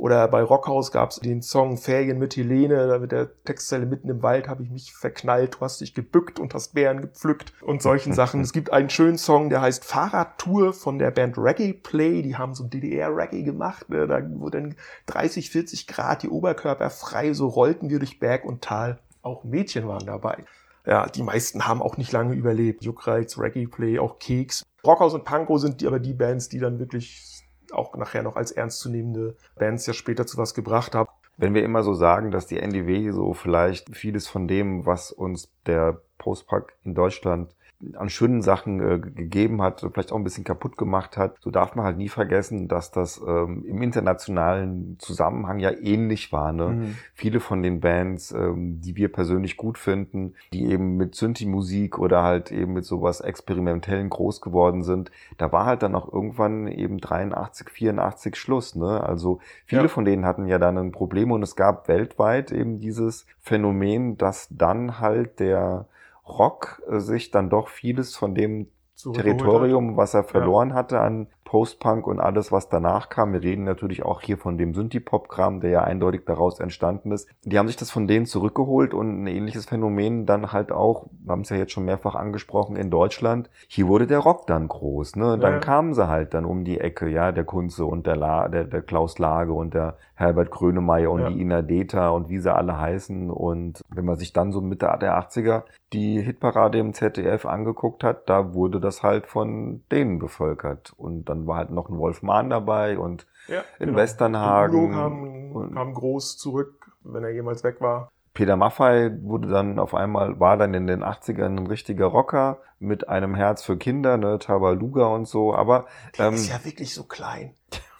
Oder 0.00 0.28
bei 0.28 0.42
Rockhaus 0.42 0.92
gab 0.92 1.10
es 1.10 1.16
den 1.20 1.42
Song 1.42 1.76
Ferien 1.76 2.18
mit 2.18 2.36
Helene, 2.36 2.86
da 2.86 2.98
mit 2.98 3.10
der 3.10 3.30
Textzeile 3.44 3.84
mitten 3.86 4.08
im 4.08 4.22
Wald 4.22 4.48
habe 4.48 4.62
ich 4.62 4.70
mich 4.70 4.92
verknallt, 4.92 5.56
du 5.56 5.60
hast 5.60 5.80
dich 5.80 5.92
gebückt 5.92 6.38
und 6.38 6.54
hast 6.54 6.74
Bären 6.74 7.00
gepflückt 7.00 7.52
und 7.62 7.82
solchen 7.82 8.12
Sachen. 8.12 8.40
Es 8.40 8.52
gibt 8.52 8.72
einen 8.72 8.90
schönen 8.90 9.18
Song, 9.18 9.50
der 9.50 9.60
heißt 9.60 9.84
Fahrradtour 9.84 10.72
von 10.72 10.98
der 10.98 11.10
Band 11.10 11.36
Reggae 11.36 11.72
Play, 11.72 12.22
die 12.22 12.36
haben 12.36 12.54
so 12.54 12.64
DDR-Reggae 12.64 13.42
gemacht, 13.42 13.88
ne? 13.90 14.06
da 14.06 14.22
wo 14.34 14.50
dann 14.50 14.76
30, 15.06 15.50
40 15.50 15.86
Grad 15.86 16.22
die 16.22 16.28
Oberkörper 16.28 16.90
frei, 16.90 17.32
so 17.32 17.48
rollten 17.48 17.90
wir 17.90 17.98
durch 17.98 18.20
Berg 18.20 18.44
und 18.44 18.62
Tal. 18.62 18.98
Auch 19.22 19.42
Mädchen 19.42 19.88
waren 19.88 20.06
dabei. 20.06 20.44
Ja, 20.86 21.06
die 21.06 21.22
meisten 21.22 21.66
haben 21.66 21.82
auch 21.82 21.96
nicht 21.96 22.12
lange 22.12 22.34
überlebt. 22.34 22.84
Juckreiz, 22.84 23.36
Reggae 23.36 23.66
Play, 23.66 23.98
auch 23.98 24.18
Keks. 24.18 24.64
Rockhaus 24.86 25.12
und 25.12 25.24
Panko 25.24 25.58
sind 25.58 25.80
die, 25.80 25.86
aber 25.86 25.98
die 25.98 26.14
Bands, 26.14 26.48
die 26.48 26.60
dann 26.60 26.78
wirklich 26.78 27.44
auch 27.72 27.96
nachher 27.96 28.22
noch 28.22 28.36
als 28.36 28.52
ernstzunehmende 28.52 29.36
Bands 29.56 29.86
ja 29.86 29.92
später 29.92 30.26
zu 30.26 30.38
was 30.38 30.54
gebracht 30.54 30.94
haben. 30.94 31.08
Wenn 31.36 31.54
wir 31.54 31.62
immer 31.64 31.82
so 31.82 31.94
sagen, 31.94 32.30
dass 32.30 32.46
die 32.46 32.58
NDW 32.58 33.10
so 33.10 33.32
vielleicht 33.32 33.94
vieles 33.94 34.26
von 34.26 34.48
dem, 34.48 34.86
was 34.86 35.12
uns 35.12 35.50
der 35.66 36.00
Postpack 36.18 36.74
in 36.82 36.94
Deutschland 36.94 37.54
an 37.94 38.08
schönen 38.08 38.42
Sachen 38.42 38.80
äh, 38.80 38.98
ge- 38.98 39.12
gegeben 39.12 39.62
hat, 39.62 39.86
vielleicht 39.92 40.10
auch 40.10 40.16
ein 40.16 40.24
bisschen 40.24 40.42
kaputt 40.42 40.76
gemacht 40.76 41.16
hat, 41.16 41.36
so 41.40 41.50
darf 41.52 41.76
man 41.76 41.84
halt 41.84 41.96
nie 41.96 42.08
vergessen, 42.08 42.66
dass 42.66 42.90
das 42.90 43.20
ähm, 43.24 43.64
im 43.64 43.80
internationalen 43.82 44.96
Zusammenhang 44.98 45.60
ja 45.60 45.70
ähnlich 45.70 46.32
war. 46.32 46.52
Ne? 46.52 46.66
Mhm. 46.70 46.94
Viele 47.14 47.38
von 47.38 47.62
den 47.62 47.78
Bands, 47.78 48.32
ähm, 48.32 48.80
die 48.80 48.96
wir 48.96 49.12
persönlich 49.12 49.56
gut 49.56 49.78
finden, 49.78 50.34
die 50.52 50.66
eben 50.66 50.96
mit 50.96 51.14
Synthi-Musik 51.14 51.98
oder 51.98 52.24
halt 52.24 52.50
eben 52.50 52.72
mit 52.72 52.84
sowas 52.84 53.20
Experimentellen 53.20 54.10
groß 54.10 54.40
geworden 54.40 54.82
sind, 54.82 55.12
da 55.36 55.52
war 55.52 55.64
halt 55.64 55.82
dann 55.84 55.94
auch 55.94 56.12
irgendwann 56.12 56.66
eben 56.66 56.98
83, 56.98 57.70
84 57.70 58.34
Schluss. 58.36 58.74
Ne? 58.74 59.02
Also 59.04 59.38
viele 59.66 59.82
Ja. 59.82 59.88
von 59.88 60.04
denen 60.04 60.24
hatten 60.24 60.46
ja 60.48 60.58
dann 60.58 60.76
ein 60.78 60.90
Problem 60.90 61.30
und 61.30 61.42
es 61.44 61.54
gab 61.54 61.86
weltweit 61.86 62.50
eben 62.50 62.80
dieses 62.80 63.24
Phänomen, 63.40 64.18
dass 64.18 64.48
dann 64.50 64.98
halt 64.98 65.38
der 65.38 65.86
Rock 66.28 66.82
äh, 66.88 67.00
sich 67.00 67.30
dann 67.30 67.50
doch 67.50 67.68
vieles 67.68 68.16
von 68.16 68.34
dem 68.34 68.70
Territorium, 69.14 69.96
was 69.96 70.14
er 70.14 70.24
verloren 70.24 70.74
hatte 70.74 71.00
an 71.00 71.28
Post-Punk 71.48 72.06
und 72.06 72.20
alles, 72.20 72.52
was 72.52 72.68
danach 72.68 73.08
kam. 73.08 73.32
Wir 73.32 73.42
reden 73.42 73.64
natürlich 73.64 74.04
auch 74.04 74.20
hier 74.20 74.36
von 74.36 74.58
dem 74.58 74.74
Synthie-Pop-Kram, 74.74 75.60
der 75.60 75.70
ja 75.70 75.82
eindeutig 75.82 76.26
daraus 76.26 76.60
entstanden 76.60 77.10
ist. 77.10 77.26
Die 77.44 77.58
haben 77.58 77.68
sich 77.68 77.76
das 77.78 77.90
von 77.90 78.06
denen 78.06 78.26
zurückgeholt 78.26 78.92
und 78.92 79.22
ein 79.22 79.26
ähnliches 79.26 79.64
Phänomen 79.64 80.26
dann 80.26 80.52
halt 80.52 80.70
auch, 80.72 81.06
wir 81.24 81.32
haben 81.32 81.40
es 81.40 81.48
ja 81.48 81.56
jetzt 81.56 81.72
schon 81.72 81.86
mehrfach 81.86 82.14
angesprochen, 82.16 82.76
in 82.76 82.90
Deutschland. 82.90 83.48
Hier 83.66 83.88
wurde 83.88 84.06
der 84.06 84.18
Rock 84.18 84.46
dann 84.46 84.68
groß, 84.68 85.16
ne? 85.16 85.38
Dann 85.38 85.54
Ja. 85.54 85.58
kamen 85.60 85.94
sie 85.94 86.06
halt 86.06 86.34
dann 86.34 86.44
um 86.44 86.64
die 86.64 86.80
Ecke, 86.80 87.08
ja, 87.08 87.32
der 87.32 87.44
Kunze 87.44 87.86
und 87.86 88.06
der, 88.06 88.16
La, 88.16 88.48
der, 88.48 88.64
der 88.64 88.82
Klaus 88.82 89.18
Lage 89.18 89.54
und 89.54 89.72
der 89.72 89.96
Herbert 90.16 90.50
Grönemeyer 90.50 91.10
und 91.10 91.20
Ja. 91.20 91.30
die 91.30 91.40
Ina 91.40 91.62
Deta 91.62 92.10
und 92.10 92.28
wie 92.28 92.38
sie 92.40 92.52
alle 92.54 92.76
heißen. 92.78 93.30
Und 93.30 93.80
wenn 93.88 94.04
man 94.04 94.16
sich 94.16 94.34
dann 94.34 94.52
so 94.52 94.60
Mitte 94.60 94.92
der 95.00 95.16
80er 95.16 95.62
die 95.94 96.20
Hitparade 96.20 96.78
im 96.78 96.92
ZDF 96.92 97.46
angeguckt 97.46 98.04
hat, 98.04 98.28
da 98.28 98.52
wurde 98.52 98.80
das 98.80 99.02
halt 99.02 99.26
von 99.26 99.82
denen 99.90 100.18
bevölkert. 100.18 100.92
Und 100.96 101.28
dann 101.28 101.37
war 101.46 101.56
halt 101.58 101.70
noch 101.70 101.88
ein 101.88 101.98
Wolf 101.98 102.22
Mahn 102.22 102.50
dabei 102.50 102.98
und 102.98 103.26
Ja, 103.46 103.60
in 103.78 103.86
genau. 103.88 103.98
Westernhagen 103.98 104.92
kam, 104.92 105.52
und- 105.52 105.74
kam 105.74 105.94
groß 105.94 106.36
zurück, 106.38 106.90
wenn 107.04 107.24
er 107.24 107.30
jemals 107.30 107.64
weg 107.64 107.80
war. 107.80 108.10
Peter 108.34 108.56
Maffay 108.56 109.10
wurde 109.22 109.48
dann 109.48 109.78
auf 109.78 109.94
einmal, 109.94 110.38
war 110.38 110.56
dann 110.56 110.72
in 110.74 110.86
den 110.86 111.02
80ern 111.02 111.56
ein 111.58 111.66
richtiger 111.66 112.06
Rocker 112.06 112.58
mit 112.78 113.08
einem 113.08 113.34
Herz 113.34 113.62
für 113.64 113.76
Kinder, 113.76 114.16
ne, 114.16 114.38
Tabaluga 114.38 115.06
und 115.06 115.26
so, 115.26 115.54
aber 115.54 115.86
Der 116.16 116.26
ähm, 116.28 116.34
ist 116.34 116.48
ja 116.48 116.64
wirklich 116.64 116.94
so 116.94 117.02
klein. 117.04 117.54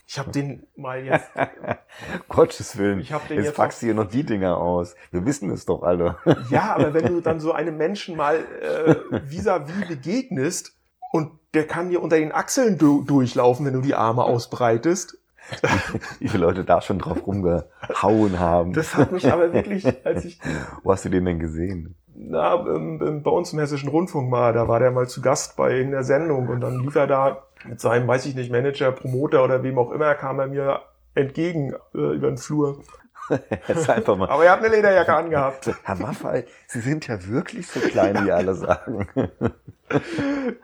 Ich 0.07 0.19
habe 0.19 0.31
den 0.31 0.67
mal 0.77 1.05
jetzt. 1.05 1.29
Gottes 2.29 2.79
Willen, 2.79 3.01
Ich 3.01 3.13
hab 3.13 3.27
den 3.29 3.39
jetzt 3.39 3.47
jetzt 3.47 3.57
packst 3.57 3.83
du 3.83 3.87
hier 3.87 3.95
noch 3.95 4.07
die 4.09 4.25
Dinger 4.25 4.57
aus. 4.57 4.95
Wir 5.11 5.27
wissen 5.27 5.51
es 5.51 5.67
doch 5.67 5.83
alle. 5.83 6.17
Ja, 6.51 6.75
aber 6.75 6.95
wenn 6.95 7.07
du 7.07 7.21
dann 7.23 7.41
so 7.41 7.53
einem 7.53 7.77
Menschen 7.77 8.17
mal 8.17 8.37
äh, 8.37 8.95
vis-à-vis 9.29 9.87
begegnest 9.89 10.78
und 11.13 11.31
der 11.55 11.67
kann 11.67 11.91
dir 11.91 12.03
unter 12.03 12.17
den 12.17 12.33
Achseln 12.33 12.79
du 12.79 13.03
durchlaufen, 13.03 13.67
wenn 13.67 13.75
du 13.75 13.81
die 13.81 13.95
Arme 13.95 14.25
ausbreitest. 14.25 15.19
Wie 16.19 16.29
viele 16.29 16.45
Leute 16.45 16.65
da 16.65 16.83
schon 16.83 16.99
drauf 16.99 17.27
rumgehauen 17.27 18.39
haben. 18.39 18.75
Das 18.75 18.95
hat 18.95 19.13
mich 19.13 19.33
aber 19.33 19.53
wirklich, 19.55 19.87
als 20.05 20.27
ich 20.27 20.39
Wo 20.83 20.93
hast 20.93 21.07
du 21.07 21.09
den 21.09 21.25
denn 21.25 21.39
gesehen? 21.39 21.95
na, 22.19 22.55
ähm, 22.67 23.23
bei 23.23 23.31
uns 23.31 23.53
im 23.53 23.59
Hessischen 23.59 23.89
Rundfunk 23.89 24.31
mal, 24.31 24.53
da 24.53 24.69
war 24.69 24.81
der 24.81 24.91
mal 24.91 25.09
zu 25.09 25.21
Gast 25.21 25.57
bei 25.57 25.73
irgendeiner 25.77 26.03
Sendung 26.03 26.49
und 26.49 26.61
dann 26.61 26.81
lief 26.81 26.95
er 26.95 27.07
da 27.07 27.45
mit 27.65 27.81
seinem, 27.81 28.09
weiß 28.09 28.27
ich 28.27 28.35
nicht, 28.35 28.51
Manager, 28.51 28.93
Promoter 28.93 29.45
oder 29.45 29.63
wem 29.63 29.79
auch 29.79 29.91
immer, 29.93 30.15
kam 30.15 30.39
er 30.41 30.49
mir 30.49 30.81
entgegen 31.15 31.75
äh, 31.95 31.99
über 31.99 32.29
den 32.29 32.39
Flur. 32.39 32.81
Jetzt 33.69 33.91
einfach 33.91 34.17
mal. 34.17 34.29
Aber 34.29 34.45
er 34.45 34.53
hat 34.53 34.61
eine 34.61 34.69
Lederjacke 34.69 35.15
angehabt. 35.15 35.71
Herr 35.83 35.97
Maffay, 35.97 36.45
Sie 36.67 36.81
sind 36.81 37.07
ja 37.07 37.27
wirklich 37.27 37.67
so 37.67 37.81
klein, 37.81 38.25
wie 38.25 38.33
alle 38.33 38.55
sagen. 38.55 39.09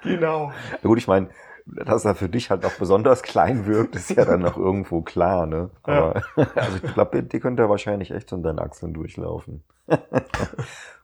Genau. 0.03 0.53
Ja, 0.71 0.79
gut, 0.83 0.99
ich 0.99 1.09
meine, 1.09 1.31
dass 1.65 2.05
er 2.05 2.15
für 2.15 2.29
dich 2.29 2.51
halt 2.51 2.67
auch 2.67 2.75
besonders 2.75 3.23
klein 3.23 3.65
wirkt, 3.65 3.97
ist 3.97 4.11
ja 4.11 4.27
dann 4.27 4.41
noch 4.41 4.59
irgendwo 4.59 5.01
klar, 5.01 5.47
ne? 5.47 5.71
Aber 5.83 6.23
also 6.37 6.77
ich 6.83 6.93
glaube, 6.93 7.23
die 7.23 7.41
könnte 7.41 7.63
er 7.63 7.71
wahrscheinlich 7.71 8.11
echt 8.11 8.33
in 8.33 8.43
deinen 8.43 8.59
Achseln 8.59 8.93
durchlaufen. 8.93 9.65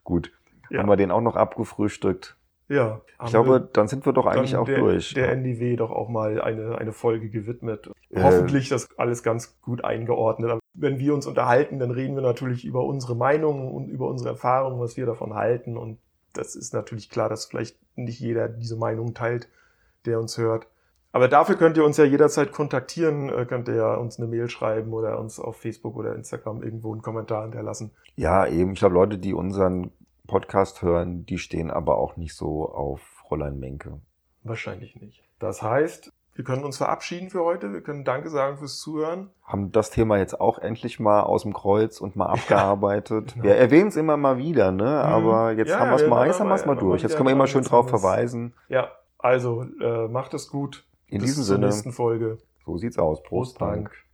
gut. 0.04 0.32
Ja. 0.68 0.80
Haben 0.80 0.90
wir 0.90 0.96
den 0.96 1.11
auch 1.11 1.22
noch 1.22 1.34
abgefrühstückt? 1.34 2.36
Ja. 2.70 3.00
Ich 3.24 3.30
glaube, 3.30 3.68
dann 3.72 3.88
sind 3.88 4.06
wir 4.06 4.12
doch 4.12 4.26
eigentlich 4.26 4.56
auch 4.56 4.64
der, 4.64 4.78
durch. 4.78 5.12
Der 5.12 5.32
NDW 5.32 5.74
doch 5.74 5.90
auch 5.90 6.08
mal 6.08 6.40
eine, 6.40 6.78
eine 6.78 6.92
Folge 6.92 7.28
gewidmet. 7.28 7.90
Äh. 8.10 8.22
Hoffentlich 8.22 8.68
das 8.68 8.88
alles 8.96 9.24
ganz 9.24 9.60
gut 9.60 9.84
eingeordnet. 9.84 10.52
Aber 10.52 10.60
wenn 10.74 11.00
wir 11.00 11.12
uns 11.12 11.26
unterhalten, 11.26 11.80
dann 11.80 11.90
reden 11.90 12.14
wir 12.14 12.22
natürlich 12.22 12.64
über 12.64 12.84
unsere 12.84 13.16
Meinungen 13.16 13.72
und 13.72 13.88
über 13.88 14.06
unsere 14.06 14.30
Erfahrungen, 14.30 14.78
was 14.78 14.96
wir 14.96 15.04
davon 15.04 15.34
halten. 15.34 15.76
Und 15.76 15.98
das 16.32 16.54
ist 16.54 16.72
natürlich 16.72 17.10
klar, 17.10 17.28
dass 17.28 17.46
vielleicht 17.46 17.76
nicht 17.96 18.20
jeder 18.20 18.48
diese 18.48 18.76
Meinung 18.76 19.14
teilt, 19.14 19.48
der 20.06 20.20
uns 20.20 20.38
hört. 20.38 20.68
Aber 21.10 21.26
dafür 21.26 21.56
könnt 21.56 21.76
ihr 21.76 21.84
uns 21.84 21.96
ja 21.96 22.04
jederzeit 22.04 22.52
kontaktieren, 22.52 23.30
äh, 23.30 23.46
könnt 23.46 23.66
ihr 23.66 23.74
ja 23.74 23.94
uns 23.96 24.18
eine 24.18 24.28
Mail 24.28 24.48
schreiben 24.48 24.92
oder 24.92 25.18
uns 25.18 25.40
auf 25.40 25.56
Facebook 25.56 25.96
oder 25.96 26.14
Instagram 26.14 26.62
irgendwo 26.62 26.92
einen 26.92 27.02
Kommentar 27.02 27.42
hinterlassen. 27.42 27.90
Ja, 28.14 28.46
eben. 28.46 28.74
Ich 28.74 28.78
glaube, 28.78 28.94
Leute, 28.94 29.18
die 29.18 29.34
unseren 29.34 29.90
Podcast 30.26 30.82
hören, 30.82 31.24
die 31.26 31.38
stehen 31.38 31.70
aber 31.70 31.98
auch 31.98 32.16
nicht 32.16 32.34
so 32.34 32.68
auf 32.68 33.00
Fräulein 33.00 33.58
Menke. 33.58 34.00
Wahrscheinlich 34.42 34.96
nicht. 34.96 35.22
Das 35.38 35.62
heißt, 35.62 36.12
wir 36.34 36.44
können 36.44 36.64
uns 36.64 36.78
verabschieden 36.78 37.28
für 37.30 37.44
heute. 37.44 37.72
Wir 37.72 37.82
können 37.82 38.04
Danke 38.04 38.30
sagen 38.30 38.56
fürs 38.58 38.78
Zuhören. 38.78 39.30
Haben 39.44 39.72
das 39.72 39.90
Thema 39.90 40.16
jetzt 40.18 40.40
auch 40.40 40.58
endlich 40.58 40.98
mal 41.00 41.22
aus 41.22 41.42
dem 41.42 41.52
Kreuz 41.52 42.00
und 42.00 42.16
mal 42.16 42.26
abgearbeitet. 42.30 43.32
genau. 43.34 43.44
Wir 43.44 43.56
erwähnen 43.56 43.88
es 43.88 43.96
immer 43.96 44.16
mal 44.16 44.38
wieder, 44.38 44.72
ne? 44.72 44.86
Aber 45.02 45.52
jetzt 45.52 45.68
Ja, 45.68 45.80
haben 45.80 45.90
wir 45.90 45.96
es 45.96 46.02
wir- 46.02 46.08
mal, 46.08 46.26
jetzt 46.26 46.40
haben 46.40 46.48
wir 46.48 46.54
es 46.54 46.64
mal 46.66 46.76
durch. 46.76 47.02
Jetzt 47.02 47.16
können 47.16 47.26
wir 47.28 47.32
immer 47.32 47.46
schön 47.46 47.64
drauf 47.64 47.88
verweisen. 47.88 48.54
Ja, 48.68 48.90
also 49.18 49.62
äh, 49.80 50.08
macht 50.08 50.32
es 50.34 50.48
gut. 50.48 50.86
In 51.08 51.18
Bis 51.20 51.30
diesem 51.30 51.44
zur 51.44 51.54
Sinne, 51.56 51.66
nächsten 51.66 51.92
Folge. 51.92 52.38
so 52.64 52.76
sieht's 52.76 52.98
aus. 52.98 53.22
Prost, 53.22 53.60
Dank. 53.60 53.88
Dank. 53.90 54.04